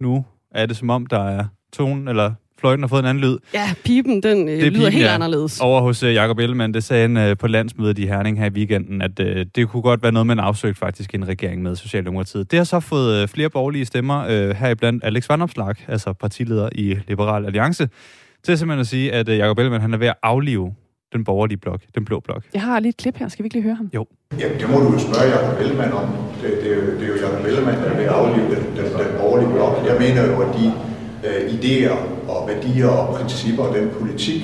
Nu 0.00 0.24
er 0.50 0.66
det 0.66 0.76
som 0.76 0.90
om, 0.90 1.06
der 1.06 1.28
er 1.28 1.44
tonen, 1.72 2.08
eller 2.08 2.32
fløjten 2.60 2.82
har 2.82 2.88
fået 2.88 3.00
en 3.00 3.06
anden 3.06 3.24
lyd. 3.24 3.38
Ja, 3.54 3.74
pipen, 3.84 4.22
den 4.22 4.48
øh, 4.48 4.58
lyder 4.58 4.70
pipen, 4.70 4.92
helt 4.92 5.04
ja, 5.04 5.14
anderledes. 5.14 5.60
Over 5.60 5.80
hos 5.80 6.02
uh, 6.02 6.14
Jakob 6.14 6.38
Ellemann, 6.38 6.74
det 6.74 6.84
sagde 6.84 7.02
han 7.02 7.30
uh, 7.30 7.36
på 7.36 7.46
landsmødet 7.46 7.98
i 7.98 8.06
Herning 8.06 8.38
her 8.38 8.46
i 8.46 8.52
weekenden, 8.52 9.02
at 9.02 9.20
uh, 9.20 9.26
det 9.54 9.68
kunne 9.68 9.82
godt 9.82 10.02
være 10.02 10.12
noget, 10.12 10.26
man 10.26 10.38
afsøgte 10.38 10.78
faktisk 10.78 11.14
en 11.14 11.28
regering 11.28 11.62
med 11.62 11.76
Socialdemokratiet. 11.76 12.50
Det 12.50 12.58
har 12.58 12.64
så 12.64 12.80
fået 12.80 13.22
uh, 13.22 13.28
flere 13.28 13.50
borgerlige 13.50 13.84
stemmer, 13.84 14.24
uh, 14.24 14.56
heriblandt 14.56 15.04
Alex 15.04 15.28
Vanopslag, 15.28 15.74
altså 15.88 16.12
partileder 16.12 16.68
i 16.72 16.98
Liberal 17.08 17.46
Alliance, 17.46 17.88
til 18.44 18.58
simpelthen 18.58 18.80
at 18.80 18.86
sige, 18.86 19.12
at 19.12 19.28
uh, 19.28 19.36
Jakob 19.36 19.58
Ellemann 19.58 19.80
han 19.80 19.94
er 19.94 19.98
ved 19.98 20.06
at 20.06 20.16
aflive 20.22 20.74
den 21.12 21.24
borgerlige 21.24 21.58
blok, 21.58 21.80
den 21.94 22.04
blå 22.04 22.20
blok. 22.20 22.42
Jeg 22.54 22.62
har 22.62 22.80
lige 22.80 22.90
et 22.90 22.96
klip 22.96 23.16
her. 23.16 23.28
Skal 23.28 23.42
vi 23.42 23.46
ikke 23.46 23.56
lige 23.56 23.62
høre 23.62 23.74
ham? 23.74 23.90
Jo. 23.94 24.06
Ja, 24.40 24.48
det 24.60 24.70
må 24.70 24.76
du 24.80 24.92
jo 24.92 24.98
spørge 24.98 25.26
Jacob 25.34 25.60
Ellemann 25.60 25.92
om. 25.92 26.08
Det, 26.42 26.50
det, 26.62 26.72
er, 26.72 26.76
jo, 26.76 26.82
det 26.98 27.02
er 27.02 27.08
jo 27.08 27.14
Jacob 27.24 27.44
Ellemann, 27.46 27.78
der 27.82 27.96
vil 27.96 28.04
aflive 28.04 28.46
den, 28.54 28.62
den, 28.76 28.84
den 28.84 29.10
borgerlige 29.20 29.52
blok. 29.52 29.74
Jeg 29.86 29.96
mener 30.04 30.22
jo, 30.30 30.42
at 30.42 30.50
de 30.58 30.66
øh, 31.26 31.40
idéer 31.54 31.96
og 32.28 32.48
værdier 32.48 32.88
og 32.88 33.14
principper 33.16 33.62
og 33.62 33.74
den 33.74 33.90
politik, 34.00 34.42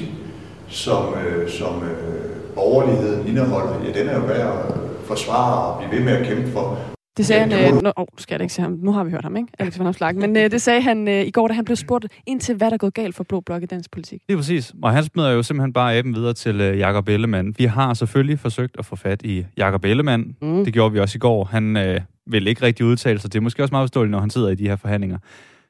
som, 0.69 1.15
øh, 1.15 1.51
som 1.51 1.83
øh, 1.83 2.55
borgerligheden 2.55 3.27
indeholder, 3.29 3.85
ja, 3.85 4.01
den 4.01 4.09
er 4.09 4.15
jo 4.21 4.25
værd 4.27 4.67
at 4.69 4.75
forsvare 5.05 5.73
og 5.73 5.79
blive 5.79 5.93
ved 5.99 6.05
med 6.05 6.13
at 6.17 6.27
kæmpe 6.27 6.51
for. 6.51 6.79
Det 7.17 7.27
sagde 7.27 7.57
ja, 7.57 7.57
han... 7.57 7.75
Øh, 7.75 7.83
nu, 7.83 7.93
oh, 7.97 8.07
skal 8.19 8.35
jeg 8.35 8.43
ikke 8.43 8.55
se 8.55 8.63
ham. 8.63 8.79
Nu 8.83 8.93
har 8.93 9.05
vi 9.05 9.11
hørt 9.11 9.23
ham, 9.23 9.37
ikke? 9.37 9.49
Alex 9.59 9.79
van 9.79 9.95
Slag. 9.95 10.17
Men 10.17 10.37
øh, 10.37 10.51
det 10.51 10.63
sagde 10.63 10.81
han 10.81 11.09
øh, 11.09 11.27
i 11.27 11.31
går, 11.31 11.49
da 11.49 11.55
han 11.55 11.65
blev 11.65 11.77
spurgt 11.77 12.07
ind 12.27 12.41
til, 12.41 12.55
hvad 12.55 12.67
der 12.67 12.75
er 12.75 12.79
gået 12.79 12.95
galt 12.95 13.15
for 13.15 13.25
Blå 13.25 13.41
Blok 13.41 13.63
i 13.63 13.67
dansk 13.67 13.91
politik. 13.91 14.23
Det 14.29 14.33
er 14.33 14.39
præcis. 14.39 14.75
Og 14.83 14.93
han 14.93 15.05
smider 15.05 15.31
jo 15.31 15.43
simpelthen 15.43 15.73
bare 15.73 15.95
aben 15.95 16.15
videre 16.15 16.35
til 16.35 16.61
øh, 16.61 16.79
Jakob 16.79 17.09
Ellemann. 17.09 17.55
Vi 17.59 17.65
har 17.65 17.95
selvfølgelig 17.95 18.39
forsøgt 18.39 18.77
at 18.79 18.87
få 18.87 18.97
fat 18.97 19.23
i 19.23 19.47
Jakob 19.57 19.85
Ellemann. 19.85 20.37
Mm. 20.43 20.65
Det 20.65 20.73
gjorde 20.73 20.93
vi 20.93 21.01
også 21.01 21.17
i 21.17 21.19
går. 21.19 21.45
Han 21.45 21.77
øh, 21.77 22.01
vil 22.27 22.47
ikke 22.47 22.63
rigtig 22.63 22.87
udtale 22.87 23.19
sig. 23.19 23.33
Det 23.33 23.39
er 23.39 23.43
måske 23.43 23.63
også 23.63 23.73
meget 23.73 23.85
forståeligt, 23.85 24.11
når 24.11 24.21
han 24.21 24.31
sidder 24.31 24.49
i 24.49 24.55
de 24.55 24.69
her 24.69 24.77
forhandlinger. 24.77 25.19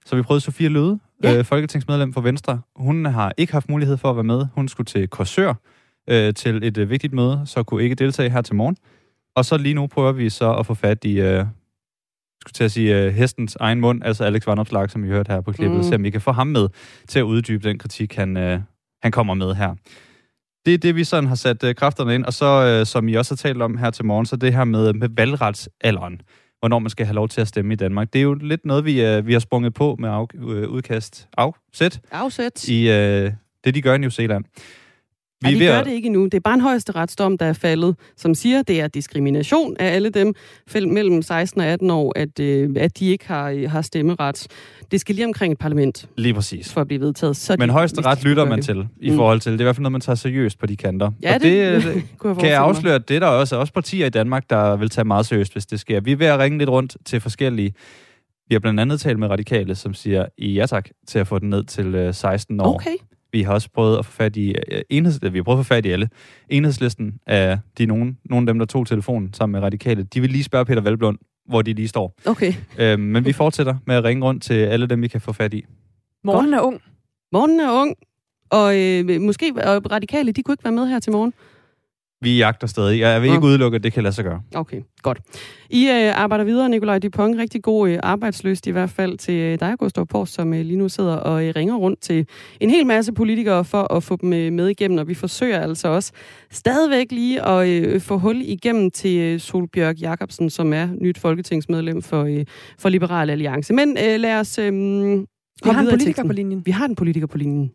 Så 0.07 0.17
vi 0.17 0.23
prøvede 0.23 0.41
Sofie 0.41 0.69
Løde, 0.69 0.99
ja. 1.23 1.39
øh, 1.39 1.45
folketingsmedlem 1.45 2.13
for 2.13 2.21
Venstre. 2.21 2.61
Hun 2.77 3.05
har 3.05 3.33
ikke 3.37 3.53
haft 3.53 3.69
mulighed 3.69 3.97
for 3.97 4.11
at 4.11 4.17
være 4.17 4.25
med. 4.25 4.47
Hun 4.55 4.69
skulle 4.69 4.85
til 4.85 5.09
Korsør 5.09 5.55
øh, 6.11 6.35
til 6.35 6.65
et 6.65 6.79
øh, 6.79 6.91
vigtigt 6.91 7.13
møde, 7.13 7.43
så 7.45 7.63
kunne 7.63 7.83
ikke 7.83 7.95
deltage 7.95 8.31
her 8.31 8.43
til 8.43 8.55
morgen. 8.55 8.77
Og 9.37 9.45
så 9.45 9.57
lige 9.57 9.75
nu 9.75 9.87
prøver 9.87 10.13
vi 10.13 10.31
så 10.31 10.55
at 10.55 10.67
få 10.67 10.75
fat 10.75 11.05
i, 11.05 11.21
øh, 11.21 11.45
skulle 12.41 12.53
til 12.53 12.65
at 12.65 12.73
sige, 12.73 12.99
øh, 12.99 13.13
hestens 13.13 13.57
egen 13.61 13.81
mund, 13.81 14.05
altså 14.05 14.25
Alex 14.25 14.47
Vanopslag, 14.47 14.91
som 14.91 15.03
vi 15.03 15.09
hørte 15.09 15.33
her 15.33 15.41
på 15.41 15.53
klippet, 15.53 15.77
mm. 15.77 15.83
se 15.83 15.95
om 15.95 16.05
vi 16.05 16.11
kan 16.11 16.21
få 16.21 16.33
ham 16.33 16.47
med 16.47 16.69
til 17.09 17.19
at 17.19 17.23
uddybe 17.23 17.69
den 17.69 17.79
kritik, 17.79 18.15
han, 18.15 18.37
øh, 18.37 18.61
han 19.03 19.13
kommer 19.13 19.35
med 19.35 19.55
her. 19.55 19.75
Det 20.67 20.75
er 20.75 20.79
det, 20.79 20.97
vi 20.97 21.05
sådan 21.05 21.29
har 21.29 21.35
sat 21.35 21.65
øh, 21.65 21.75
kræfterne 21.75 22.15
ind, 22.15 22.25
og 22.25 22.33
så, 22.33 22.79
øh, 22.81 22.87
som 22.87 23.09
I 23.09 23.15
også 23.15 23.35
har 23.35 23.37
talt 23.37 23.63
om 23.63 23.77
her 23.77 23.91
til 23.91 24.05
morgen, 24.05 24.27
så 24.27 24.37
det 24.37 24.55
her 24.55 24.65
med, 24.65 24.93
med 24.93 25.09
valgretsalderen 25.17 26.21
hvornår 26.63 26.79
man 26.79 26.91
skal 26.91 27.07
have 27.07 27.15
lov 27.15 27.29
til 27.29 27.41
at 27.41 27.49
stemme 27.49 27.73
i 27.73 27.77
Danmark. 27.77 28.13
Det 28.13 28.19
er 28.19 28.23
jo 28.23 28.35
lidt 28.35 28.65
noget, 28.65 28.85
vi, 28.85 29.17
uh, 29.19 29.27
vi 29.27 29.33
har 29.33 29.41
sprunget 29.41 29.75
på 29.75 29.97
med 29.99 30.09
af, 30.09 30.27
uh, 30.35 30.47
udkast 30.47 31.29
afsæt. 31.37 32.01
Afsæt. 32.11 32.69
I 32.69 32.89
uh, 32.89 33.33
det, 33.65 33.75
de 33.75 33.83
gør 33.83 33.95
i 33.95 33.99
New 33.99 34.11
Zealand. 34.11 34.45
Vi 35.43 35.51
ja, 35.51 35.55
de 35.55 35.77
gør 35.77 35.83
det 35.83 35.91
ikke 35.91 36.07
endnu. 36.07 36.25
Det 36.25 36.35
er 36.35 36.41
bare 36.41 36.55
en 36.55 36.61
højeste 36.61 36.93
retsdom, 36.93 37.39
der 37.39 37.47
er 37.47 37.53
faldet, 37.53 37.97
som 38.17 38.35
siger, 38.35 38.59
at 38.59 38.69
det 38.69 38.81
er 38.81 38.89
diskrimination 38.89 39.77
af 39.79 39.95
alle 39.95 40.11
dem 40.11 40.35
mellem 40.75 41.23
16 41.23 41.61
og 41.61 41.67
18 41.67 41.91
år, 41.91 42.13
at, 42.17 42.41
øh, 42.41 42.71
at 42.77 42.99
de 42.99 43.07
ikke 43.07 43.29
har, 43.29 43.69
har 43.69 43.83
stemmeret. 43.83 44.47
Det 44.91 45.01
skal 45.01 45.15
lige 45.15 45.27
omkring 45.27 45.53
et 45.53 45.59
parlament. 45.59 46.09
Lige 46.17 46.35
præcis. 46.35 46.73
For 46.73 46.81
at 46.81 46.87
blive 46.87 47.01
vedtaget. 47.01 47.37
Så 47.37 47.57
Men 47.59 47.71
højeste 47.71 48.01
ret 48.01 48.25
lytter 48.25 48.45
man 48.45 48.63
til, 48.63 48.89
i 49.01 49.11
mm. 49.11 49.17
forhold 49.17 49.41
til. 49.41 49.53
Det 49.53 49.59
er 49.59 49.63
i 49.63 49.65
hvert 49.65 49.77
fald 49.77 49.83
noget, 49.83 49.93
man 49.93 50.01
tager 50.01 50.17
seriøst 50.17 50.59
på 50.59 50.67
de 50.67 50.77
kanter. 50.77 51.11
Ja, 51.23 51.35
og 51.35 51.41
det, 51.41 51.83
det, 51.83 51.85
det 51.95 52.05
kan 52.21 52.31
jeg, 52.31 52.37
kan 52.37 52.49
jeg 52.49 52.61
afsløre, 52.61 52.95
at 52.95 53.09
det 53.09 53.17
er 53.17 53.21
der 53.21 53.27
også, 53.27 53.57
også 53.57 53.73
partier 53.73 54.07
i 54.07 54.11
Danmark, 54.11 54.51
der 54.51 54.77
vil 54.77 54.91
tage 54.91 55.05
meget 55.05 55.27
seriøst, 55.27 55.53
hvis 55.53 55.67
det 55.67 55.81
sker. 55.81 56.01
Vi 56.01 56.13
er 56.13 56.17
ved 56.17 56.27
at 56.27 56.39
ringe 56.39 56.59
lidt 56.59 56.71
rundt 56.71 56.97
til 57.05 57.21
forskellige 57.21 57.75
vi 58.53 58.55
har 58.55 58.61
blandt 58.61 58.81
andet 58.81 59.01
talt 59.01 59.19
med 59.19 59.29
radikale, 59.29 59.75
som 59.75 59.95
siger 59.95 60.27
ja 60.39 60.67
tak 60.67 60.89
til 61.07 61.19
at 61.19 61.27
få 61.27 61.39
den 61.39 61.51
ned 61.51 61.65
til 61.65 62.11
16 62.13 62.61
år. 62.61 62.75
Okay. 62.75 62.97
Vi 63.33 63.43
har 63.43 63.53
også 63.53 63.69
prøvet 63.75 63.99
at 63.99 64.05
få 64.07 64.13
fat 64.13 64.37
i 64.37 64.49
uh, 64.51 64.79
enheds, 64.91 65.19
vi 65.23 65.39
har 65.39 65.43
prøvet 65.43 65.59
at 65.59 65.67
få 65.67 65.69
fat 65.69 65.87
i 65.87 65.91
alle. 65.91 66.09
Enhedslisten 66.49 67.15
er 67.27 67.59
de 67.79 67.87
nogen, 67.87 68.19
nogle 68.25 68.43
af 68.43 68.47
dem, 68.47 68.59
der 68.59 68.67
tog 68.67 68.87
telefonen 68.87 69.35
sammen 69.35 69.53
med 69.53 69.61
radikale. 69.61 70.03
De 70.03 70.21
vil 70.21 70.31
lige 70.31 70.45
spørge 70.45 70.65
Peter 70.65 70.83
Velblund, 70.83 71.19
hvor 71.49 71.63
de 71.63 71.73
lige 71.73 71.89
står. 71.89 72.15
Okay. 72.27 72.53
Uh, 72.81 73.01
men 73.01 73.25
vi 73.25 73.33
fortsætter 73.33 73.77
med 73.87 73.97
at 73.97 74.05
ringe 74.05 74.25
rundt 74.25 74.43
til 74.43 74.55
alle 74.55 74.87
dem, 74.87 75.03
vi 75.03 75.09
kan 75.09 75.21
få 75.21 75.33
fat 75.33 75.55
i. 75.55 75.65
Morgen 76.25 76.55
er 76.55 76.61
ung. 76.61 76.81
Morgen 77.33 77.61
er 77.61 77.71
ung. 77.71 77.97
Og 78.51 78.79
øh, 78.79 79.21
måske 79.21 79.53
og 79.57 79.93
radikale, 79.93 80.33
de 80.33 80.43
kunne 80.43 80.53
ikke 80.53 80.65
være 80.65 80.73
med 80.73 80.87
her 80.87 80.99
til 80.99 81.13
morgen. 81.13 81.35
Vi 82.23 82.37
jagter 82.37 82.67
stadig. 82.67 83.01
Jeg 83.01 83.23
vil 83.23 83.33
ikke 83.33 83.47
udelukke, 83.47 83.77
at 83.77 83.83
det 83.83 83.93
kan 83.93 84.03
lade 84.03 84.15
sig 84.15 84.25
gøre. 84.25 84.41
Okay, 84.55 84.81
godt. 85.03 85.19
I 85.71 85.89
øh, 85.89 86.21
arbejder 86.21 86.45
videre, 86.45 86.69
Nikolaj 86.69 86.99
Dupont. 86.99 87.39
Rigtig 87.39 87.63
god 87.63 87.89
øh, 87.89 87.99
arbejdsløst 88.03 88.67
i 88.67 88.71
hvert 88.71 88.91
fald 88.91 89.19
til 89.19 89.35
øh, 89.35 89.61
dig, 89.61 89.75
Gustav 89.79 90.07
Post, 90.07 90.35
som 90.35 90.55
øh, 90.55 90.61
lige 90.61 90.77
nu 90.77 90.89
sidder 90.89 91.17
og 91.17 91.45
øh, 91.45 91.53
ringer 91.57 91.75
rundt 91.75 92.01
til 92.01 92.27
en 92.61 92.71
hel 92.71 92.87
masse 92.87 93.13
politikere 93.13 93.65
for 93.65 93.95
at 93.95 94.03
få 94.03 94.17
dem 94.17 94.33
øh, 94.33 94.53
med 94.53 94.69
igennem. 94.69 94.99
Og 94.99 95.09
vi 95.09 95.15
forsøger 95.15 95.61
altså 95.61 95.89
også 95.89 96.13
stadigvæk 96.51 97.13
lige 97.13 97.43
at 97.43 97.69
øh, 97.69 98.01
få 98.01 98.19
hul 98.19 98.41
igennem 98.41 98.91
til 98.91 99.19
øh, 99.19 99.41
Solbjørg 99.41 99.97
Jacobsen, 99.97 100.51
som 100.51 100.73
er 100.73 100.89
nyt 101.01 101.19
folketingsmedlem 101.19 102.03
for, 102.03 102.25
øh, 102.25 102.45
for 102.79 102.89
Liberal 102.89 103.31
Alliance. 103.31 103.75
Men 103.75 103.97
øh, 104.05 104.21
lad 104.21 104.41
os... 104.41 104.59
Øh, 104.59 104.73
vi 105.65 105.71
har 105.71 105.81
en 105.81 105.89
politiker 105.89 106.25
på 106.25 106.33
linjen. 106.33 106.63
Vi 106.67 106.71
har 106.71 106.85
en 106.85 106.95
politiker 106.95 107.27
på 107.27 107.39
linjen. 107.39 107.71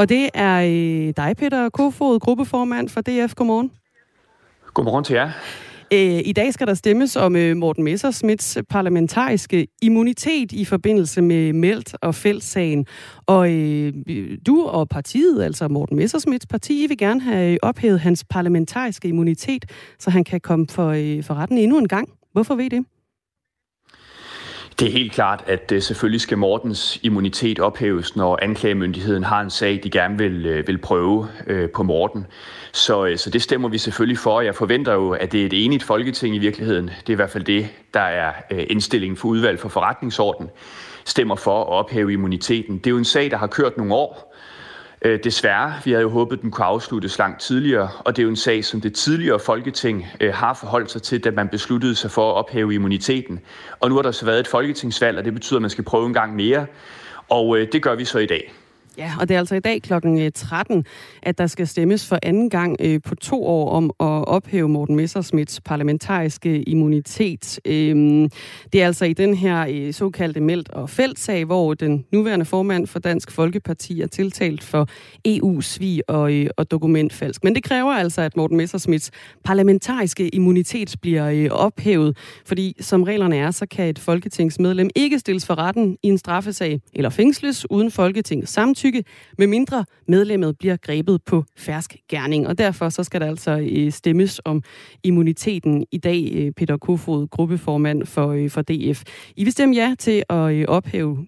Og 0.00 0.08
det 0.08 0.30
er 0.34 0.60
øh, 0.60 1.12
dig, 1.16 1.36
Peter 1.36 1.68
Kofod, 1.68 2.20
gruppeformand 2.20 2.88
for 2.88 3.00
DF. 3.00 3.34
Godmorgen. 3.34 3.70
Godmorgen 4.74 5.04
til 5.04 5.14
jer. 5.14 5.30
Øh, 5.92 6.20
I 6.24 6.32
dag 6.32 6.54
skal 6.54 6.66
der 6.66 6.74
stemmes 6.74 7.16
om 7.16 7.36
øh, 7.36 7.56
Morten 7.56 7.84
Messersmiths 7.84 8.58
parlamentariske 8.68 9.66
immunitet 9.82 10.52
i 10.52 10.64
forbindelse 10.64 11.22
med 11.22 11.52
Meldt 11.52 11.96
og 12.02 12.14
Fældsagen. 12.14 12.86
Og 13.26 13.52
øh, 13.52 13.92
du 14.46 14.66
og 14.66 14.88
partiet, 14.88 15.42
altså 15.42 15.68
Morten 15.68 15.96
Messersmiths 15.96 16.46
parti, 16.46 16.84
I 16.84 16.86
vil 16.86 16.98
gerne 16.98 17.20
have 17.20 17.58
ophævet 17.64 18.00
hans 18.00 18.24
parlamentariske 18.24 19.08
immunitet, 19.08 19.64
så 19.98 20.10
han 20.10 20.24
kan 20.24 20.40
komme 20.40 20.66
for, 20.70 20.88
øh, 20.88 21.24
for 21.24 21.34
retten 21.34 21.58
endnu 21.58 21.78
en 21.78 21.88
gang. 21.88 22.08
Hvorfor 22.32 22.54
ved 22.54 22.70
det? 22.70 22.84
Det 24.80 24.88
er 24.88 24.92
helt 24.92 25.12
klart, 25.12 25.44
at 25.46 25.72
øh, 25.72 25.82
selvfølgelig 25.82 26.20
skal 26.20 26.38
Mortens 26.38 27.00
immunitet 27.02 27.58
ophæves, 27.58 28.16
når 28.16 28.38
anklagemyndigheden 28.42 29.24
har 29.24 29.40
en 29.40 29.50
sag, 29.50 29.80
de 29.82 29.90
gerne 29.90 30.18
vil, 30.18 30.46
øh, 30.46 30.68
vil 30.68 30.78
prøve 30.78 31.28
øh, 31.46 31.70
på 31.70 31.82
Morten. 31.82 32.26
Så, 32.72 33.14
så 33.16 33.30
det 33.30 33.42
stemmer 33.42 33.68
vi 33.68 33.78
selvfølgelig 33.78 34.18
for. 34.18 34.40
Jeg 34.40 34.54
forventer 34.54 34.92
jo, 34.92 35.10
at 35.10 35.32
det 35.32 35.42
er 35.42 35.46
et 35.46 35.64
enigt 35.64 35.82
folketing 35.82 36.34
i 36.34 36.38
virkeligheden. 36.38 36.84
Det 36.84 37.08
er 37.08 37.12
i 37.12 37.14
hvert 37.14 37.30
fald 37.30 37.44
det, 37.44 37.68
der 37.94 38.00
er 38.00 38.32
indstillingen 38.50 39.16
for 39.16 39.28
udvalg 39.28 39.58
for 39.58 39.68
forretningsorden 39.68 40.48
stemmer 41.04 41.36
for 41.36 41.60
at 41.60 41.68
ophæve 41.68 42.12
immuniteten. 42.12 42.78
Det 42.78 42.86
er 42.86 42.90
jo 42.90 42.98
en 42.98 43.04
sag, 43.04 43.30
der 43.30 43.36
har 43.36 43.46
kørt 43.46 43.76
nogle 43.76 43.94
år, 43.94 44.29
Øh, 45.02 45.20
desværre, 45.24 45.74
vi 45.84 45.90
havde 45.90 46.02
jo 46.02 46.10
håbet, 46.10 46.42
den 46.42 46.50
kunne 46.50 46.64
afsluttes 46.64 47.18
langt 47.18 47.40
tidligere, 47.40 47.88
og 47.98 48.16
det 48.16 48.22
er 48.22 48.24
jo 48.24 48.30
en 48.30 48.36
sag, 48.36 48.64
som 48.64 48.80
det 48.80 48.94
tidligere 48.94 49.38
Folketing 49.38 50.06
øh, 50.20 50.34
har 50.34 50.54
forholdt 50.54 50.90
sig 50.90 51.02
til, 51.02 51.24
da 51.24 51.30
man 51.30 51.48
besluttede 51.48 51.94
sig 51.94 52.10
for 52.10 52.30
at 52.30 52.36
ophæve 52.36 52.74
immuniteten. 52.74 53.40
Og 53.80 53.88
nu 53.88 53.94
har 53.94 54.02
der 54.02 54.10
så 54.10 54.26
været 54.26 54.40
et 54.40 54.46
folketingsvalg, 54.46 55.18
og 55.18 55.24
det 55.24 55.34
betyder, 55.34 55.58
at 55.58 55.62
man 55.62 55.70
skal 55.70 55.84
prøve 55.84 56.06
en 56.06 56.14
gang 56.14 56.36
mere, 56.36 56.66
og 57.28 57.58
øh, 57.58 57.68
det 57.72 57.82
gør 57.82 57.94
vi 57.94 58.04
så 58.04 58.18
i 58.18 58.26
dag. 58.26 58.52
Ja, 58.98 59.12
og 59.20 59.28
det 59.28 59.34
er 59.34 59.38
altså 59.38 59.54
i 59.54 59.60
dag 59.60 59.82
kl. 59.82 59.92
13, 60.34 60.78
øh, 60.78 60.84
at 61.22 61.38
der 61.38 61.46
skal 61.46 61.66
stemmes 61.66 62.06
for 62.06 62.18
anden 62.22 62.50
gang 62.50 62.76
øh, 62.80 63.00
på 63.04 63.14
to 63.14 63.46
år 63.46 63.70
om 63.70 63.84
at 63.84 64.28
ophæve 64.28 64.68
Morten 64.68 64.96
Messersmiths 64.96 65.60
parlamentariske 65.60 66.62
immunitet. 66.62 67.60
Øhm, 67.64 68.30
det 68.72 68.82
er 68.82 68.86
altså 68.86 69.04
i 69.04 69.12
den 69.12 69.34
her 69.34 69.66
øh, 69.70 69.92
såkaldte 69.92 70.40
meldt- 70.40 70.70
og 70.70 70.90
feltsag, 70.90 71.44
hvor 71.44 71.74
den 71.74 72.04
nuværende 72.12 72.44
formand 72.44 72.86
for 72.86 72.98
Dansk 72.98 73.30
Folkeparti 73.30 74.00
er 74.00 74.06
tiltalt 74.06 74.62
for 74.62 74.88
EU-svig 75.24 76.02
og, 76.08 76.32
og 76.56 76.70
dokumentfalsk. 76.70 77.44
Men 77.44 77.54
det 77.54 77.64
kræver 77.64 77.92
altså, 77.92 78.20
at 78.22 78.36
Morten 78.36 78.56
Messersmiths 78.56 79.10
parlamentariske 79.44 80.28
immunitet 80.28 80.96
bliver 81.02 81.50
ophævet, 81.50 82.16
fordi 82.46 82.76
som 82.80 83.02
reglerne 83.02 83.36
er, 83.36 83.50
så 83.50 83.66
kan 83.66 83.88
et 83.88 83.98
folketingsmedlem 83.98 84.90
ikke 84.96 85.18
stilles 85.18 85.46
for 85.46 85.58
retten 85.58 85.96
i 86.02 86.08
en 86.08 86.18
straffesag 86.18 86.80
eller 86.92 87.10
fængsles 87.10 87.70
uden 87.70 87.90
folketingets 87.90 88.52
samtykke 88.52 88.79
samtykke, 88.80 89.04
medmindre 89.38 89.84
medlemmet 90.08 90.58
bliver 90.58 90.76
grebet 90.76 91.22
på 91.22 91.44
fersk 91.56 91.96
gerning. 92.08 92.46
Og 92.46 92.58
derfor 92.58 92.88
så 92.88 93.04
skal 93.04 93.20
der 93.20 93.26
altså 93.26 93.68
øh, 93.72 93.92
stemmes 93.92 94.40
om 94.44 94.62
immuniteten 95.02 95.86
i 95.92 95.98
dag, 95.98 96.32
øh, 96.34 96.52
Peter 96.52 96.76
Kofod, 96.76 97.28
gruppeformand 97.28 98.06
for, 98.06 98.28
øh, 98.28 98.50
for 98.50 98.62
DF. 98.62 99.02
I 99.36 99.44
vil 99.44 99.52
stemme 99.52 99.74
ja 99.74 99.94
til 99.98 100.22
at 100.28 100.66
ophæve 100.68 101.26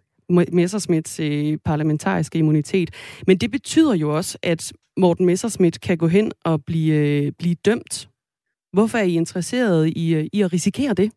Messersmiths 0.53 1.21
parlamentariske 1.65 2.39
immunitet. 2.39 2.91
Men 3.27 3.39
det 3.39 3.51
betyder 3.51 3.95
jo 3.95 4.17
også, 4.17 4.39
at 4.43 4.73
Morten 4.97 5.27
Messersmith 5.27 5.79
kan 5.81 5.99
gå 5.99 6.07
hen 6.07 6.33
og 6.45 6.65
blive, 6.65 7.33
blive 7.33 7.55
dømt. 7.65 8.09
Hvorfor 8.73 8.99
er 8.99 9.03
I 9.03 9.15
interesseret 9.15 9.89
i, 9.97 10.29
i 10.33 10.43
at 10.43 10.53
risikere 10.53 10.95
det? 10.95 11.13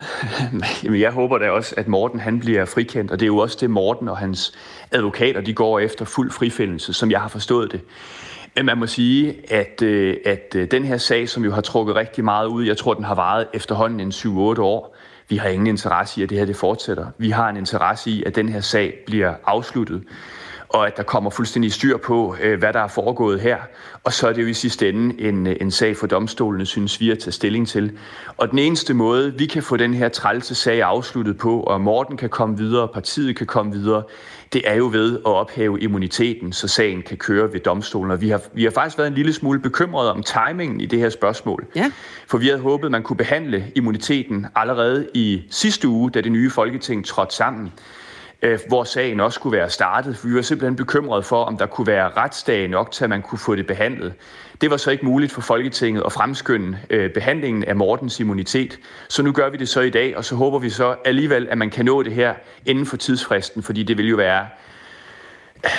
Jamen, 0.84 1.00
jeg 1.00 1.12
håber 1.12 1.38
da 1.38 1.50
også, 1.50 1.74
at 1.76 1.88
Morten 1.88 2.20
han 2.20 2.40
bliver 2.40 2.64
frikendt, 2.64 3.10
og 3.10 3.20
det 3.20 3.24
er 3.24 3.28
jo 3.28 3.38
også 3.38 3.56
det, 3.60 3.70
Morten 3.70 4.08
og 4.08 4.18
hans 4.18 4.52
advokater 4.90 5.40
de 5.40 5.54
går 5.54 5.78
efter 5.78 6.04
fuld 6.04 6.30
frifindelse, 6.30 6.92
som 6.92 7.10
jeg 7.10 7.20
har 7.20 7.28
forstået 7.28 7.72
det. 7.72 7.80
Men 8.56 8.66
man 8.66 8.78
må 8.78 8.86
sige, 8.86 9.52
at, 9.52 9.82
øh, 9.82 10.16
at 10.24 10.54
øh, 10.56 10.70
den 10.70 10.84
her 10.84 10.96
sag, 10.96 11.28
som 11.28 11.44
jo 11.44 11.52
har 11.52 11.60
trukket 11.60 11.96
rigtig 11.96 12.24
meget 12.24 12.46
ud, 12.46 12.64
jeg 12.64 12.76
tror, 12.76 12.94
den 12.94 13.04
har 13.04 13.14
varet 13.14 13.46
efterhånden 13.54 14.00
en 14.00 14.10
7-8 14.10 14.60
år, 14.60 14.96
vi 15.28 15.36
har 15.36 15.48
ingen 15.48 15.66
interesse 15.66 16.20
i, 16.20 16.22
at 16.22 16.30
det 16.30 16.38
her 16.38 16.44
det 16.44 16.56
fortsætter. 16.56 17.06
Vi 17.18 17.30
har 17.30 17.48
en 17.48 17.56
interesse 17.56 18.10
i, 18.10 18.22
at 18.22 18.34
den 18.34 18.48
her 18.48 18.60
sag 18.60 18.94
bliver 19.06 19.34
afsluttet 19.44 20.02
og 20.68 20.86
at 20.86 20.96
der 20.96 21.02
kommer 21.02 21.30
fuldstændig 21.30 21.72
styr 21.72 21.96
på, 21.96 22.36
øh, 22.40 22.58
hvad 22.58 22.72
der 22.72 22.80
er 22.80 22.88
foregået 22.88 23.40
her. 23.40 23.56
Og 24.04 24.12
så 24.12 24.28
er 24.28 24.32
det 24.32 24.42
jo 24.42 24.46
i 24.46 24.54
sidste 24.54 24.88
ende 24.88 25.22
en, 25.22 25.46
øh, 25.46 25.56
en 25.60 25.70
sag 25.70 25.96
for 25.96 26.06
domstolene, 26.06 26.66
synes 26.66 27.00
vi, 27.00 27.10
at 27.10 27.18
tage 27.18 27.32
stilling 27.32 27.68
til. 27.68 27.92
Og 28.36 28.50
den 28.50 28.58
eneste 28.58 28.94
måde, 28.94 29.34
vi 29.38 29.46
kan 29.46 29.62
få 29.62 29.76
den 29.76 29.94
her 29.94 30.08
trælse 30.08 30.54
sag 30.54 30.82
afsluttet 30.82 31.38
på, 31.38 31.60
og 31.60 31.80
Morten 31.80 32.16
kan 32.16 32.28
komme 32.28 32.58
videre, 32.58 32.88
partiet 32.88 33.36
kan 33.36 33.46
komme 33.46 33.72
videre, 33.72 34.02
det 34.52 34.62
er 34.64 34.74
jo 34.74 34.88
ved 34.92 35.16
at 35.16 35.26
ophæve 35.26 35.80
immuniteten, 35.80 36.52
så 36.52 36.68
sagen 36.68 37.02
kan 37.02 37.16
køre 37.16 37.52
ved 37.52 37.60
domstolen. 37.60 38.10
Og 38.10 38.20
vi 38.20 38.28
har, 38.28 38.40
vi 38.52 38.64
har 38.64 38.70
faktisk 38.70 38.98
været 38.98 39.08
en 39.08 39.14
lille 39.14 39.32
smule 39.32 39.60
bekymrede 39.60 40.12
om 40.12 40.22
timingen 40.22 40.80
i 40.80 40.86
det 40.86 40.98
her 40.98 41.10
spørgsmål. 41.10 41.66
Ja. 41.74 41.90
For 42.26 42.38
vi 42.38 42.46
havde 42.46 42.60
håbet, 42.60 42.90
man 42.90 43.02
kunne 43.02 43.16
behandle 43.16 43.72
immuniteten 43.74 44.46
allerede 44.54 45.08
i 45.14 45.42
sidste 45.50 45.88
uge, 45.88 46.10
da 46.10 46.20
det 46.20 46.32
nye 46.32 46.50
folketing 46.50 47.06
trådte 47.06 47.34
sammen 47.34 47.72
øh, 48.42 48.58
hvor 48.68 48.84
sagen 48.84 49.20
også 49.20 49.34
skulle 49.34 49.56
være 49.56 49.70
startet. 49.70 50.16
For 50.16 50.28
vi 50.28 50.34
var 50.34 50.42
simpelthen 50.42 50.76
bekymrede 50.76 51.22
for, 51.22 51.44
om 51.44 51.58
der 51.58 51.66
kunne 51.66 51.86
være 51.86 52.08
retsdag 52.08 52.68
nok 52.68 52.90
til, 52.90 53.04
at 53.04 53.10
man 53.10 53.22
kunne 53.22 53.38
få 53.38 53.54
det 53.54 53.66
behandlet. 53.66 54.14
Det 54.60 54.70
var 54.70 54.76
så 54.76 54.90
ikke 54.90 55.04
muligt 55.04 55.32
for 55.32 55.40
Folketinget 55.40 56.02
at 56.06 56.12
fremskynde 56.12 56.78
øh, 56.90 57.10
behandlingen 57.10 57.64
af 57.64 57.76
Mortens 57.76 58.20
immunitet. 58.20 58.78
Så 59.08 59.22
nu 59.22 59.32
gør 59.32 59.50
vi 59.50 59.56
det 59.56 59.68
så 59.68 59.80
i 59.80 59.90
dag, 59.90 60.16
og 60.16 60.24
så 60.24 60.34
håber 60.34 60.58
vi 60.58 60.70
så 60.70 60.96
alligevel, 61.04 61.48
at 61.50 61.58
man 61.58 61.70
kan 61.70 61.84
nå 61.84 62.02
det 62.02 62.12
her 62.12 62.34
inden 62.66 62.86
for 62.86 62.96
tidsfristen, 62.96 63.62
fordi 63.62 63.82
det 63.82 63.98
vil 63.98 64.08
jo 64.08 64.16
være... 64.16 64.46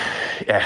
Ja, 0.47 0.61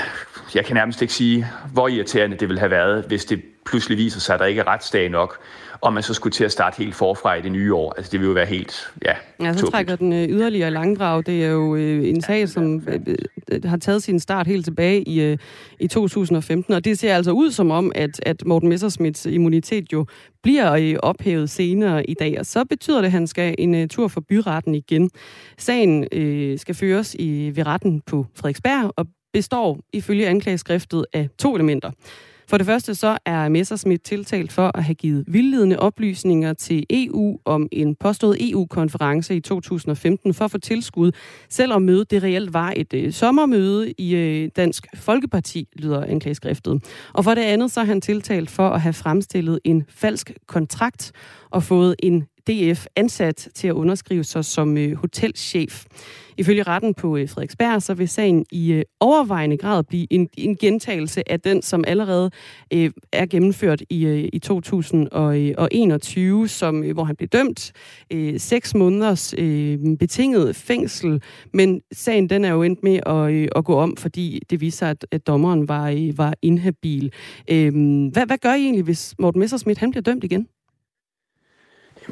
jeg 0.56 0.66
kan 0.66 0.76
nærmest 0.76 1.02
ikke 1.02 1.14
sige, 1.14 1.48
hvor 1.74 1.88
irriterende 1.88 2.38
det 2.38 2.50
ville 2.50 2.60
have 2.60 2.72
været, 2.72 3.04
hvis 3.08 3.26
det 3.26 3.42
pludselig 3.66 3.98
viser 3.98 4.20
sig, 4.20 4.34
at 4.34 4.40
der 4.40 4.46
ikke 4.46 4.62
er 4.62 4.68
retsdag 4.68 5.10
nok, 5.10 5.40
og 5.82 5.94
man 5.94 6.04
så 6.04 6.14
skulle 6.14 6.34
til 6.34 6.44
at 6.44 6.52
starte 6.52 6.78
helt 6.78 6.96
forfra 6.96 7.36
i 7.36 7.42
det 7.42 7.52
nye 7.52 7.74
år. 7.74 7.94
Altså 7.98 8.12
det 8.12 8.20
vil 8.20 8.28
jo 8.28 8.34
være 8.34 8.46
helt, 8.46 8.92
ja, 9.06 9.14
Ja, 9.42 9.54
så 9.54 9.72
trækker 9.72 9.96
den 9.96 10.14
øh, 10.14 10.30
yderligere 10.30 10.72
langdrag. 10.72 11.26
Det 11.26 11.46
er 11.46 11.50
jo 11.50 11.76
øh, 11.76 12.10
en 12.10 12.22
sag, 12.22 12.50
som 12.50 12.84
øh, 12.88 13.00
øh, 13.52 13.64
har 13.64 13.78
taget 13.78 14.04
sin 14.04 14.20
start 14.20 14.48
helt 14.48 14.66
tilbage 14.66 15.02
i, 15.02 15.22
øh, 15.22 15.38
i 15.80 15.88
2015, 15.88 16.74
og 16.74 16.86
det 16.86 17.00
ser 17.00 17.16
altså 17.16 17.32
ud 17.32 17.52
som 17.52 17.72
om, 17.72 17.92
at, 17.96 18.20
at 18.26 18.46
Morten 18.46 18.70
Messersmiths 18.70 19.26
immunitet 19.26 19.94
jo 19.94 20.06
bliver 20.44 20.74
øh, 20.74 20.96
ophævet 21.04 21.50
senere 21.50 22.10
i 22.10 22.14
dag, 22.14 22.40
og 22.40 22.46
så 22.46 22.66
betyder 22.66 22.98
det, 22.98 23.06
at 23.06 23.12
han 23.12 23.28
skal 23.28 23.56
en 23.58 23.76
øh, 23.76 23.88
tur 23.88 24.08
for 24.08 24.22
byretten 24.22 24.76
igen. 24.76 25.10
Sagen 25.58 26.08
øh, 26.12 26.60
skal 26.60 26.76
føres 26.76 27.16
i, 27.20 27.52
ved 27.56 27.66
retten 27.66 28.02
på 28.02 28.26
Frederiksberg, 28.36 28.94
og 28.96 29.08
består 29.34 29.80
ifølge 29.94 30.28
anklageskriftet 30.28 31.06
af 31.14 31.30
to 31.40 31.56
elementer. 31.56 31.92
For 32.52 32.58
det 32.58 32.66
første 32.66 32.96
så 32.96 33.18
er 33.26 33.50
Messerschmidt 33.50 34.04
tiltalt 34.04 34.52
for 34.52 34.72
at 34.78 34.84
have 34.84 34.96
givet 34.96 35.24
vildledende 35.28 35.80
oplysninger 35.80 36.54
til 36.54 36.86
EU 36.90 37.40
om 37.46 37.68
en 37.72 37.96
påstået 37.96 38.52
EU-konference 38.52 39.36
i 39.36 39.40
2015 39.40 40.34
for 40.34 40.46
at 40.46 40.52
få 40.52 40.58
tilskud, 40.58 41.12
selvom 41.50 41.82
mødet 41.82 42.12
det 42.12 42.24
reelt 42.24 42.54
var 42.54 42.74
et 42.76 42.94
øh, 42.94 43.14
sommermøde 43.14 43.92
i 43.92 44.16
øh, 44.16 44.50
Dansk 44.56 44.88
Folkeparti, 44.96 45.68
lyder 45.76 46.06
anklageskriftet. 46.06 46.84
Og 47.14 47.24
for 47.24 47.36
det 47.36 47.42
andet 47.42 47.72
så 47.72 47.80
er 47.80 47.86
han 47.86 48.02
tiltalt 48.02 48.50
for 48.50 48.70
at 48.70 48.82
have 48.82 48.94
fremstillet 48.94 49.60
en 49.64 49.86
falsk 49.90 50.32
kontrakt 50.48 51.12
og 51.52 51.64
fået 51.64 51.96
en 52.00 52.28
DF 52.48 52.86
ansat 52.96 53.48
til 53.56 53.68
at 53.68 53.74
underskrive 53.74 54.24
sig 54.24 54.46
som 54.46 54.78
øh, 54.78 54.96
hotelchef. 54.96 55.86
Ifølge 56.38 56.64
retten 56.64 56.94
på 56.94 57.18
øh, 57.18 57.30
Frederiksberg, 57.30 57.82
så 57.82 57.94
vil 57.94 58.10
sagen 58.10 58.46
i 58.52 58.74
øh, 58.74 58.84
overvejende 59.00 59.58
grad 59.58 59.84
blive 59.84 60.08
en, 60.10 60.30
en 60.38 60.58
gentagelse 60.58 61.32
af 61.32 61.40
den, 61.40 61.62
som 61.62 61.84
allerede 61.88 62.32
øh, 62.74 62.92
er 63.14 63.26
gennemført 63.26 63.82
i, 63.90 64.06
øh, 64.06 64.30
i 64.34 64.40
2021, 64.40 66.48
som, 66.48 66.84
øh, 66.84 66.94
hvor 66.94 67.04
han 67.04 67.16
blev 67.16 67.28
dømt 67.28 67.72
øh, 68.14 68.40
seks 68.40 68.76
måneders 68.76 69.34
øh, 69.38 69.80
betinget 70.00 70.56
fængsel. 70.56 71.22
Men 71.54 71.82
sagen 71.94 72.30
den 72.30 72.46
er 72.46 72.52
jo 72.52 72.64
endt 72.64 72.84
med 72.84 73.00
at, 73.06 73.34
øh, 73.34 73.48
at 73.56 73.66
gå 73.66 73.76
om, 73.76 73.98
fordi 73.98 74.42
det 74.50 74.62
viser, 74.62 74.88
at, 74.88 75.06
at 75.12 75.28
dommeren 75.28 75.68
var, 75.68 75.90
øh, 75.90 76.18
var 76.18 76.34
inhabil. 76.42 77.12
Øh, 77.52 77.74
hvad, 78.12 78.26
hvad 78.26 78.38
gør 78.38 78.54
I 78.54 78.64
egentlig, 78.64 78.84
hvis 78.84 79.16
Morten 79.20 79.40
Messersmith 79.40 79.80
han 79.80 79.92
bliver 79.92 80.04
dømt 80.04 80.24
igen? 80.24 80.48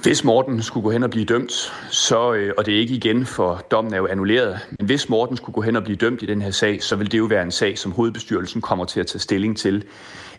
Hvis 0.03 0.23
Morten 0.23 0.61
skulle 0.61 0.83
gå 0.83 0.91
hen 0.91 1.03
og 1.03 1.09
blive 1.09 1.25
dømt, 1.25 1.73
så, 1.89 2.33
øh, 2.33 2.53
og 2.57 2.65
det 2.65 2.75
er 2.75 2.79
ikke 2.79 2.93
igen, 2.93 3.25
for 3.25 3.65
dommen 3.71 3.93
er 3.93 3.97
jo 3.97 4.07
annulleret, 4.07 4.59
men 4.79 4.85
hvis 4.85 5.09
Morten 5.09 5.37
skulle 5.37 5.53
gå 5.53 5.61
hen 5.61 5.75
og 5.75 5.83
blive 5.83 5.95
dømt 5.95 6.23
i 6.23 6.25
den 6.25 6.41
her 6.41 6.51
sag, 6.51 6.83
så 6.83 6.95
vil 6.95 7.11
det 7.11 7.17
jo 7.17 7.25
være 7.25 7.43
en 7.43 7.51
sag, 7.51 7.77
som 7.77 7.91
hovedbestyrelsen 7.91 8.61
kommer 8.61 8.85
til 8.85 8.99
at 8.99 9.07
tage 9.07 9.19
stilling 9.19 9.57
til, 9.57 9.83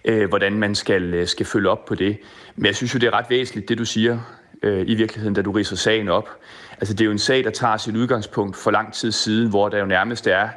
øh, 0.05 0.29
hvordan 0.29 0.53
man 0.53 0.75
skal, 0.75 1.15
øh, 1.15 1.27
skal 1.27 1.47
følge 1.47 1.69
op 1.69 1.85
på 1.85 1.95
det. 1.95 2.19
Men 2.57 2.67
jeg 2.67 2.77
synes 2.77 2.95
jo, 2.95 2.99
det 2.99 3.07
er 3.07 3.11
ret 3.15 3.27
væsentligt, 3.31 3.69
det 3.69 3.79
du 3.79 3.85
siger 3.85 4.19
øh, 4.63 4.85
i 4.87 4.95
virkeligheden, 4.95 5.35
da 5.35 5.43
du 5.43 5.53
riser 5.53 5.77
sagen 5.77 6.09
op. 6.09 6.29
Altså 6.73 6.95
det 6.95 7.01
er 7.01 7.07
jo 7.07 7.13
en 7.13 7.19
sag, 7.19 7.45
der 7.45 7.51
tager 7.51 7.77
sit 7.77 7.97
udgangspunkt 7.97 8.57
for 8.57 8.71
lang 8.71 8.93
tid 8.95 9.13
siden, 9.13 9.49
hvor 9.49 9.69
der 9.69 9.79
jo 9.79 9.87
nærmest 9.87 10.27
er 10.27 10.49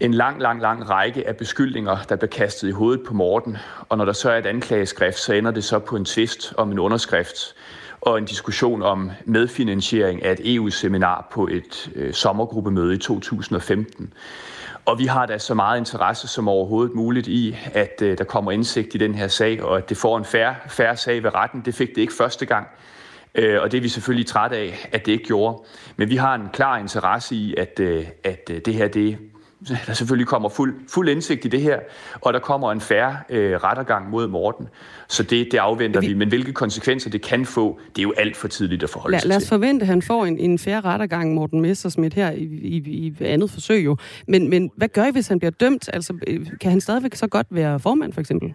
en 0.00 0.14
lang, 0.14 0.42
lang, 0.42 0.60
lang 0.60 0.90
række 0.90 1.28
af 1.28 1.36
beskyldninger, 1.36 1.96
der 2.08 2.16
bliver 2.16 2.30
kastet 2.30 2.68
i 2.68 2.72
hovedet 2.72 3.06
på 3.06 3.14
Morten. 3.14 3.56
Og 3.88 3.98
når 3.98 4.04
der 4.04 4.12
så 4.12 4.30
er 4.30 4.38
et 4.38 4.46
anklageskrift, 4.46 5.18
så 5.18 5.32
ender 5.32 5.50
det 5.50 5.64
så 5.64 5.78
på 5.78 5.96
en 5.96 6.04
tvist 6.04 6.54
om 6.56 6.72
en 6.72 6.78
underskrift 6.78 7.54
og 8.00 8.18
en 8.18 8.24
diskussion 8.24 8.82
om 8.82 9.10
medfinansiering 9.24 10.24
af 10.24 10.32
et 10.32 10.54
EU-seminar 10.54 11.28
på 11.32 11.46
et 11.46 11.90
øh, 11.94 12.14
sommergruppemøde 12.14 12.94
i 12.94 12.98
2015. 12.98 14.12
Og 14.84 14.98
vi 14.98 15.06
har 15.06 15.26
da 15.26 15.38
så 15.38 15.54
meget 15.54 15.78
interesse 15.78 16.28
som 16.28 16.48
overhovedet 16.48 16.94
muligt 16.94 17.26
i, 17.26 17.56
at 17.72 18.02
øh, 18.02 18.18
der 18.18 18.24
kommer 18.24 18.52
indsigt 18.52 18.94
i 18.94 18.98
den 18.98 19.14
her 19.14 19.28
sag, 19.28 19.62
og 19.62 19.78
at 19.78 19.88
det 19.88 19.96
får 19.96 20.18
en 20.18 20.24
færre, 20.24 20.54
færre 20.68 20.96
sag 20.96 21.22
ved 21.22 21.34
retten. 21.34 21.62
Det 21.64 21.74
fik 21.74 21.88
det 21.88 21.98
ikke 21.98 22.12
første 22.12 22.46
gang. 22.46 22.66
Øh, 23.34 23.62
og 23.62 23.72
det 23.72 23.78
er 23.78 23.82
vi 23.82 23.88
selvfølgelig 23.88 24.26
trætte 24.26 24.56
af, 24.56 24.88
at 24.92 25.06
det 25.06 25.12
ikke 25.12 25.24
gjorde. 25.24 25.62
Men 25.96 26.10
vi 26.10 26.16
har 26.16 26.34
en 26.34 26.48
klar 26.52 26.78
interesse 26.78 27.34
i, 27.34 27.54
at, 27.54 27.80
øh, 27.80 28.06
at 28.24 28.50
øh, 28.50 28.60
det 28.64 28.74
her 28.74 28.88
det 28.88 29.18
der 29.86 29.92
selvfølgelig 29.92 30.26
kommer 30.26 30.48
fuld, 30.48 30.74
fuld 30.88 31.08
indsigt 31.08 31.44
i 31.44 31.48
det 31.48 31.60
her, 31.60 31.78
og 32.20 32.32
der 32.32 32.38
kommer 32.38 32.72
en 32.72 32.80
færre 32.80 33.16
øh, 33.28 33.56
rettergang 33.56 34.10
mod 34.10 34.28
Morten. 34.28 34.68
Så 35.08 35.22
det, 35.22 35.48
det 35.52 35.58
afventer 35.58 36.00
vi. 36.00 36.06
vi. 36.06 36.14
Men 36.14 36.28
hvilke 36.28 36.52
konsekvenser 36.52 37.10
det 37.10 37.22
kan 37.22 37.46
få, 37.46 37.78
det 37.88 37.98
er 37.98 38.02
jo 38.02 38.12
alt 38.16 38.36
for 38.36 38.48
tidligt 38.48 38.82
at 38.82 38.90
forholde 38.90 39.12
lad, 39.12 39.20
sig 39.20 39.28
lad 39.28 39.36
os 39.36 39.42
til. 39.42 39.48
forvente, 39.48 39.82
at 39.82 39.86
han 39.86 40.02
får 40.02 40.26
en, 40.26 40.38
en 40.38 40.58
færre 40.58 40.80
rettergang, 40.80 41.34
Morten 41.34 41.60
Messersmith, 41.60 42.16
her 42.16 42.30
i, 42.30 42.42
i, 42.44 42.76
i 42.76 43.14
andet 43.20 43.50
forsøg 43.50 43.84
jo. 43.84 43.96
Men, 44.28 44.50
men 44.50 44.70
hvad 44.76 44.88
gør 44.88 45.04
I, 45.04 45.10
hvis 45.10 45.28
han 45.28 45.38
bliver 45.38 45.50
dømt? 45.50 45.90
Altså, 45.92 46.14
øh, 46.26 46.46
kan 46.60 46.70
han 46.70 46.80
stadigvæk 46.80 47.14
så 47.14 47.26
godt 47.26 47.46
være 47.50 47.80
formand, 47.80 48.12
for 48.12 48.20
eksempel? 48.20 48.54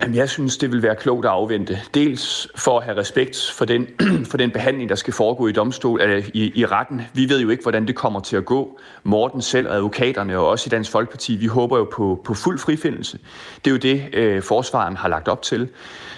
Jeg 0.00 0.28
synes, 0.28 0.56
det 0.56 0.72
vil 0.72 0.82
være 0.82 0.96
klogt 0.96 1.24
at 1.24 1.30
afvente. 1.30 1.80
Dels 1.94 2.48
for 2.56 2.78
at 2.78 2.84
have 2.84 2.96
respekt 2.96 3.50
for 3.54 3.64
den, 3.64 3.86
for 4.30 4.36
den 4.36 4.50
behandling, 4.50 4.88
der 4.88 4.94
skal 4.94 5.14
foregå 5.14 5.46
i 5.46 5.52
domstol, 5.52 6.00
eller 6.00 6.22
i, 6.34 6.52
i 6.54 6.66
retten. 6.66 7.02
Vi 7.12 7.28
ved 7.28 7.40
jo 7.40 7.48
ikke, 7.48 7.62
hvordan 7.62 7.86
det 7.86 7.94
kommer 7.94 8.20
til 8.20 8.36
at 8.36 8.44
gå. 8.44 8.78
Morten 9.02 9.42
selv 9.42 9.68
og 9.68 9.74
advokaterne, 9.74 10.38
og 10.38 10.48
også 10.48 10.68
i 10.68 10.70
Dansk 10.70 10.90
Folkeparti, 10.90 11.36
vi 11.36 11.46
håber 11.46 11.78
jo 11.78 11.88
på, 11.92 12.20
på 12.24 12.34
fuld 12.34 12.58
frifindelse. 12.58 13.18
Det 13.64 13.70
er 13.70 13.70
jo 13.70 13.76
det, 13.76 14.14
øh, 14.14 14.42
forsvaren 14.42 14.96
har 14.96 15.08
lagt 15.08 15.28
op 15.28 15.42
til. 15.42 15.68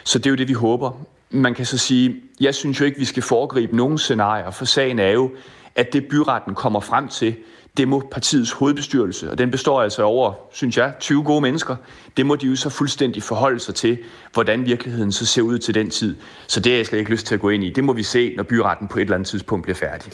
Så 0.05 0.18
det 0.18 0.27
er 0.27 0.31
jo 0.31 0.37
det, 0.37 0.49
vi 0.49 0.53
håber. 0.53 0.91
Man 1.31 1.55
kan 1.55 1.66
så 1.66 1.79
sige, 1.79 2.22
jeg 2.41 2.55
synes 2.55 2.81
jo 2.81 2.85
ikke, 2.85 2.99
vi 2.99 3.05
skal 3.05 3.22
foregribe 3.22 3.77
nogen 3.77 3.99
scenarier, 3.99 4.51
for 4.51 4.64
sagen 4.64 4.99
er 4.99 5.11
jo, 5.11 5.31
at 5.74 5.93
det 5.93 6.09
byretten 6.09 6.55
kommer 6.55 6.81
frem 6.81 7.09
til, 7.09 7.37
det 7.77 7.89
må 7.89 8.09
partiets 8.11 8.53
hovedbestyrelse, 8.53 9.31
og 9.31 9.39
den 9.39 9.51
består 9.51 9.83
altså 9.83 10.03
over, 10.03 10.33
synes 10.53 10.77
jeg, 10.77 10.93
20 11.01 11.24
gode 11.24 11.41
mennesker, 11.41 11.77
det 12.16 12.27
må 12.27 12.37
de 12.37 12.47
jo 12.47 12.57
så 12.57 12.70
fuldstændig 12.70 13.22
forholde 13.22 13.61
sig 13.61 13.74
til, 13.74 13.99
hvordan 14.33 14.66
virkeligheden 14.66 15.12
så 15.12 15.27
ser 15.27 15.43
ud 15.43 15.59
til 15.59 15.74
den 15.74 15.91
tid. 15.91 16.16
Så 16.47 16.61
det 16.61 16.72
har 16.72 16.77
jeg 16.77 16.87
slet 16.87 16.99
ikke 16.99 17.11
lyst 17.11 17.27
til 17.27 17.35
at 17.35 17.41
gå 17.41 17.49
ind 17.49 17.64
i. 17.64 17.70
Det 17.70 17.85
må 17.85 17.93
vi 17.93 18.03
se, 18.03 18.35
når 18.37 18.43
byretten 18.43 18.89
på 18.89 18.99
et 18.99 19.03
eller 19.03 19.14
andet 19.14 19.29
tidspunkt 19.29 19.62
bliver 19.62 19.77
færdig. 19.77 20.12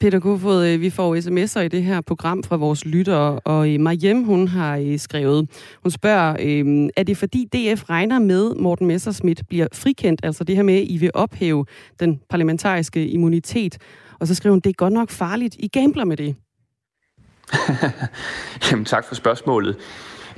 Peter 0.00 0.20
Kofod, 0.20 0.66
øh, 0.66 0.80
vi 0.80 0.90
får 0.90 1.16
sms'er 1.16 1.60
i 1.60 1.68
det 1.68 1.82
her 1.82 2.00
program 2.00 2.42
fra 2.42 2.56
vores 2.56 2.84
lyttere, 2.84 3.38
og 3.38 3.74
øh, 3.74 3.80
Mariem, 3.80 4.24
hun 4.24 4.48
har 4.48 4.76
øh, 4.76 4.98
skrevet, 4.98 5.48
hun 5.82 5.90
spørger, 5.90 6.36
er 6.96 7.02
det 7.02 7.16
fordi 7.16 7.44
DF 7.44 7.90
regner 7.90 8.18
med, 8.18 8.54
Morten 8.54 8.86
Messerschmidt 8.86 9.42
bliver 9.48 9.66
frikendt, 9.72 10.20
altså 10.22 10.44
det 10.44 10.56
her 10.56 10.62
med, 10.62 10.74
at 10.74 10.84
I 10.86 10.96
vil 10.96 11.10
ophæve 11.14 11.66
den 12.00 12.20
parlamentariske 12.30 13.08
immunitet, 13.08 13.78
og 14.20 14.26
så 14.26 14.34
skriver 14.34 14.52
hun, 14.52 14.60
det 14.60 14.70
er 14.70 14.74
godt 14.74 14.92
nok 14.92 15.10
farligt, 15.10 15.56
I 15.58 15.68
gambler 15.68 16.04
med 16.04 16.16
det. 16.16 16.36
Jamen 18.70 18.84
tak 18.84 19.04
for 19.04 19.14
spørgsmålet. 19.14 19.76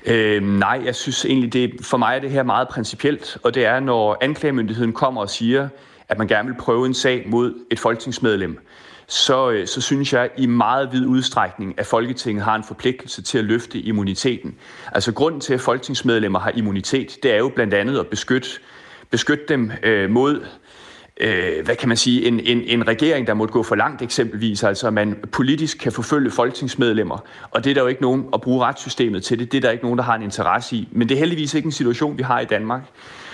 Øh, 0.06 0.42
nej, 0.42 0.82
jeg 0.84 0.94
synes 0.94 1.24
egentlig, 1.24 1.52
det, 1.52 1.72
for 1.82 1.96
mig 1.96 2.16
er 2.16 2.18
det 2.18 2.30
her 2.30 2.42
meget 2.42 2.68
principielt, 2.68 3.38
og 3.42 3.54
det 3.54 3.64
er, 3.64 3.80
når 3.80 4.16
anklagemyndigheden 4.20 4.92
kommer 4.92 5.20
og 5.20 5.30
siger, 5.30 5.68
at 6.08 6.18
man 6.18 6.28
gerne 6.28 6.48
vil 6.48 6.56
prøve 6.58 6.86
en 6.86 6.94
sag 6.94 7.24
mod 7.26 7.54
et 7.70 7.78
folketingsmedlem, 7.78 8.58
så, 9.06 9.50
øh, 9.50 9.66
så 9.66 9.80
synes 9.80 10.12
jeg 10.12 10.30
i 10.36 10.46
meget 10.46 10.92
vid 10.92 11.06
udstrækning, 11.06 11.74
at 11.78 11.86
Folketinget 11.86 12.44
har 12.44 12.54
en 12.54 12.64
forpligtelse 12.64 13.22
til 13.22 13.38
at 13.38 13.44
løfte 13.44 13.78
immuniteten. 13.78 14.54
Altså 14.92 15.12
grunden 15.12 15.40
til, 15.40 15.54
at 15.54 15.60
folketingsmedlemmer 15.60 16.38
har 16.38 16.52
immunitet, 16.54 17.18
det 17.22 17.32
er 17.32 17.36
jo 17.36 17.48
blandt 17.54 17.74
andet 17.74 17.98
at 17.98 18.06
beskytte, 18.06 18.48
beskytte 19.10 19.44
dem 19.48 19.70
øh, 19.82 20.10
mod 20.10 20.46
øh, 21.20 21.64
hvad 21.64 21.76
kan 21.76 21.88
man 21.88 21.96
sige, 21.96 22.26
en, 22.26 22.40
en, 22.40 22.62
en 22.66 22.88
regering, 22.88 23.26
der 23.26 23.34
måtte 23.34 23.52
gå 23.52 23.62
for 23.62 23.74
langt 23.74 24.02
eksempelvis, 24.02 24.62
altså 24.62 24.90
man 24.90 25.18
politisk 25.32 25.78
kan 25.78 25.92
forfølge 25.92 26.30
folketingsmedlemmer, 26.30 27.18
og 27.50 27.64
det 27.64 27.70
er 27.70 27.74
der 27.74 27.80
jo 27.80 27.86
ikke 27.86 28.02
nogen 28.02 28.26
at 28.34 28.40
bruge 28.40 28.64
retssystemet 28.64 29.24
til 29.24 29.38
det, 29.38 29.52
det 29.52 29.58
er 29.58 29.62
der 29.62 29.70
ikke 29.70 29.84
nogen, 29.84 29.98
der 29.98 30.04
har 30.04 30.14
en 30.14 30.22
interesse 30.22 30.76
i. 30.76 30.88
Men 30.92 31.08
det 31.08 31.14
er 31.14 31.18
heldigvis 31.18 31.54
ikke 31.54 31.66
en 31.66 31.72
situation, 31.72 32.18
vi 32.18 32.22
har 32.22 32.40
i 32.40 32.44
Danmark. 32.44 32.82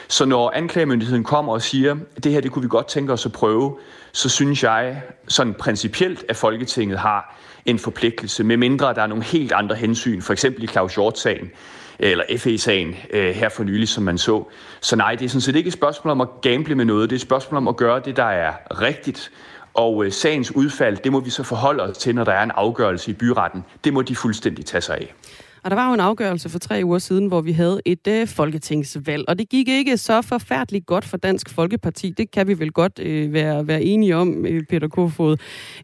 Så 0.08 0.24
når 0.24 0.52
anklagemyndigheden 0.54 1.24
kommer 1.24 1.52
og 1.52 1.62
siger, 1.62 1.96
at 2.16 2.24
det 2.24 2.32
her 2.32 2.40
det 2.40 2.50
kunne 2.50 2.62
vi 2.62 2.68
godt 2.68 2.88
tænke 2.88 3.12
os 3.12 3.26
at 3.26 3.32
prøve, 3.32 3.76
så 4.12 4.28
synes 4.28 4.62
jeg 4.62 5.02
sådan 5.28 5.54
principielt, 5.54 6.24
at 6.28 6.36
Folketinget 6.36 6.98
har 6.98 7.38
en 7.66 7.78
forpligtelse, 7.78 8.44
med 8.44 8.56
mindre 8.56 8.94
der 8.94 9.02
er 9.02 9.06
nogle 9.06 9.24
helt 9.24 9.52
andre 9.52 9.76
hensyn, 9.76 10.20
for 10.22 10.32
eksempel 10.32 10.64
i 10.64 10.66
Claus 10.66 10.94
Hjort-sagen, 10.94 11.50
eller 11.98 12.24
FE-sagen 12.38 12.96
øh, 13.10 13.34
her 13.34 13.48
for 13.48 13.64
nylig, 13.64 13.88
som 13.88 14.04
man 14.04 14.18
så. 14.18 14.44
Så 14.80 14.96
nej, 14.96 15.14
det 15.14 15.24
er 15.24 15.28
sådan 15.28 15.40
set 15.40 15.56
ikke 15.56 15.68
et 15.68 15.72
spørgsmål 15.72 16.10
om 16.10 16.20
at 16.20 16.28
gamble 16.42 16.74
med 16.74 16.84
noget, 16.84 17.10
det 17.10 17.16
er 17.16 17.18
et 17.18 17.22
spørgsmål 17.22 17.56
om 17.56 17.68
at 17.68 17.76
gøre 17.76 18.00
det, 18.04 18.16
der 18.16 18.24
er 18.24 18.80
rigtigt. 18.80 19.30
Og 19.74 20.04
øh, 20.04 20.12
sagens 20.12 20.56
udfald, 20.56 20.96
det 20.96 21.12
må 21.12 21.20
vi 21.20 21.30
så 21.30 21.42
forholde 21.42 21.82
os 21.82 21.98
til, 21.98 22.14
når 22.14 22.24
der 22.24 22.32
er 22.32 22.42
en 22.42 22.50
afgørelse 22.54 23.10
i 23.10 23.14
byretten. 23.14 23.64
Det 23.84 23.92
må 23.92 24.02
de 24.02 24.16
fuldstændig 24.16 24.66
tage 24.66 24.80
sig 24.80 24.96
af. 24.96 25.14
Og 25.64 25.70
der 25.70 25.74
var 25.76 25.88
jo 25.88 25.94
en 25.94 26.00
afgørelse 26.00 26.48
for 26.48 26.58
tre 26.58 26.80
uger 26.84 26.98
siden, 26.98 27.26
hvor 27.26 27.40
vi 27.40 27.52
havde 27.52 27.80
et 27.84 28.06
øh, 28.08 28.26
folketingsvalg, 28.26 29.24
og 29.28 29.38
det 29.38 29.48
gik 29.48 29.68
ikke 29.68 29.96
så 29.96 30.22
forfærdeligt 30.22 30.86
godt 30.86 31.04
for 31.04 31.16
Dansk 31.16 31.50
Folkeparti. 31.50 32.10
Det 32.10 32.30
kan 32.30 32.48
vi 32.48 32.58
vel 32.58 32.72
godt 32.72 32.98
øh, 32.98 33.32
være, 33.32 33.66
være 33.66 33.82
enige 33.82 34.16
om, 34.16 34.46
øh, 34.46 34.62
Peter 34.68 34.88
Kofod. 34.88 35.36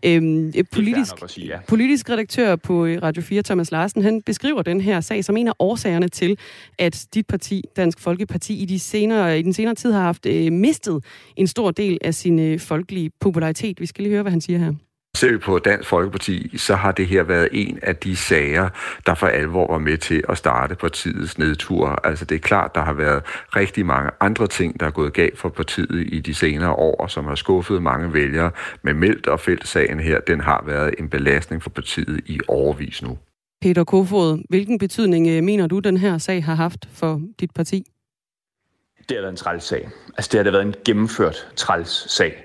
Øhm, 0.03 0.53
politisk, 0.73 1.15
sige, 1.27 1.47
ja. 1.47 1.59
politisk 1.69 2.11
redaktør 2.11 2.57
på 2.57 2.85
øh, 2.85 3.03
Radio 3.03 3.23
4, 3.23 3.43
Thomas 3.43 3.71
Larsen, 3.71 4.03
han 4.03 4.23
beskriver 4.23 4.63
den 4.63 4.81
her 4.81 5.01
sag 5.01 5.25
som 5.25 5.37
en 5.37 5.49
af 5.49 5.53
årsagerne 5.59 6.09
til, 6.09 6.39
at 6.79 7.07
dit 7.15 7.27
parti, 7.27 7.63
Dansk 7.77 8.01
Folkeparti, 8.01 8.63
i, 8.63 8.65
de 8.65 8.79
senere, 8.79 9.39
i 9.39 9.43
den 9.43 9.53
senere 9.53 9.75
tid 9.75 9.93
har 9.93 10.03
haft 10.03 10.27
øh, 10.27 10.53
mistet 10.53 11.05
en 11.37 11.47
stor 11.47 11.71
del 11.71 11.99
af 12.01 12.15
sin 12.15 12.39
øh, 12.39 12.61
folkelige 12.61 13.11
popularitet. 13.21 13.81
Vi 13.81 13.87
skal 13.87 14.03
lige 14.03 14.13
høre, 14.13 14.23
hvad 14.23 14.33
han 14.33 14.41
siger 14.41 14.59
her. 14.59 14.73
Ser 15.19 15.33
vi 15.33 15.39
på 15.39 15.59
Dansk 15.59 15.89
Folkeparti, 15.89 16.59
så 16.59 16.75
har 16.75 16.93
det 16.93 17.07
her 17.07 17.23
været 17.23 17.49
en 17.53 17.79
af 17.83 17.97
de 17.97 18.17
sager, 18.17 18.69
der 19.07 19.15
for 19.15 19.27
alvor 19.27 19.73
var 19.73 19.79
med 19.79 19.99
til 19.99 20.25
at 20.29 20.39
starte 20.39 20.75
partiets 20.75 21.39
nedtur. 21.39 21.89
Altså 22.05 22.25
det 22.25 22.35
er 22.35 22.39
klart, 22.39 22.75
der 22.75 22.81
har 22.81 22.93
været 22.93 23.23
rigtig 23.57 23.87
mange 23.87 24.11
andre 24.21 24.47
ting, 24.47 24.81
der 24.81 24.87
er 24.87 24.91
gået 24.91 25.13
galt 25.13 25.39
for 25.39 25.49
partiet 25.49 26.09
i 26.13 26.21
de 26.21 26.35
senere 26.35 26.73
år, 26.73 27.07
som 27.07 27.25
har 27.25 27.35
skuffet 27.35 27.83
mange 27.83 28.13
vælgere. 28.15 28.51
Men 28.83 28.97
meldt 28.97 29.27
og 29.27 29.41
feltsagen 29.41 30.01
her, 30.01 30.21
den 30.21 30.41
har 30.41 30.65
været 30.67 30.95
en 30.99 31.09
belastning 31.09 31.63
for 31.63 31.71
partiet 31.71 32.21
i 32.27 32.41
overvis 32.49 33.03
nu. 33.03 33.19
Peter 33.63 33.85
Kofod, 33.85 34.43
hvilken 34.49 34.79
betydning 34.79 35.29
øh, 35.29 35.43
mener 35.43 35.67
du, 35.67 35.79
den 35.79 35.97
her 35.97 36.19
sag 36.19 36.45
har 36.45 36.55
haft 36.55 36.89
for 36.93 37.21
dit 37.41 37.51
parti? 37.55 37.87
Det 39.09 39.17
har 39.17 39.23
været 39.23 39.33
en 39.33 39.37
træls 39.37 39.65
sag. 39.65 39.89
Altså 40.17 40.29
det 40.33 40.39
har 40.39 40.45
da 40.45 40.51
været 40.51 40.67
en 40.67 40.75
gennemført 40.85 41.49
træls 41.57 42.13
sag. 42.13 42.45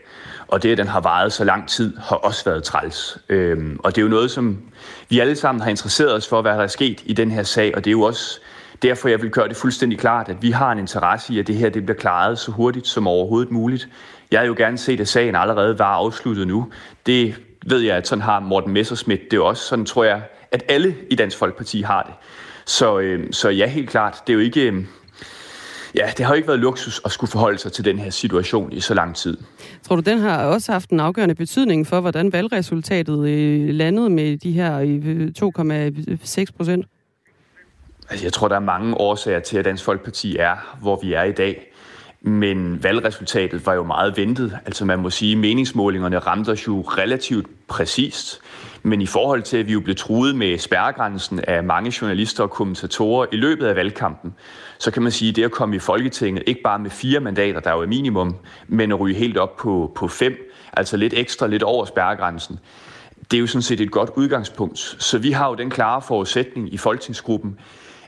Og 0.53 0.63
det, 0.63 0.71
at 0.71 0.77
den 0.77 0.87
har 0.87 0.99
varet 0.99 1.33
så 1.33 1.43
lang 1.43 1.69
tid, 1.69 1.97
har 1.97 2.15
også 2.15 2.45
været 2.45 2.63
træls. 2.63 3.17
Øhm, 3.29 3.79
og 3.83 3.95
det 3.95 4.01
er 4.01 4.03
jo 4.03 4.09
noget, 4.09 4.31
som 4.31 4.61
vi 5.09 5.19
alle 5.19 5.35
sammen 5.35 5.61
har 5.61 5.69
interesseret 5.69 6.13
os 6.13 6.27
for, 6.27 6.41
hvad 6.41 6.51
der 6.51 6.63
er 6.63 6.67
sket 6.67 7.01
i 7.05 7.13
den 7.13 7.31
her 7.31 7.43
sag. 7.43 7.75
Og 7.75 7.85
det 7.85 7.89
er 7.89 7.91
jo 7.91 8.01
også 8.01 8.39
derfor, 8.81 9.09
jeg 9.09 9.21
vil 9.21 9.29
gøre 9.29 9.47
det 9.47 9.55
fuldstændig 9.55 9.99
klart, 9.99 10.29
at 10.29 10.41
vi 10.41 10.51
har 10.51 10.71
en 10.71 10.79
interesse 10.79 11.33
i, 11.33 11.39
at 11.39 11.47
det 11.47 11.55
her 11.55 11.69
det 11.69 11.85
bliver 11.85 11.97
klaret 11.97 12.39
så 12.39 12.51
hurtigt 12.51 12.87
som 12.87 13.07
overhovedet 13.07 13.51
muligt. 13.51 13.87
Jeg 14.31 14.39
havde 14.39 14.47
jo 14.47 14.55
gerne 14.57 14.77
set, 14.77 14.99
at 14.99 15.07
sagen 15.07 15.35
allerede 15.35 15.79
var 15.79 15.93
afsluttet 15.93 16.47
nu. 16.47 16.71
Det 17.05 17.35
ved 17.65 17.79
jeg, 17.79 17.97
at 17.97 18.07
sådan 18.07 18.21
har 18.21 18.39
Morten 18.39 18.73
Messersmith 18.73 19.21
det 19.31 19.37
er 19.37 19.41
også. 19.41 19.63
Sådan 19.63 19.85
tror 19.85 20.03
jeg, 20.03 20.21
at 20.51 20.63
alle 20.67 20.95
i 21.09 21.15
Dansk 21.15 21.37
Folkeparti 21.37 21.81
har 21.81 22.03
det. 22.03 22.13
Så, 22.65 22.99
øh, 22.99 23.27
så 23.31 23.49
ja, 23.49 23.67
helt 23.67 23.89
klart. 23.89 24.21
Det 24.27 24.33
er 24.33 24.37
jo 24.37 24.39
ikke... 24.39 24.61
Øh, 24.61 24.83
ja, 25.95 26.09
det 26.17 26.25
har 26.25 26.33
jo 26.33 26.35
ikke 26.35 26.47
været 26.47 26.59
luksus 26.59 27.01
at 27.05 27.11
skulle 27.11 27.31
forholde 27.31 27.57
sig 27.57 27.71
til 27.71 27.85
den 27.85 27.99
her 27.99 28.09
situation 28.09 28.71
i 28.71 28.79
så 28.79 28.93
lang 28.93 29.15
tid. 29.15 29.37
Tror 29.83 29.95
du, 29.95 30.01
den 30.01 30.19
har 30.19 30.45
også 30.45 30.71
haft 30.71 30.89
en 30.89 30.99
afgørende 30.99 31.35
betydning 31.35 31.87
for, 31.87 31.99
hvordan 31.99 32.33
valgresultatet 32.33 33.27
øh, 33.27 33.69
landede 33.69 34.09
med 34.09 34.37
de 34.37 34.51
her 34.51 34.79
2,6 34.79 36.41
øh, 36.41 36.47
procent? 36.57 36.85
Altså, 38.09 38.25
jeg 38.25 38.33
tror, 38.33 38.47
der 38.47 38.55
er 38.55 38.59
mange 38.59 38.97
årsager 38.97 39.39
til, 39.39 39.57
at 39.57 39.65
Dansk 39.65 39.83
Folkeparti 39.83 40.37
er, 40.37 40.77
hvor 40.81 40.99
vi 41.01 41.13
er 41.13 41.23
i 41.23 41.31
dag. 41.31 41.69
Men 42.21 42.83
valgresultatet 42.83 43.65
var 43.65 43.73
jo 43.73 43.83
meget 43.83 44.17
ventet. 44.17 44.57
Altså 44.65 44.85
man 44.85 44.99
må 44.99 45.09
sige, 45.09 45.31
at 45.31 45.37
meningsmålingerne 45.37 46.19
ramte 46.19 46.49
os 46.49 46.67
jo 46.67 46.81
relativt 46.81 47.47
præcist. 47.67 48.41
Men 48.83 49.01
i 49.01 49.05
forhold 49.05 49.41
til, 49.41 49.57
at 49.57 49.67
vi 49.67 49.73
jo 49.73 49.79
blev 49.79 49.95
truet 49.95 50.35
med 50.35 50.57
spærregrænsen 50.57 51.39
af 51.47 51.63
mange 51.63 51.93
journalister 52.01 52.43
og 52.43 52.49
kommentatorer 52.49 53.25
i 53.31 53.35
løbet 53.35 53.65
af 53.65 53.75
valgkampen, 53.75 54.33
så 54.83 54.91
kan 54.91 55.03
man 55.03 55.11
sige, 55.11 55.29
at 55.29 55.35
det 55.35 55.43
at 55.43 55.51
komme 55.51 55.75
i 55.75 55.79
Folketinget, 55.79 56.43
ikke 56.47 56.61
bare 56.61 56.79
med 56.79 56.89
fire 56.89 57.19
mandater, 57.19 57.59
der 57.59 57.69
er 57.69 57.75
jo 57.75 57.87
minimum, 57.87 58.35
men 58.67 58.91
at 58.91 58.99
ryge 58.99 59.15
helt 59.15 59.37
op 59.37 59.57
på, 59.57 59.91
på 59.95 60.07
fem, 60.07 60.51
altså 60.73 60.97
lidt 60.97 61.13
ekstra, 61.13 61.47
lidt 61.47 61.63
over 61.63 61.85
spærregrænsen, 61.85 62.59
det 63.31 63.37
er 63.37 63.41
jo 63.41 63.47
sådan 63.47 63.61
set 63.61 63.81
et 63.81 63.91
godt 63.91 64.09
udgangspunkt. 64.15 64.79
Så 64.79 65.17
vi 65.17 65.31
har 65.31 65.49
jo 65.49 65.55
den 65.55 65.69
klare 65.69 66.01
forudsætning 66.01 66.73
i 66.73 66.77
folketingsgruppen, 66.77 67.59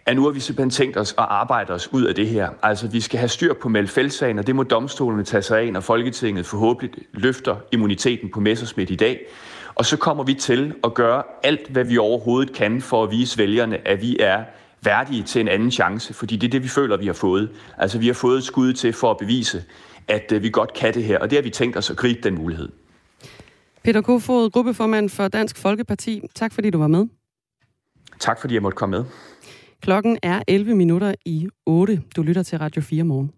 at 0.05 0.15
nu 0.15 0.23
har 0.23 0.29
vi 0.29 0.39
simpelthen 0.39 0.69
tænkt 0.69 0.97
os 0.97 1.11
at 1.11 1.25
arbejde 1.29 1.73
os 1.73 1.93
ud 1.93 2.03
af 2.03 2.15
det 2.15 2.27
her. 2.27 2.49
Altså, 2.63 2.87
vi 2.87 3.01
skal 3.01 3.19
have 3.19 3.29
styr 3.29 3.53
på 3.53 3.69
Melfeldsagen, 3.69 4.39
og 4.39 4.47
det 4.47 4.55
må 4.55 4.63
domstolene 4.63 5.23
tage 5.23 5.41
sig 5.41 5.59
af, 5.59 5.73
når 5.73 5.79
Folketinget 5.79 6.45
forhåbentlig 6.45 7.05
løfter 7.13 7.55
immuniteten 7.71 8.29
på 8.31 8.39
Messersmith 8.39 8.91
i 8.91 8.95
dag. 8.95 9.25
Og 9.75 9.85
så 9.85 9.97
kommer 9.97 10.23
vi 10.23 10.33
til 10.33 10.73
at 10.83 10.93
gøre 10.93 11.23
alt, 11.43 11.67
hvad 11.67 11.83
vi 11.83 11.97
overhovedet 11.97 12.53
kan 12.53 12.81
for 12.81 13.03
at 13.03 13.11
vise 13.11 13.37
vælgerne, 13.37 13.87
at 13.87 14.01
vi 14.01 14.17
er 14.19 14.43
værdige 14.85 15.23
til 15.23 15.41
en 15.41 15.47
anden 15.47 15.71
chance, 15.71 16.13
fordi 16.13 16.35
det 16.35 16.47
er 16.47 16.51
det, 16.51 16.63
vi 16.63 16.67
føler, 16.67 16.97
vi 16.97 17.05
har 17.05 17.13
fået. 17.13 17.49
Altså, 17.77 17.99
vi 17.99 18.07
har 18.07 18.13
fået 18.13 18.43
skud 18.43 18.73
til 18.73 18.93
for 18.93 19.11
at 19.11 19.17
bevise, 19.17 19.63
at 20.07 20.31
øh, 20.31 20.43
vi 20.43 20.49
godt 20.49 20.73
kan 20.73 20.93
det 20.93 21.03
her, 21.03 21.19
og 21.19 21.29
det 21.29 21.37
har 21.37 21.43
vi 21.43 21.49
tænkt 21.49 21.77
os 21.77 21.89
at 21.89 21.97
gribe 21.97 22.19
den 22.23 22.35
mulighed. 22.35 22.69
Peter 23.83 24.01
Kofod, 24.01 24.49
gruppeformand 24.49 25.09
for 25.09 25.27
Dansk 25.27 25.57
Folkeparti. 25.57 26.21
Tak 26.35 26.53
fordi 26.53 26.69
du 26.69 26.77
var 26.77 26.87
med. 26.87 27.07
Tak 28.19 28.41
fordi 28.41 28.53
jeg 28.53 28.61
måtte 28.61 28.75
komme 28.75 28.97
med. 28.97 29.05
Klokken 29.81 30.17
er 30.23 30.41
11 30.47 30.75
minutter 30.75 31.13
i 31.25 31.47
8. 31.65 32.01
Du 32.15 32.21
lytter 32.21 32.43
til 32.43 32.57
Radio 32.57 32.81
4 32.81 33.03
morgen. 33.03 33.31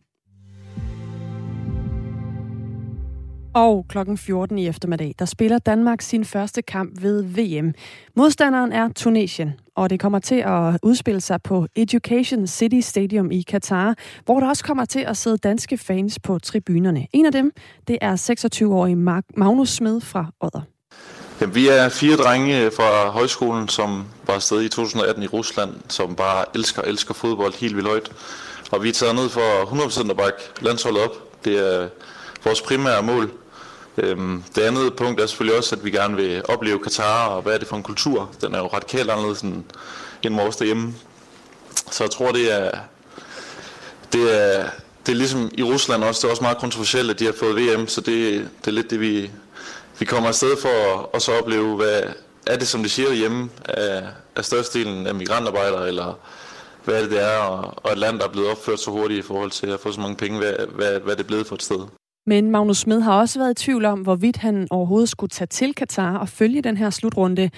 Og 3.57 3.85
klokken 3.89 4.17
14 4.17 4.57
i 4.57 4.67
eftermiddag, 4.67 5.15
der 5.19 5.25
spiller 5.25 5.59
Danmark 5.59 6.01
sin 6.01 6.25
første 6.25 6.61
kamp 6.61 7.01
ved 7.01 7.23
VM. 7.23 7.73
Modstanderen 8.15 8.71
er 8.71 8.89
Tunesien, 8.95 9.53
og 9.75 9.89
det 9.89 9.99
kommer 9.99 10.19
til 10.19 10.35
at 10.35 10.79
udspille 10.83 11.21
sig 11.21 11.41
på 11.41 11.67
Education 11.75 12.47
City 12.47 12.79
Stadium 12.79 13.31
i 13.31 13.41
Katar, 13.41 13.95
hvor 14.25 14.39
der 14.39 14.47
også 14.47 14.63
kommer 14.63 14.85
til 14.85 14.99
at 14.99 15.17
sidde 15.17 15.37
danske 15.37 15.77
fans 15.77 16.19
på 16.19 16.39
tribunerne. 16.39 17.07
En 17.13 17.25
af 17.25 17.31
dem, 17.31 17.51
det 17.87 17.97
er 18.01 18.15
26-årige 18.15 18.95
Magnus 19.37 19.69
Smed 19.69 20.01
fra 20.01 20.25
Odder. 20.41 20.61
Jamen, 21.41 21.55
vi 21.55 21.67
er 21.67 21.89
fire 21.89 22.15
drenge 22.15 22.71
fra 22.71 23.09
højskolen, 23.09 23.67
som 23.67 24.05
var 24.27 24.33
afsted 24.33 24.61
i 24.61 24.69
2018 24.69 25.23
i 25.23 25.27
Rusland, 25.27 25.71
som 25.87 26.15
bare 26.15 26.45
elsker 26.55 26.81
elsker 26.81 27.13
fodbold 27.13 27.53
helt 27.59 27.75
vildt 27.75 27.89
højt. 27.89 28.11
Og 28.71 28.83
vi 28.83 28.89
er 28.89 28.93
taget 28.93 29.15
ned 29.15 29.29
for 29.29 29.65
100% 30.07 30.09
at 30.09 30.17
bakke 30.17 30.39
landsholdet 30.61 31.03
op. 31.03 31.43
Det 31.45 31.83
er 31.83 31.87
vores 32.43 32.61
primære 32.61 33.03
mål. 33.03 33.31
Øhm, 33.97 34.43
det 34.55 34.61
andet 34.61 34.95
punkt 34.95 35.21
er 35.21 35.25
selvfølgelig 35.25 35.57
også, 35.57 35.75
at 35.75 35.85
vi 35.85 35.91
gerne 35.91 36.15
vil 36.15 36.41
opleve 36.49 36.79
Katar, 36.79 37.27
og 37.27 37.41
hvad 37.41 37.53
er 37.53 37.57
det 37.57 37.67
for 37.67 37.75
en 37.75 37.83
kultur? 37.83 38.29
Den 38.41 38.55
er 38.55 38.59
jo 38.59 38.67
radikalt 38.67 39.09
anderledes 39.11 39.41
end, 39.41 39.63
end 40.23 40.35
vores 40.35 40.55
derhjemme. 40.55 40.93
Så 41.91 42.03
jeg 42.03 42.11
tror, 42.11 42.31
det 42.31 42.53
er, 42.53 42.71
det 44.13 44.45
er, 44.45 44.69
det 45.05 45.11
er 45.11 45.15
ligesom 45.15 45.49
i 45.53 45.63
Rusland 45.63 46.03
også, 46.03 46.19
det 46.21 46.25
er 46.25 46.31
også 46.31 46.43
meget 46.43 46.57
kontroversielt, 46.57 47.09
at 47.09 47.19
de 47.19 47.25
har 47.25 47.33
fået 47.39 47.55
VM, 47.55 47.87
så 47.87 48.01
det, 48.01 48.49
det 48.59 48.67
er 48.67 48.71
lidt 48.71 48.89
det, 48.89 48.99
vi, 48.99 49.31
vi 49.99 50.05
kommer 50.05 50.27
afsted 50.29 50.57
for 50.61 50.69
at 50.69 51.05
også 51.13 51.31
opleve, 51.31 51.75
hvad 51.75 52.01
er 52.47 52.57
det, 52.57 52.67
som 52.67 52.83
de 52.83 52.89
siger 52.89 53.13
hjemme, 53.13 53.49
af, 53.65 54.03
af 54.35 54.45
størstedelen 54.45 55.07
af 55.07 55.15
migrantarbejdere, 55.15 55.87
eller 55.87 56.19
hvad 56.83 56.95
er 56.95 57.01
det, 57.01 57.11
det 57.11 57.23
er, 57.23 57.37
og, 57.37 57.73
og 57.85 57.91
et 57.91 57.97
land, 57.97 58.19
der 58.19 58.25
er 58.25 58.31
blevet 58.31 58.49
opført 58.49 58.79
så 58.79 58.91
hurtigt 58.91 59.19
i 59.19 59.27
forhold 59.27 59.51
til 59.51 59.67
at 59.67 59.79
få 59.79 59.91
så 59.91 59.99
mange 59.99 60.15
penge, 60.15 60.37
hvad, 60.37 60.53
hvad, 60.69 60.99
hvad 60.99 61.15
det 61.15 61.23
er 61.23 61.27
blevet 61.27 61.47
for 61.47 61.55
et 61.55 61.63
sted. 61.63 61.79
Men 62.27 62.51
Magnus 62.51 62.77
Smed 62.77 63.01
har 63.01 63.19
også 63.19 63.39
været 63.39 63.61
i 63.61 63.63
tvivl 63.63 63.85
om, 63.85 63.99
hvorvidt 63.99 64.37
han 64.37 64.67
overhovedet 64.69 65.09
skulle 65.09 65.29
tage 65.29 65.47
til 65.47 65.73
Katar 65.73 66.17
og 66.17 66.29
følge 66.29 66.61
den 66.61 66.77
her 66.77 66.89
slutrunde. 66.89 67.49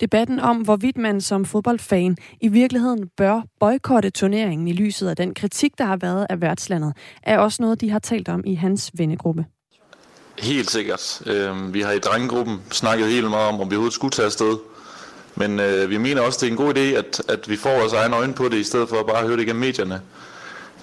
Debatten 0.00 0.40
om, 0.40 0.56
hvorvidt 0.56 0.96
man 0.96 1.20
som 1.20 1.44
fodboldfan 1.44 2.16
i 2.40 2.48
virkeligheden 2.48 3.08
bør 3.16 3.42
boykotte 3.60 4.10
turneringen 4.10 4.68
i 4.68 4.72
lyset 4.72 5.08
af 5.08 5.16
den 5.16 5.34
kritik, 5.34 5.78
der 5.78 5.84
har 5.84 5.96
været 5.96 6.26
af 6.30 6.40
værtslandet, 6.40 6.92
er 7.22 7.38
også 7.38 7.62
noget, 7.62 7.80
de 7.80 7.90
har 7.90 7.98
talt 7.98 8.28
om 8.28 8.42
i 8.46 8.54
hans 8.54 8.90
vennegruppe. 8.94 9.46
Helt 10.38 10.70
sikkert. 10.70 11.22
Øhm, 11.26 11.74
vi 11.74 11.80
har 11.80 11.92
i 11.92 11.98
drengegruppen 11.98 12.62
snakket 12.70 13.08
helt 13.08 13.30
meget 13.30 13.48
om, 13.48 13.60
om 13.60 13.70
vi 13.70 13.74
overhovedet 13.74 13.94
skulle 13.94 14.12
tage 14.12 14.26
afsted. 14.26 14.56
Men 15.36 15.60
øh, 15.60 15.90
vi 15.90 15.98
mener 15.98 16.20
også, 16.20 16.38
det 16.40 16.46
er 16.46 16.50
en 16.50 16.56
god 16.56 16.74
idé, 16.74 16.80
at, 16.80 17.22
at 17.28 17.48
vi 17.48 17.56
får 17.56 17.78
vores 17.78 17.92
egne 17.92 18.16
øjne 18.16 18.34
på 18.34 18.48
det, 18.48 18.56
i 18.56 18.64
stedet 18.64 18.88
for 18.88 18.96
at 18.96 19.06
bare 19.06 19.26
høre 19.26 19.36
det 19.36 19.42
igennem 19.42 19.60
medierne. 19.60 20.00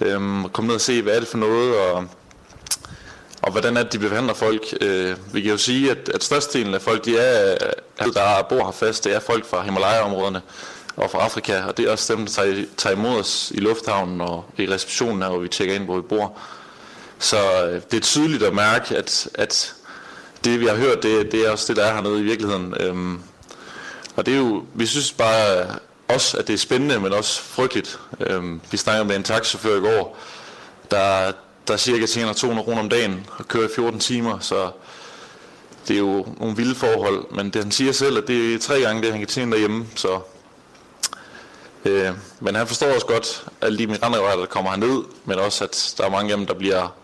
Øh, 0.02 0.50
komme 0.50 0.68
ned 0.68 0.76
og 0.76 0.82
se, 0.82 1.02
hvad 1.02 1.16
er 1.16 1.20
det 1.20 1.28
for 1.28 1.38
noget, 1.38 1.76
og 1.80 2.08
og 3.42 3.52
hvordan 3.52 3.78
er 3.78 3.84
det, 3.84 3.94
de 3.94 4.00
behandler 4.00 4.34
folk. 4.34 4.78
Øh, 4.82 5.16
vi 5.34 5.42
kan 5.42 5.52
jo 5.52 5.58
sige, 5.58 5.92
at, 5.92 6.10
at 6.10 6.24
størstedelen 6.24 6.74
af 6.74 6.82
folk, 6.82 7.06
de 7.06 7.18
er, 7.18 7.58
der 8.00 8.46
bor 8.50 8.64
her 8.64 8.72
fast, 8.72 9.04
det 9.04 9.16
er 9.16 9.20
folk 9.20 9.46
fra 9.46 9.62
Himalaya-områderne 9.62 10.42
og 10.96 11.12
fra 11.12 11.20
Afrika, 11.20 11.64
og 11.64 11.78
det 11.78 11.86
er 11.86 11.92
også 11.92 12.16
dem, 12.16 12.26
der 12.26 12.32
tager, 12.32 12.66
tager 12.78 12.96
imod 12.96 13.20
os 13.20 13.52
i 13.56 13.60
lufthavnen 13.60 14.22
og 14.22 14.46
i 14.58 14.70
receptionen 14.70 15.22
her, 15.22 15.30
hvor 15.30 15.40
vi 15.40 15.48
tjekker 15.48 15.76
ind, 15.76 15.86
hvor 15.86 15.96
vi 15.96 16.02
bor. 16.02 16.38
Så 17.20 17.38
øh, 17.66 17.82
det 17.92 17.98
er 17.98 18.02
tydeligt 18.02 18.44
at 18.44 18.54
mærke, 18.54 18.98
at, 18.98 19.28
at 19.34 19.76
det, 20.44 20.60
vi 20.60 20.66
har 20.66 20.76
hørt, 20.76 21.04
det, 21.04 21.32
det 21.32 21.48
er 21.48 21.52
også 21.52 21.66
det, 21.68 21.76
der 21.76 21.86
er 21.86 21.94
hernede 21.94 22.20
i 22.20 22.24
virkeligheden. 22.24 22.74
Øhm, 22.80 23.22
og 24.16 24.26
det 24.26 24.34
er 24.34 24.38
jo, 24.38 24.64
vi 24.74 24.86
synes 24.86 25.12
bare 25.12 25.68
også, 26.08 26.38
at 26.38 26.48
det 26.48 26.54
er 26.54 26.58
spændende, 26.58 27.00
men 27.00 27.14
også 27.14 27.42
frygteligt. 27.42 28.00
Øhm, 28.20 28.62
vi 28.72 28.78
snakker 28.78 29.04
med 29.04 29.16
en 29.16 29.24
taxichauffør 29.24 29.78
i 29.78 29.80
går, 29.80 30.18
der, 30.92 31.32
der 31.68 31.78
cirka 31.78 32.06
tjener 32.06 32.34
200 32.34 32.66
kroner 32.66 32.82
om 32.82 32.90
dagen 32.90 33.28
og 33.38 33.48
kører 33.48 33.66
i 33.66 33.72
14 33.76 34.00
timer, 34.00 34.40
så 34.40 34.72
det 35.88 35.94
er 35.94 36.00
jo 36.00 36.26
nogle 36.40 36.56
vilde 36.56 36.76
forhold. 36.76 37.26
Men 37.32 37.50
det, 37.50 37.64
han 37.64 37.72
siger 37.72 37.92
selv, 37.92 38.18
at 38.18 38.28
det 38.28 38.54
er 38.54 38.60
tre 38.60 38.82
gange 38.82 39.02
det, 39.02 39.12
han 39.12 39.20
kan 39.20 39.28
tjene 39.28 39.52
derhjemme, 39.52 39.86
så... 39.96 40.20
Øh, 41.86 42.12
men 42.40 42.56
han 42.56 42.68
forstår 42.68 42.88
også 42.88 43.06
godt, 43.06 43.46
alle 43.62 43.78
de 43.78 43.88
migrantarbejdere, 43.88 44.42
der 44.42 44.46
kommer 44.48 44.72
herned, 44.72 45.04
men 45.26 45.40
også, 45.40 45.64
at 45.64 45.94
der 45.98 46.06
er 46.06 46.10
mange 46.10 46.32
af 46.32 46.38
dem, 46.38 46.48
der 46.48 46.54
bliver, 46.54 46.96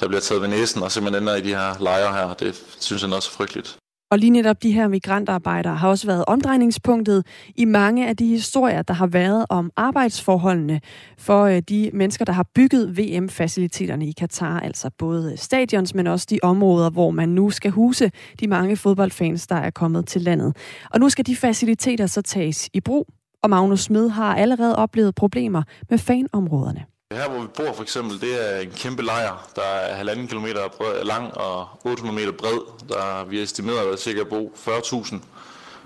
der 0.00 0.08
bliver 0.08 0.20
taget 0.20 0.42
ved 0.42 0.48
næsen 0.48 0.82
og 0.82 0.92
simpelthen 0.92 1.22
ender 1.22 1.34
i 1.34 1.40
de 1.40 1.48
her 1.54 1.74
lejre 1.80 2.12
her. 2.12 2.34
Det 2.34 2.62
synes 2.80 3.02
han 3.02 3.12
også 3.12 3.30
er 3.32 3.36
frygteligt. 3.36 3.76
Og 4.10 4.18
lige 4.18 4.30
netop 4.30 4.62
de 4.62 4.72
her 4.72 4.88
migrantarbejdere 4.88 5.76
har 5.76 5.88
også 5.88 6.06
været 6.06 6.24
omdrejningspunktet 6.26 7.26
i 7.56 7.64
mange 7.64 8.08
af 8.08 8.16
de 8.16 8.26
historier, 8.26 8.82
der 8.82 8.94
har 8.94 9.06
været 9.06 9.46
om 9.48 9.70
arbejdsforholdene 9.76 10.80
for 11.18 11.44
øh, 11.44 11.62
de 11.68 11.90
mennesker, 11.92 12.24
der 12.24 12.32
har 12.32 12.46
bygget 12.54 12.98
VM-faciliteterne 12.98 14.08
i 14.08 14.12
Katar, 14.12 14.60
altså 14.60 14.90
både 14.98 15.36
stadions, 15.36 15.94
men 15.94 16.06
også 16.06 16.26
de 16.30 16.38
områder, 16.42 16.90
hvor 16.90 17.10
man 17.10 17.28
nu 17.28 17.50
skal 17.50 17.70
huse 17.70 18.10
de 18.40 18.46
mange 18.46 18.76
fodboldfans, 18.76 19.46
der 19.46 19.56
er 19.56 19.70
kommet 19.70 20.06
til 20.06 20.22
landet. 20.22 20.56
Og 20.90 21.00
nu 21.00 21.08
skal 21.08 21.26
de 21.26 21.36
faciliteter 21.36 22.06
så 22.06 22.22
tages 22.22 22.70
i 22.74 22.80
brug, 22.80 23.06
og 23.42 23.50
Magnus 23.50 23.80
Smed 23.80 24.08
har 24.08 24.36
allerede 24.36 24.76
oplevet 24.76 25.14
problemer 25.14 25.62
med 25.90 25.98
fanområderne. 25.98 26.84
Her 27.12 27.28
hvor 27.28 27.40
vi 27.40 27.46
bor 27.46 27.72
for 27.72 27.82
eksempel, 27.82 28.20
det 28.20 28.56
er 28.56 28.60
en 28.60 28.70
kæmpe 28.70 29.02
lejr, 29.02 29.48
der 29.56 29.62
er 29.62 29.94
halvanden 29.94 30.28
kilometer 30.28 31.04
lang 31.04 31.34
og 31.34 31.68
800 31.84 32.20
meter 32.20 32.32
bred. 32.32 32.58
Der 32.88 33.24
vi 33.24 33.36
har 33.36 33.44
estimeret, 33.44 33.78
at 33.78 33.86
der 33.86 33.96
cirka 33.96 34.24
bo 34.24 34.54
40.000. 34.66 35.16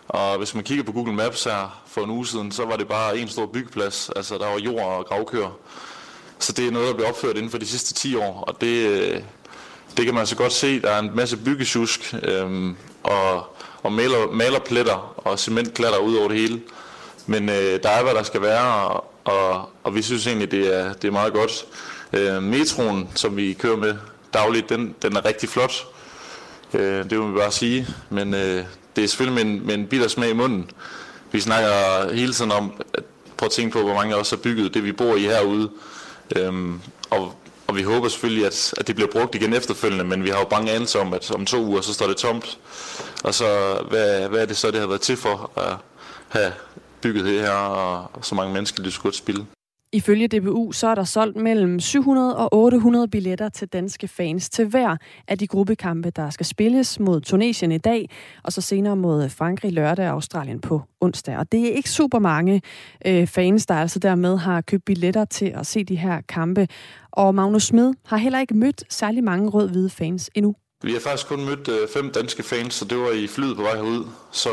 Og 0.08 0.38
hvis 0.38 0.54
man 0.54 0.64
kigger 0.64 0.84
på 0.84 0.92
Google 0.92 1.12
Maps 1.14 1.44
her 1.44 1.82
for 1.86 2.00
en 2.00 2.10
uge 2.10 2.26
siden, 2.26 2.52
så 2.52 2.64
var 2.64 2.76
det 2.76 2.88
bare 2.88 3.18
en 3.18 3.28
stor 3.28 3.46
byggeplads. 3.46 4.10
Altså 4.16 4.38
der 4.38 4.46
var 4.46 4.58
jord 4.58 4.84
og 4.84 5.06
gravkøer. 5.06 5.58
Så 6.38 6.52
det 6.52 6.66
er 6.66 6.70
noget, 6.70 6.88
der 6.88 6.94
bliver 6.94 7.08
opført 7.08 7.36
inden 7.36 7.50
for 7.50 7.58
de 7.58 7.66
sidste 7.66 7.94
10 7.94 8.16
år. 8.16 8.44
Og 8.46 8.60
det, 8.60 9.24
det 9.96 10.04
kan 10.04 10.14
man 10.14 10.26
så 10.26 10.36
godt 10.36 10.52
se. 10.52 10.80
Der 10.80 10.90
er 10.90 10.98
en 10.98 11.10
masse 11.16 11.36
byggesjusk 11.36 12.14
øhm, 12.22 12.76
og, 13.02 13.56
og 13.82 13.92
maler, 13.92 14.30
malerpletter 14.32 15.14
og 15.16 15.38
cementklatter 15.38 15.98
ud 15.98 16.16
over 16.16 16.28
det 16.28 16.38
hele. 16.38 16.62
Men 17.26 17.48
øh, 17.48 17.82
der 17.82 17.88
er, 17.88 18.02
hvad 18.02 18.14
der 18.14 18.22
skal 18.22 18.42
være, 18.42 18.88
og, 18.88 19.11
og 19.24 19.94
vi 19.94 20.02
synes 20.02 20.26
egentlig, 20.26 20.50
det 20.50 20.74
er, 20.80 20.92
det 20.92 21.08
er 21.08 21.12
meget 21.12 21.32
godt. 21.32 21.64
Øh, 22.12 22.42
metroen, 22.42 23.08
som 23.14 23.36
vi 23.36 23.52
kører 23.52 23.76
med 23.76 23.94
dagligt, 24.34 24.68
den, 24.68 24.94
den 25.02 25.16
er 25.16 25.24
rigtig 25.24 25.48
flot. 25.48 25.86
Øh, 26.74 27.10
det 27.10 27.18
må 27.18 27.26
vi 27.26 27.38
bare 27.38 27.52
sige. 27.52 27.86
Men 28.10 28.34
øh, 28.34 28.64
det 28.96 29.04
er 29.04 29.08
selvfølgelig 29.08 29.46
med 29.46 29.54
en, 29.54 29.66
med 29.66 29.74
en 29.74 29.86
bitter 29.86 30.08
smag 30.08 30.30
i 30.30 30.34
munden. 30.34 30.70
Vi 31.32 31.40
snakker 31.40 31.70
hele 32.14 32.32
tiden 32.32 32.52
om, 32.52 32.82
at 32.94 33.04
prøv 33.36 33.46
at 33.46 33.52
tænke 33.52 33.72
på, 33.72 33.82
hvor 33.82 33.94
mange 33.94 34.14
af 34.14 34.18
os 34.18 34.30
har 34.30 34.36
bygget 34.36 34.74
det, 34.74 34.84
vi 34.84 34.92
bor 34.92 35.14
i 35.14 35.20
herude. 35.20 35.70
Øhm, 36.36 36.80
og, 37.10 37.34
og 37.66 37.76
vi 37.76 37.82
håber 37.82 38.08
selvfølgelig, 38.08 38.46
at, 38.46 38.74
at 38.76 38.86
det 38.86 38.94
bliver 38.94 39.10
brugt 39.10 39.34
igen 39.34 39.54
efterfølgende, 39.54 40.04
men 40.04 40.24
vi 40.24 40.28
har 40.28 40.38
jo 40.38 40.44
bange 40.44 40.72
anelse 40.72 41.00
om, 41.00 41.14
at 41.14 41.30
om 41.30 41.46
to 41.46 41.64
uger, 41.64 41.80
så 41.80 41.94
står 41.94 42.06
det 42.06 42.16
tomt. 42.16 42.58
Og 43.24 43.34
så, 43.34 43.78
hvad, 43.90 44.28
hvad 44.28 44.42
er 44.42 44.46
det 44.46 44.56
så, 44.56 44.70
det 44.70 44.80
har 44.80 44.86
været 44.86 45.00
til 45.00 45.16
for 45.16 45.50
at 45.56 45.76
have 46.28 46.52
bygget 47.02 47.24
her, 47.24 47.50
og 47.50 48.24
så 48.24 48.34
mange 48.34 48.54
mennesker, 48.54 48.82
det 48.82 48.92
skulle 48.92 49.14
spille. 49.14 49.46
Ifølge 49.94 50.28
DBU 50.28 50.72
så 50.72 50.86
er 50.86 50.94
der 50.94 51.04
solgt 51.04 51.36
mellem 51.36 51.80
700 51.80 52.36
og 52.36 52.54
800 52.54 53.08
billetter 53.08 53.48
til 53.48 53.68
danske 53.68 54.08
fans 54.08 54.50
til 54.50 54.66
hver 54.66 54.96
af 55.28 55.38
de 55.38 55.46
gruppekampe, 55.46 56.10
der 56.10 56.30
skal 56.30 56.46
spilles 56.46 57.00
mod 57.00 57.20
Tunesien 57.20 57.72
i 57.72 57.78
dag, 57.78 58.10
og 58.42 58.52
så 58.52 58.60
senere 58.60 58.96
mod 58.96 59.28
Frankrig 59.28 59.72
lørdag 59.72 60.06
og 60.06 60.12
Australien 60.12 60.60
på 60.60 60.82
onsdag. 61.00 61.38
Og 61.38 61.52
det 61.52 61.68
er 61.68 61.72
ikke 61.72 61.90
super 61.90 62.18
mange 62.18 62.62
øh, 63.06 63.26
fans, 63.26 63.66
der 63.66 63.74
altså 63.74 63.98
dermed 63.98 64.36
har 64.36 64.60
købt 64.60 64.84
billetter 64.84 65.24
til 65.24 65.46
at 65.46 65.66
se 65.66 65.84
de 65.84 65.96
her 65.96 66.20
kampe. 66.20 66.68
Og 67.10 67.34
Magnus 67.34 67.62
Smed 67.62 67.94
har 68.06 68.16
heller 68.16 68.40
ikke 68.40 68.54
mødt 68.54 68.84
særlig 68.88 69.24
mange 69.24 69.50
rød-hvide 69.50 69.90
fans 69.90 70.30
endnu. 70.34 70.54
Vi 70.82 70.92
har 70.92 71.00
faktisk 71.00 71.28
kun 71.28 71.44
mødt 71.44 71.68
øh, 71.68 71.88
fem 71.94 72.10
danske 72.10 72.42
fans, 72.42 72.74
så 72.74 72.84
det 72.84 72.98
var 72.98 73.10
i 73.10 73.26
flyet 73.26 73.56
på 73.56 73.62
vej 73.62 73.74
herud. 73.74 74.04
Så 74.30 74.50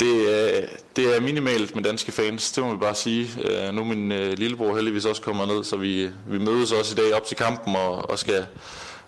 det, 0.00 0.58
er, 0.58 0.66
det 0.96 1.16
er 1.16 1.20
minimalt 1.20 1.74
med 1.74 1.84
danske 1.84 2.12
fans, 2.12 2.52
det 2.52 2.64
må 2.64 2.72
vi 2.72 2.78
bare 2.78 2.94
sige. 2.94 3.28
Øh, 3.44 3.74
nu 3.74 3.80
er 3.80 3.84
min 3.84 4.12
øh, 4.12 4.38
lillebror 4.38 4.74
heldigvis 4.74 5.04
også 5.04 5.22
kommer 5.22 5.46
ned, 5.46 5.64
så 5.64 5.76
vi, 5.76 6.10
vi 6.26 6.38
mødes 6.38 6.72
også 6.72 6.92
i 6.92 6.96
dag 6.96 7.14
op 7.14 7.24
til 7.24 7.36
kampen 7.36 7.76
og, 7.76 8.10
og 8.10 8.18
skal 8.18 8.46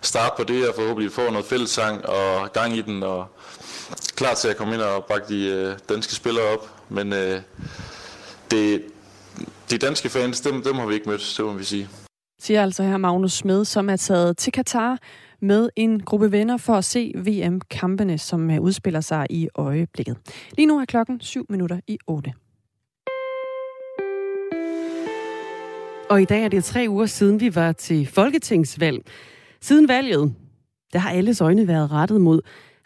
starte 0.02 0.34
på 0.36 0.44
det 0.44 0.68
og 0.68 0.74
forhåbentlig 0.74 1.12
få 1.12 1.30
noget 1.30 1.46
fællessang 1.46 2.06
og 2.06 2.52
gang 2.52 2.76
i 2.76 2.82
den 2.82 3.02
og 3.02 3.26
klar 4.14 4.34
til 4.34 4.48
at 4.48 4.56
komme 4.56 4.74
ind 4.74 4.82
og 4.82 5.04
bakke 5.04 5.28
de 5.28 5.46
øh, 5.46 5.78
danske 5.88 6.14
spillere 6.14 6.44
op. 6.44 6.70
Men 6.88 7.12
det, 8.50 8.82
de 9.70 9.78
danske 9.78 10.08
fans, 10.08 10.40
dem, 10.40 10.62
dem 10.62 10.74
har 10.74 10.86
vi 10.86 10.94
ikke 10.94 11.08
mødt, 11.08 11.34
det 11.36 11.44
må 11.44 11.52
vi 11.52 11.64
sige. 11.64 11.88
Siger 12.42 12.62
altså 12.62 12.82
her 12.82 12.96
Magnus 12.96 13.32
Smed, 13.32 13.64
som 13.64 13.90
er 13.90 13.96
taget 13.96 14.38
til 14.38 14.52
Katar 14.52 14.98
med 15.46 15.68
en 15.76 16.00
gruppe 16.00 16.32
venner 16.32 16.56
for 16.56 16.74
at 16.74 16.84
se 16.84 17.12
VM-kampene, 17.16 18.18
som 18.18 18.50
øh, 18.50 18.60
udspiller 18.60 19.00
sig 19.00 19.26
i 19.30 19.48
øjeblikket. 19.54 20.16
Lige 20.56 20.66
nu 20.66 20.78
er 20.78 20.84
klokken 20.84 21.20
7 21.20 21.46
minutter 21.48 21.80
i 21.86 21.98
8. 22.06 22.32
Og 26.10 26.22
i 26.22 26.24
dag 26.24 26.44
er 26.44 26.48
det 26.48 26.64
tre 26.64 26.86
uger 26.88 27.06
siden, 27.06 27.40
vi 27.40 27.54
var 27.54 27.72
til 27.72 28.06
folketingsvalg. 28.06 29.02
Siden 29.60 29.88
valget, 29.88 30.34
der 30.92 30.98
har 30.98 31.10
alles 31.10 31.40
øjne 31.40 31.68
været 31.68 31.92
rettet 31.92 32.20
mod 32.20 32.40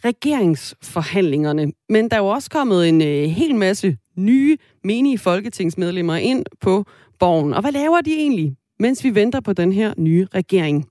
regeringsforhandlingerne. 0.05 1.73
Men 1.89 2.11
der 2.11 2.17
er 2.17 2.21
jo 2.21 2.27
også 2.27 2.51
kommet 2.51 2.89
en 2.89 3.03
øh, 3.03 3.23
hel 3.23 3.55
masse 3.55 3.97
nye 4.17 4.57
menige 4.85 5.19
folketingsmedlemmer 5.19 6.17
ind 6.17 6.47
på 6.61 6.85
borgen. 7.19 7.55
Og 7.55 7.61
hvad 7.61 7.73
laver 7.73 8.01
de 8.01 8.13
egentlig, 8.13 8.57
mens 8.79 9.05
vi 9.05 9.15
venter 9.15 9.41
på 9.41 9.53
den 9.53 9.73
her 9.73 9.95
nye 9.97 10.27
regering? 10.35 10.89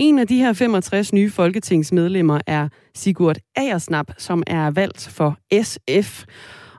En 0.00 0.18
af 0.18 0.26
de 0.26 0.36
her 0.38 0.52
65 0.52 1.12
nye 1.12 1.30
folketingsmedlemmer 1.30 2.40
er 2.46 2.68
Sigurd 2.94 3.36
Agersnap, 3.56 4.06
som 4.18 4.42
er 4.46 4.70
valgt 4.70 5.08
for 5.08 5.38
SF. 5.62 6.24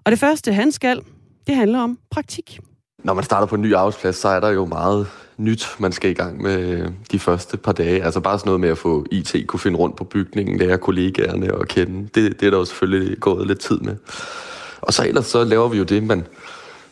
Og 0.06 0.12
det 0.12 0.20
første, 0.20 0.54
han 0.54 0.72
skal, 0.72 1.02
det 1.48 1.56
handler 1.56 1.80
om 1.80 1.98
praktik. 2.12 2.60
Når 3.04 3.14
man 3.14 3.24
starter 3.24 3.48
på 3.48 3.56
en 3.56 3.62
ny 3.62 3.76
arbejdsplads, 3.76 4.16
så 4.16 4.28
er 4.28 4.40
der 4.40 4.50
jo 4.50 4.66
meget 4.66 5.08
nyt, 5.38 5.68
man 5.80 5.92
skal 5.92 6.12
i 6.12 6.14
gang 6.14 6.42
med 6.42 6.60
øh, 6.60 6.90
de 7.12 7.20
første 7.20 7.58
par 7.58 7.72
dage. 7.72 8.04
Altså 8.04 8.20
bare 8.20 8.40
sådan 8.40 8.48
noget 8.48 8.60
med 8.60 8.70
at 8.70 8.78
få 8.78 9.06
IT, 9.12 9.36
kunne 9.48 9.60
finde 9.60 9.78
rundt 9.78 9.96
på 9.96 10.04
bygningen, 10.04 10.58
lære 10.58 10.78
kollegaerne 10.78 11.54
og 11.54 11.68
kende. 11.68 12.02
Det, 12.02 12.40
det 12.40 12.46
er 12.46 12.50
der 12.50 12.58
jo 12.58 12.66
selvfølgelig 12.66 13.20
gået 13.20 13.48
lidt 13.48 13.60
tid 13.60 13.80
med. 13.80 13.96
Og 14.82 14.94
så 14.94 15.08
ellers 15.08 15.26
så 15.26 15.44
laver 15.44 15.68
vi 15.68 15.78
jo 15.78 15.84
det, 15.84 16.04
man, 16.04 16.26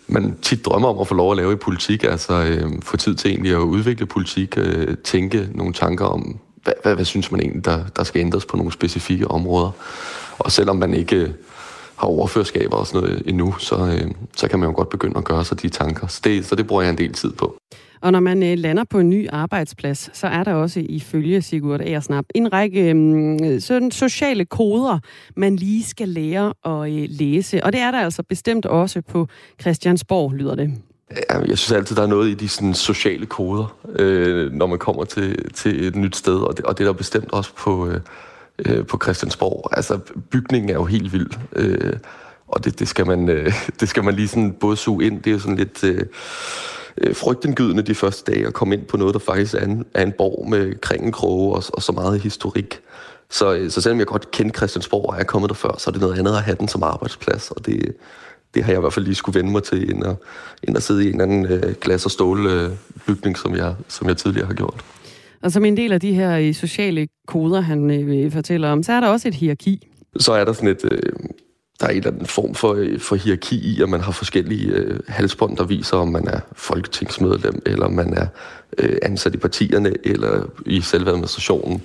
man 0.09 0.37
tit 0.41 0.65
drømmer 0.65 0.89
om 0.89 0.99
at 0.99 1.07
få 1.07 1.13
lov 1.13 1.31
at 1.31 1.37
lave 1.37 1.53
i 1.53 1.55
politik. 1.55 2.03
Altså 2.03 2.33
øh, 2.33 2.71
få 2.81 2.97
tid 2.97 3.15
til 3.15 3.31
egentlig 3.31 3.51
at 3.51 3.57
udvikle 3.57 4.05
politik, 4.05 4.57
øh, 4.57 4.97
tænke 5.03 5.49
nogle 5.53 5.73
tanker 5.73 6.05
om, 6.05 6.39
hvad, 6.63 6.73
hvad, 6.83 6.95
hvad 6.95 7.05
synes 7.05 7.31
man 7.31 7.41
egentlig, 7.41 7.65
der, 7.65 7.83
der 7.95 8.03
skal 8.03 8.19
ændres 8.21 8.45
på 8.45 8.57
nogle 8.57 8.71
specifikke 8.71 9.27
områder. 9.27 9.71
Og 10.39 10.51
selvom 10.51 10.75
man 10.75 10.93
ikke 10.93 11.15
øh, 11.15 11.29
har 11.95 12.07
overførskaber 12.07 12.77
og 12.77 12.87
sådan 12.87 13.01
noget 13.01 13.23
endnu, 13.25 13.55
så, 13.59 13.75
øh, 13.75 14.11
så 14.35 14.47
kan 14.47 14.59
man 14.59 14.69
jo 14.69 14.75
godt 14.75 14.89
begynde 14.89 15.17
at 15.17 15.23
gøre 15.23 15.45
sig 15.45 15.61
de 15.61 15.69
tanker. 15.69 16.07
Så 16.07 16.21
det, 16.23 16.45
så 16.45 16.55
det 16.55 16.67
bruger 16.67 16.81
jeg 16.81 16.91
en 16.91 16.97
del 16.97 17.13
tid 17.13 17.31
på. 17.31 17.57
Og 18.01 18.11
når 18.11 18.19
man 18.19 18.43
øh, 18.43 18.57
lander 18.57 18.83
på 18.83 18.99
en 18.99 19.09
ny 19.09 19.27
arbejdsplads, 19.29 20.09
så 20.13 20.27
er 20.27 20.43
der 20.43 20.53
også 20.53 20.85
ifølge 20.89 21.41
Sigurd 21.41 21.81
Aersnap 21.81 22.25
en 22.35 22.53
række 22.53 22.93
øh, 22.93 23.61
sådan 23.61 23.91
sociale 23.91 24.45
koder, 24.45 24.99
man 25.35 25.55
lige 25.55 25.83
skal 25.83 26.09
lære 26.09 26.53
at 26.65 26.93
øh, 26.93 27.07
læse. 27.09 27.63
Og 27.63 27.73
det 27.73 27.81
er 27.81 27.91
der 27.91 27.99
altså 27.99 28.23
bestemt 28.23 28.65
også 28.65 29.01
på 29.01 29.27
Christiansborg, 29.61 30.33
lyder 30.33 30.55
det. 30.55 30.73
Ja, 31.29 31.39
jeg 31.39 31.57
synes 31.57 31.71
altid, 31.71 31.95
der 31.95 32.03
er 32.03 32.07
noget 32.07 32.29
i 32.29 32.33
de 32.33 32.49
sådan, 32.49 32.73
sociale 32.73 33.25
koder, 33.25 33.77
øh, 33.99 34.51
når 34.51 34.67
man 34.67 34.79
kommer 34.79 35.03
til, 35.03 35.51
til 35.51 35.87
et 35.87 35.95
nyt 35.95 36.15
sted, 36.15 36.35
og 36.35 36.57
det, 36.57 36.65
og 36.65 36.77
det 36.77 36.83
er 36.83 36.87
der 36.87 36.97
bestemt 36.97 37.31
også 37.31 37.51
på, 37.57 37.87
øh, 37.87 37.99
øh 38.59 38.85
på 38.85 38.99
Christiansborg. 39.03 39.69
Altså, 39.71 39.99
bygningen 40.31 40.69
er 40.69 40.73
jo 40.73 40.85
helt 40.85 41.13
vild, 41.13 41.29
øh, 41.55 41.93
og 42.47 42.65
det, 42.65 42.79
det, 42.79 42.87
skal 42.87 43.07
man, 43.07 43.29
øh, 43.29 43.53
det 43.79 43.89
skal 43.89 44.03
man 44.03 44.13
lige 44.13 44.27
sådan 44.27 44.51
både 44.51 44.77
suge 44.77 45.05
ind. 45.05 45.21
Det 45.21 45.27
er 45.27 45.33
jo 45.33 45.39
sådan 45.39 45.57
lidt... 45.57 45.83
Øh, 45.83 46.05
øh, 46.97 47.15
frygtindgydende 47.15 47.83
de 47.83 47.95
første 47.95 48.31
dage 48.31 48.47
at 48.47 48.53
komme 48.53 48.75
ind 48.75 48.85
på 48.85 48.97
noget, 48.97 49.13
der 49.13 49.19
faktisk 49.19 49.53
er 49.53 49.65
en, 49.65 49.85
er 49.93 50.03
en 50.03 50.13
borg 50.17 50.49
med 50.49 50.81
kringenkroge 50.81 51.55
og, 51.55 51.63
og 51.73 51.81
så 51.81 51.91
meget 51.91 52.19
historik. 52.19 52.79
Så, 53.29 53.53
øh, 53.53 53.69
så 53.69 53.81
selvom 53.81 53.99
jeg 53.99 54.07
godt 54.07 54.31
kender 54.31 54.53
Christiansborg, 54.53 55.05
og 55.05 55.15
jeg 55.15 55.21
er 55.21 55.25
kommet 55.25 55.49
der 55.49 55.55
før, 55.55 55.75
så 55.77 55.89
er 55.89 55.91
det 55.91 56.01
noget 56.01 56.19
andet 56.19 56.31
at 56.31 56.43
have 56.43 56.57
den 56.59 56.67
som 56.67 56.83
arbejdsplads, 56.83 57.51
og 57.51 57.65
det, 57.65 57.95
det 58.53 58.63
har 58.63 58.71
jeg 58.71 58.79
i 58.79 58.81
hvert 58.81 58.93
fald 58.93 59.05
lige 59.05 59.15
skulle 59.15 59.39
vende 59.39 59.51
mig 59.51 59.63
til, 59.63 59.91
end 59.91 60.05
at, 60.05 60.15
end 60.63 60.77
at 60.77 60.83
sidde 60.83 61.09
i 61.09 61.13
en 61.13 61.21
anden 61.21 61.45
øh, 61.45 61.75
glas- 61.85 62.05
og 62.05 62.11
stålbygning, 62.11 63.35
øh, 63.37 63.41
som, 63.41 63.55
jeg, 63.55 63.75
som 63.87 64.07
jeg 64.07 64.17
tidligere 64.17 64.47
har 64.47 64.53
gjort. 64.53 64.85
Og 65.41 65.51
som 65.51 65.65
en 65.65 65.77
del 65.77 65.91
af 65.91 65.99
de 65.99 66.13
her 66.13 66.37
øh, 66.37 66.53
sociale 66.53 67.07
koder, 67.27 67.61
han 67.61 67.91
øh, 67.91 68.31
fortæller 68.31 68.69
om, 68.69 68.83
så 68.83 68.93
er 68.93 68.99
der 68.99 69.07
også 69.07 69.27
et 69.27 69.35
hierarki. 69.35 69.87
Så 70.19 70.33
er 70.33 70.45
der 70.45 70.53
sådan 70.53 70.69
et... 70.69 70.85
Øh, 70.91 70.99
der 71.79 71.85
er 71.85 71.89
en 71.89 71.97
eller 71.97 72.11
anden 72.11 72.25
form 72.25 72.55
for, 72.55 72.73
øh, 72.73 72.99
for 72.99 73.15
hierarki 73.15 73.55
i, 73.55 73.81
at 73.81 73.89
man 73.89 74.01
har 74.01 74.11
forskellige 74.11 74.71
øh, 74.71 74.99
halsbånd, 75.07 75.57
der 75.57 75.63
viser, 75.63 75.97
om 75.97 76.07
man 76.07 76.27
er 76.27 76.39
folketingsmedlem, 76.53 77.61
eller 77.65 77.87
man 77.87 78.13
er 78.13 78.27
øh, 78.77 78.97
ansat 79.01 79.33
i 79.33 79.37
partierne, 79.37 79.93
eller 80.03 80.45
i 80.65 80.81
selve 80.81 81.09
administrationen. 81.09 81.83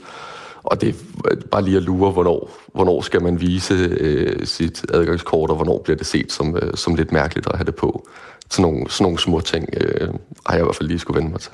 Og 0.63 0.81
det 0.81 0.89
er 0.89 0.95
øh, 1.31 1.43
bare 1.51 1.63
lige 1.63 1.77
at 1.77 1.83
lure, 1.83 2.11
hvornår, 2.11 2.51
hvornår 2.75 3.01
skal 3.01 3.23
man 3.23 3.41
vise 3.41 3.75
øh, 4.01 4.47
sit 4.47 4.87
adgangskort, 4.93 5.51
og 5.51 5.57
hvornår 5.57 5.81
bliver 5.85 5.97
det 5.97 6.07
set 6.07 6.33
som, 6.33 6.57
øh, 6.57 6.75
som 6.75 6.95
lidt 6.95 7.13
mærkeligt 7.13 7.47
at 7.47 7.57
have 7.57 7.67
det 7.67 7.75
på. 7.75 8.09
Sådan 8.51 8.63
nogle, 8.63 8.91
sådan 8.91 9.05
nogle 9.05 9.19
små 9.19 9.41
ting 9.41 9.69
øh, 9.77 10.09
har 10.47 10.55
jeg 10.55 10.63
i 10.63 10.65
hvert 10.65 10.77
fald 10.77 10.89
lige 10.89 10.99
skulle 10.99 11.17
vende 11.17 11.31
mig 11.31 11.41
til. 11.41 11.53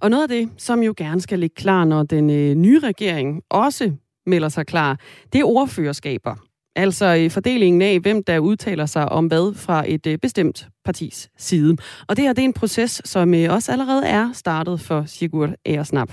Og 0.00 0.10
noget 0.10 0.22
af 0.22 0.28
det, 0.28 0.48
som 0.58 0.82
jo 0.82 0.94
gerne 0.96 1.20
skal 1.20 1.38
ligge 1.38 1.54
klar, 1.54 1.84
når 1.84 2.02
den 2.02 2.30
øh, 2.30 2.54
nye 2.54 2.78
regering 2.78 3.42
også 3.50 3.92
melder 4.26 4.48
sig 4.48 4.66
klar, 4.66 4.98
det 5.32 5.40
er 5.40 5.44
ordførerskaber. 5.44 6.47
Altså 6.78 7.12
i 7.12 7.28
fordelingen 7.28 7.82
af, 7.82 8.00
hvem 8.00 8.24
der 8.24 8.38
udtaler 8.38 8.86
sig 8.86 9.08
om 9.08 9.26
hvad 9.26 9.54
fra 9.54 9.84
et 9.86 10.06
øh, 10.06 10.18
bestemt 10.18 10.66
partis 10.84 11.28
side. 11.38 11.76
Og 12.08 12.16
det 12.16 12.24
her 12.24 12.32
det 12.32 12.42
er 12.42 12.44
en 12.44 12.52
proces, 12.52 13.02
som 13.04 13.34
øh, 13.34 13.52
også 13.52 13.72
allerede 13.72 14.06
er 14.06 14.32
startet 14.32 14.80
for 14.80 15.04
Sigurd 15.06 15.50
Aersnap. 15.66 16.12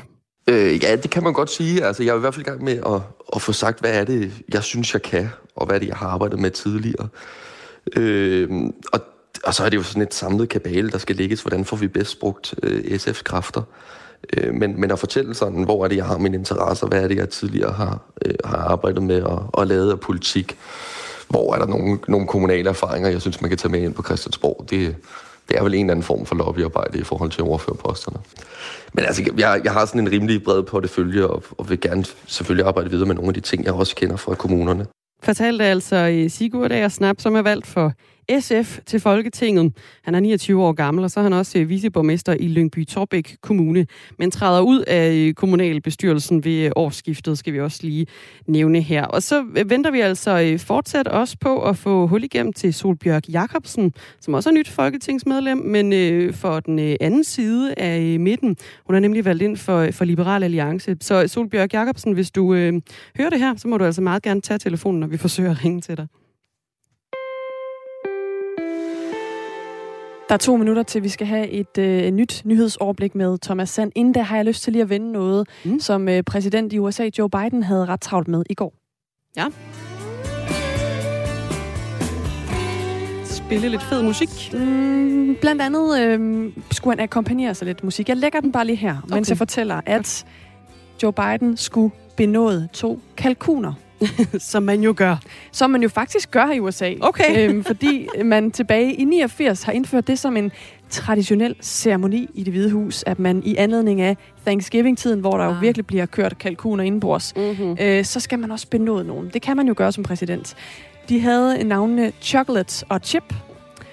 Øh, 0.49 0.83
ja, 0.83 0.95
det 0.95 1.09
kan 1.09 1.23
man 1.23 1.33
godt 1.33 1.49
sige. 1.49 1.83
Altså, 1.83 2.03
jeg 2.03 2.11
er 2.11 2.17
i 2.17 2.19
hvert 2.19 2.33
fald 2.33 2.45
i 2.45 2.49
gang 2.49 2.63
med 2.63 2.73
at, 2.85 3.01
at 3.35 3.41
få 3.41 3.51
sagt, 3.51 3.79
hvad 3.79 3.99
er 3.99 4.03
det, 4.03 4.31
jeg 4.53 4.63
synes, 4.63 4.93
jeg 4.93 5.01
kan, 5.01 5.29
og 5.55 5.65
hvad 5.65 5.75
er 5.75 5.79
det, 5.79 5.87
jeg 5.87 5.97
har 5.97 6.07
arbejdet 6.07 6.39
med 6.39 6.51
tidligere. 6.51 7.07
Øh, 7.95 8.49
og, 8.93 8.99
og 9.43 9.53
så 9.53 9.63
er 9.63 9.69
det 9.69 9.77
jo 9.77 9.83
sådan 9.83 10.01
et 10.01 10.13
samlet 10.13 10.49
kabale, 10.49 10.91
der 10.91 10.97
skal 10.97 11.15
lægges. 11.15 11.41
Hvordan 11.41 11.65
får 11.65 11.77
vi 11.77 11.87
bedst 11.87 12.19
brugt 12.19 12.55
øh, 12.63 12.79
SF's 12.79 13.23
kræfter? 13.23 13.61
Øh, 13.61 13.65
Øh, 14.37 14.53
men, 14.53 14.81
men 14.81 14.91
at 14.91 14.99
fortælle 14.99 15.33
sådan, 15.33 15.63
hvor 15.63 15.83
er 15.83 15.87
det, 15.87 15.95
jeg 15.95 16.05
har 16.05 16.17
mine 16.17 16.37
interesser, 16.37 16.87
hvad 16.87 17.03
er 17.03 17.07
det, 17.07 17.17
jeg 17.17 17.29
tidligere 17.29 17.71
har, 17.71 17.99
øh, 18.25 18.33
har 18.45 18.57
arbejdet 18.57 19.03
med 19.03 19.21
og, 19.21 19.49
og 19.53 19.67
lavet 19.67 19.91
af 19.91 19.99
politik, 19.99 20.57
hvor 21.29 21.53
er 21.55 21.59
der 21.59 21.65
nogle, 21.65 21.99
nogle 22.07 22.27
kommunale 22.27 22.69
erfaringer, 22.69 23.09
jeg 23.09 23.21
synes, 23.21 23.41
man 23.41 23.49
kan 23.49 23.57
tage 23.57 23.71
med 23.71 23.81
ind 23.81 23.93
på 23.93 24.03
Christiansborg. 24.03 24.65
Det, 24.69 24.95
det 25.49 25.57
er 25.57 25.63
vel 25.63 25.73
en 25.73 25.79
eller 25.79 25.91
anden 25.91 26.03
form 26.03 26.25
for 26.25 26.35
lobbyarbejde 26.35 26.99
i 26.99 27.03
forhold 27.03 27.31
til 27.31 27.43
ordførerposterne. 27.43 28.17
Men 28.93 29.05
altså, 29.05 29.23
jeg, 29.37 29.61
jeg 29.63 29.71
har 29.73 29.85
sådan 29.85 30.01
en 30.01 30.11
rimelig 30.11 30.43
bred 30.43 30.63
portefølje, 30.63 31.25
og, 31.25 31.43
og 31.57 31.69
vil 31.69 31.81
gerne 31.81 32.05
selvfølgelig 32.27 32.67
arbejde 32.67 32.89
videre 32.89 33.07
med 33.07 33.15
nogle 33.15 33.27
af 33.27 33.33
de 33.33 33.39
ting, 33.39 33.65
jeg 33.65 33.73
også 33.73 33.95
kender 33.95 34.15
fra 34.15 34.35
kommunerne. 34.35 34.85
Fortalte 35.23 35.65
altså 35.65 36.25
Sigurd 36.29 36.71
Ager 36.71 36.89
Snap, 36.89 37.21
som 37.21 37.35
er 37.35 37.41
valgt 37.41 37.67
for 37.67 37.93
SF 38.39 38.79
til 38.85 38.99
Folketinget. 38.99 39.73
Han 40.03 40.15
er 40.15 40.19
29 40.19 40.63
år 40.63 40.71
gammel, 40.71 41.03
og 41.03 41.11
så 41.11 41.19
er 41.19 41.23
han 41.23 41.33
også 41.33 41.59
øh, 41.59 41.69
viceborgmester 41.69 42.33
i 42.39 42.47
Lyngby 42.47 42.85
Torbæk 42.85 43.37
Kommune, 43.41 43.87
men 44.19 44.31
træder 44.31 44.61
ud 44.61 44.81
af 44.81 45.13
øh, 45.13 45.33
kommunalbestyrelsen 45.33 46.43
ved 46.43 46.65
øh, 46.65 46.71
årsskiftet, 46.75 47.37
skal 47.37 47.53
vi 47.53 47.59
også 47.59 47.79
lige 47.83 48.07
nævne 48.47 48.81
her. 48.81 49.05
Og 49.05 49.23
så 49.23 49.45
venter 49.65 49.91
vi 49.91 49.99
altså 49.99 50.57
fortsat 50.67 51.07
også 51.07 51.37
på 51.41 51.61
at 51.61 51.77
få 51.77 52.07
hul 52.07 52.23
igennem 52.23 52.53
til 52.53 52.73
Solbjørg 52.73 53.29
Jakobsen, 53.29 53.93
som 54.19 54.33
også 54.33 54.49
er 54.49 54.53
nyt 54.53 54.69
folketingsmedlem, 54.69 55.57
men 55.57 56.33
for 56.33 56.59
den 56.59 56.79
anden 57.01 57.23
side 57.23 57.73
af 57.77 58.19
midten. 58.19 58.57
Hun 58.85 58.95
er 58.95 58.99
nemlig 58.99 59.25
valgt 59.25 59.43
ind 59.43 59.57
for, 59.57 59.91
for 59.91 60.05
Liberal 60.05 60.43
Alliance. 60.43 60.97
Så 61.01 61.27
Solbjørg 61.27 61.73
Jakobsen, 61.73 62.13
hvis 62.13 62.31
du 62.31 62.53
øh, 62.53 62.81
hører 63.17 63.29
det 63.29 63.39
her, 63.39 63.55
så 63.57 63.67
må 63.67 63.77
du 63.77 63.85
altså 63.85 64.01
meget 64.01 64.23
gerne 64.23 64.41
tage 64.41 64.57
telefonen, 64.57 64.99
når 64.99 65.07
vi 65.07 65.17
forsøger 65.17 65.51
at 65.51 65.63
ringe 65.63 65.81
til 65.81 65.97
dig. 65.97 66.07
Der 70.29 70.33
er 70.33 70.37
to 70.37 70.57
minutter 70.57 70.83
til, 70.83 71.03
vi 71.03 71.09
skal 71.09 71.27
have 71.27 71.49
et 71.49 71.77
øh, 71.77 72.11
nyt 72.11 72.41
nyhedsoverblik 72.45 73.15
med 73.15 73.37
Thomas 73.41 73.69
Sand. 73.69 73.91
Inden 73.95 74.13
da 74.13 74.21
har 74.21 74.35
jeg 74.35 74.45
lyst 74.45 74.63
til 74.63 74.73
lige 74.73 74.81
at 74.81 74.89
vende 74.89 75.11
noget, 75.11 75.47
mm. 75.65 75.79
som 75.79 76.09
øh, 76.09 76.23
præsident 76.23 76.73
i 76.73 76.79
USA, 76.79 77.09
Joe 77.17 77.29
Biden, 77.29 77.63
havde 77.63 77.85
ret 77.85 78.01
travlt 78.01 78.27
med 78.27 78.43
i 78.49 78.53
går. 78.53 78.73
Ja. 79.37 79.45
Spille 83.25 83.69
lidt 83.69 83.83
fed 83.83 84.03
musik. 84.03 84.29
Mm, 84.53 85.35
blandt 85.41 85.61
andet 85.61 85.99
øh, 86.01 86.51
skulle 86.71 86.97
han 86.97 87.03
akkompagnere 87.03 87.55
sig 87.55 87.65
lidt 87.65 87.83
musik. 87.83 88.09
Jeg 88.09 88.17
lægger 88.17 88.39
den 88.39 88.51
bare 88.51 88.65
lige 88.65 88.75
her, 88.75 88.97
okay. 89.03 89.13
mens 89.15 89.29
jeg 89.29 89.37
fortæller, 89.37 89.81
at 89.85 90.25
Joe 91.03 91.13
Biden 91.13 91.57
skulle 91.57 91.91
benåde 92.17 92.67
to 92.73 92.99
kalkuner. 93.17 93.73
Som 94.39 94.63
man 94.63 94.81
jo 94.81 94.93
gør. 94.97 95.15
Som 95.51 95.69
man 95.69 95.83
jo 95.83 95.89
faktisk 95.89 96.31
gør 96.31 96.51
i 96.51 96.59
USA. 96.59 96.93
Okay. 97.01 97.37
øhm, 97.49 97.63
fordi 97.63 98.07
man 98.23 98.51
tilbage 98.51 98.93
i 98.93 99.03
89 99.03 99.63
har 99.63 99.71
indført 99.71 100.07
det 100.07 100.19
som 100.19 100.37
en 100.37 100.51
traditionel 100.89 101.55
ceremoni 101.61 102.29
i 102.33 102.43
det 102.43 102.53
hvide 102.53 102.71
hus, 102.71 103.03
at 103.07 103.19
man 103.19 103.41
i 103.45 103.55
anledning 103.55 104.01
af 104.01 104.17
Thanksgiving-tiden, 104.45 105.19
hvor 105.19 105.37
der 105.37 105.43
ah. 105.43 105.55
jo 105.55 105.59
virkelig 105.61 105.85
bliver 105.85 106.05
kørt 106.05 106.37
kalkuner 106.37 106.83
indenbords, 106.83 107.33
mm-hmm. 107.35 107.77
øh, 107.81 108.05
så 108.05 108.19
skal 108.19 108.39
man 108.39 108.51
også 108.51 108.67
benåde 108.67 109.03
nogen. 109.03 109.29
Det 109.33 109.41
kan 109.41 109.57
man 109.57 109.67
jo 109.67 109.73
gøre 109.77 109.91
som 109.91 110.03
præsident. 110.03 110.55
De 111.09 111.19
havde 111.19 111.63
navnene 111.63 112.11
Chocolate 112.21 112.85
og 112.89 112.99
Chip, 113.03 113.33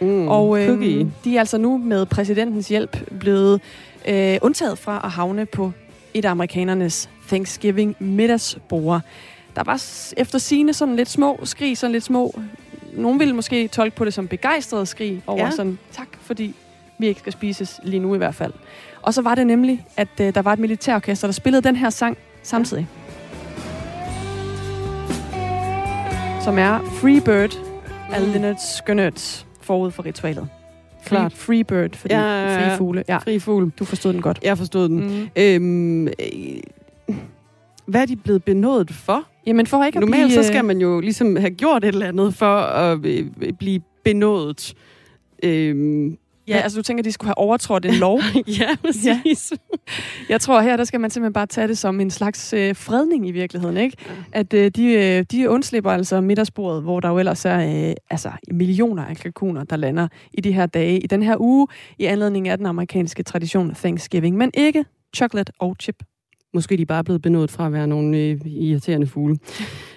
mm, 0.01 0.29
og 0.29 0.63
øh, 0.63 1.07
de 1.25 1.37
er 1.37 1.41
altså 1.41 1.59
nu 1.59 1.79
med 1.79 2.07
præsidentens 2.07 2.69
hjælp 2.69 2.97
blevet 3.21 3.61
øh, 4.09 4.39
undtaget 4.43 4.79
fra 4.79 5.01
at 5.05 5.11
havne 5.11 5.47
på 5.47 5.73
et 6.15 6.25
af 6.25 6.31
amerikanernes 6.31 7.11
Thanksgiving 7.29 7.97
middagsbord. 7.99 9.01
Der 9.57 9.63
var 9.65 9.83
efter 10.17 10.39
sine 10.39 10.73
sådan 10.73 10.97
lidt 10.97 11.09
små 11.09 11.41
skrig, 11.45 11.79
sådan 11.79 11.93
lidt 11.93 12.05
små... 12.05 12.41
Nogle 12.97 13.19
ville 13.19 13.35
måske 13.35 13.69
tolke 13.69 13.97
på 13.97 14.05
det 14.05 14.15
som 14.15 14.29
begejstrede 14.29 14.87
skrig 14.87 15.23
over 15.27 15.45
ja. 15.45 15.51
sådan, 15.51 15.79
tak 15.93 16.09
fordi 16.21 16.55
vi 16.99 17.07
ikke 17.07 17.21
skal 17.21 17.33
spises 17.33 17.81
lige 17.83 18.01
nu 18.01 18.15
i 18.15 18.19
hvert 18.19 18.35
fald. 18.35 18.53
Og 19.03 19.15
så 19.15 19.23
var 19.23 19.35
det 19.35 19.47
nemlig, 19.47 19.87
at 19.97 20.09
uh, 20.21 20.27
der 20.27 20.43
var 20.43 20.53
et 20.53 20.59
militærorkester, 20.59 21.29
der 21.29 21.33
spillede 21.33 21.63
den 21.63 21.77
her 21.77 21.91
sang 21.91 22.19
samtidig. 22.43 22.89
Som 26.45 26.59
er 26.59 26.79
Free 27.01 27.21
Bird 27.21 27.59
af 28.13 28.21
mm. 28.21 28.33
Leonard 28.33 28.57
Skønert 28.77 29.47
forud 29.61 29.91
for 29.91 30.05
ritualet. 30.05 30.49
Klart. 31.05 31.33
Free 31.33 31.65
Bird, 31.65 31.97
fordi 31.97 32.15
ja, 32.15 32.21
ja, 32.21 32.53
ja. 32.53 32.75
fri 32.75 32.79
fugle. 32.79 33.05
Ja. 33.09 33.17
Fri 33.17 33.39
fugle. 33.39 33.71
Du 33.79 33.85
forstod 33.85 34.13
den 34.13 34.23
godt. 34.23 34.39
Jeg 34.43 34.59
forstod 34.59 34.89
den. 34.89 35.21
Mm. 35.21 35.29
Øhm, 35.37 36.07
øh, 36.07 36.13
hvad 37.87 38.03
er 38.03 38.07
de 38.07 38.17
blevet 38.17 38.45
benådet 38.45 38.91
for? 38.91 39.25
Jamen 39.47 39.67
for 39.67 39.85
ikke 39.85 40.01
Normalt 40.01 40.23
at 40.23 40.29
blive... 40.29 40.43
så 40.43 40.49
skal 40.49 40.65
man 40.65 40.81
jo 40.81 41.01
ligesom 41.01 41.37
have 41.37 41.51
gjort 41.51 41.85
et 41.85 41.89
eller 41.89 42.09
andet 42.09 42.35
for 42.35 42.57
at 42.57 43.07
øh, 43.07 43.27
blive 43.59 43.81
benådet. 44.05 44.75
Øhm, 45.43 46.19
Ja, 46.49 46.57
altså 46.57 46.79
du 46.79 46.83
tænker, 46.83 47.03
de 47.03 47.13
skulle 47.13 47.29
have 47.29 47.39
overtrådt 47.39 47.85
en 47.85 47.95
lov? 47.95 48.21
ja, 48.61 48.77
præcis. 48.85 49.53
Ja. 49.53 49.77
Jeg 50.29 50.41
tror 50.41 50.61
her, 50.61 50.77
der 50.77 50.85
skal 50.85 51.01
man 51.01 51.11
simpelthen 51.11 51.33
bare 51.33 51.47
tage 51.47 51.69
det 51.69 51.79
som 51.79 52.01
en 52.01 52.11
slags 52.11 52.53
øh, 52.53 52.77
fredning 52.77 53.29
i 53.29 53.31
virkeligheden, 53.31 53.77
ikke? 53.77 53.97
Ja. 54.07 54.13
At 54.33 54.55
øh, 54.55 54.71
de, 54.71 54.85
øh, 54.85 55.25
de 55.33 55.51
undslipper 55.51 55.91
altså 55.91 56.21
middagsbordet, 56.21 56.83
hvor 56.83 57.01
der 57.01 57.09
jo 57.09 57.19
ellers 57.19 57.45
er 57.45 57.89
øh, 57.89 57.95
altså, 58.11 58.31
millioner 58.53 59.05
af 59.05 59.17
kalkuner, 59.17 59.65
der 59.65 59.77
lander 59.77 60.09
i 60.33 60.41
de 60.41 60.53
her 60.53 60.67
dage, 60.67 61.01
i 61.01 61.07
den 61.07 61.23
her 61.23 61.37
uge, 61.41 61.67
i 61.99 62.05
anledning 62.05 62.49
af 62.49 62.59
den 62.59 62.67
amerikanske 62.67 63.23
tradition 63.23 63.75
Thanksgiving, 63.75 64.37
men 64.37 64.51
ikke 64.55 64.85
chocolate 65.17 65.53
og 65.59 65.77
chip. 65.81 66.03
Måske 66.55 66.77
de 66.77 66.87
bare 66.87 66.99
er 66.99 67.03
blevet 67.03 67.23
benådet 67.23 67.51
fra 67.51 67.67
at 67.67 67.73
være 67.73 67.87
nogle 67.87 68.19
øh, 68.19 68.41
irriterende 68.47 69.07
fugle. 69.07 69.39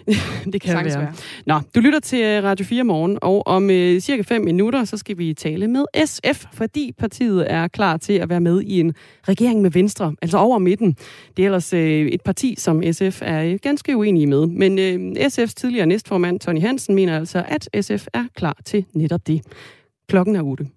det 0.53 0.61
kan 0.61 0.75
være. 0.75 0.85
være. 0.85 1.13
Nå, 1.45 1.59
du 1.75 1.79
lytter 1.79 1.99
til 1.99 2.21
øh, 2.23 2.43
Radio 2.43 2.65
4 2.65 2.83
morgen, 2.83 3.17
og 3.21 3.47
om 3.47 3.69
øh, 3.69 3.99
cirka 3.99 4.21
5 4.21 4.41
minutter, 4.41 4.83
så 4.83 4.97
skal 4.97 5.17
vi 5.17 5.33
tale 5.33 5.67
med 5.67 5.85
SF, 6.05 6.45
fordi 6.53 6.91
partiet 6.97 7.51
er 7.51 7.67
klar 7.67 7.97
til 7.97 8.13
at 8.13 8.29
være 8.29 8.41
med 8.41 8.61
i 8.61 8.79
en 8.79 8.93
regering 9.27 9.61
med 9.61 9.71
Venstre, 9.71 10.15
altså 10.21 10.37
over 10.37 10.57
midten. 10.57 10.95
Det 11.37 11.43
er 11.43 11.47
ellers 11.47 11.73
øh, 11.73 12.07
et 12.07 12.21
parti, 12.21 12.55
som 12.57 12.83
SF 12.91 13.21
er 13.21 13.43
øh, 13.43 13.59
ganske 13.61 13.97
uenige 13.97 14.27
med. 14.27 14.47
Men 14.47 14.79
øh, 14.79 15.11
SF's 15.27 15.53
tidligere 15.55 15.85
næstformand, 15.85 16.39
Tony 16.39 16.61
Hansen, 16.61 16.95
mener 16.95 17.19
altså, 17.19 17.43
at 17.47 17.85
SF 17.85 18.07
er 18.13 18.25
klar 18.35 18.57
til 18.65 18.85
netop 18.93 19.27
det. 19.27 19.41
Klokken 20.07 20.35
er 20.35 20.41
8. 20.41 20.67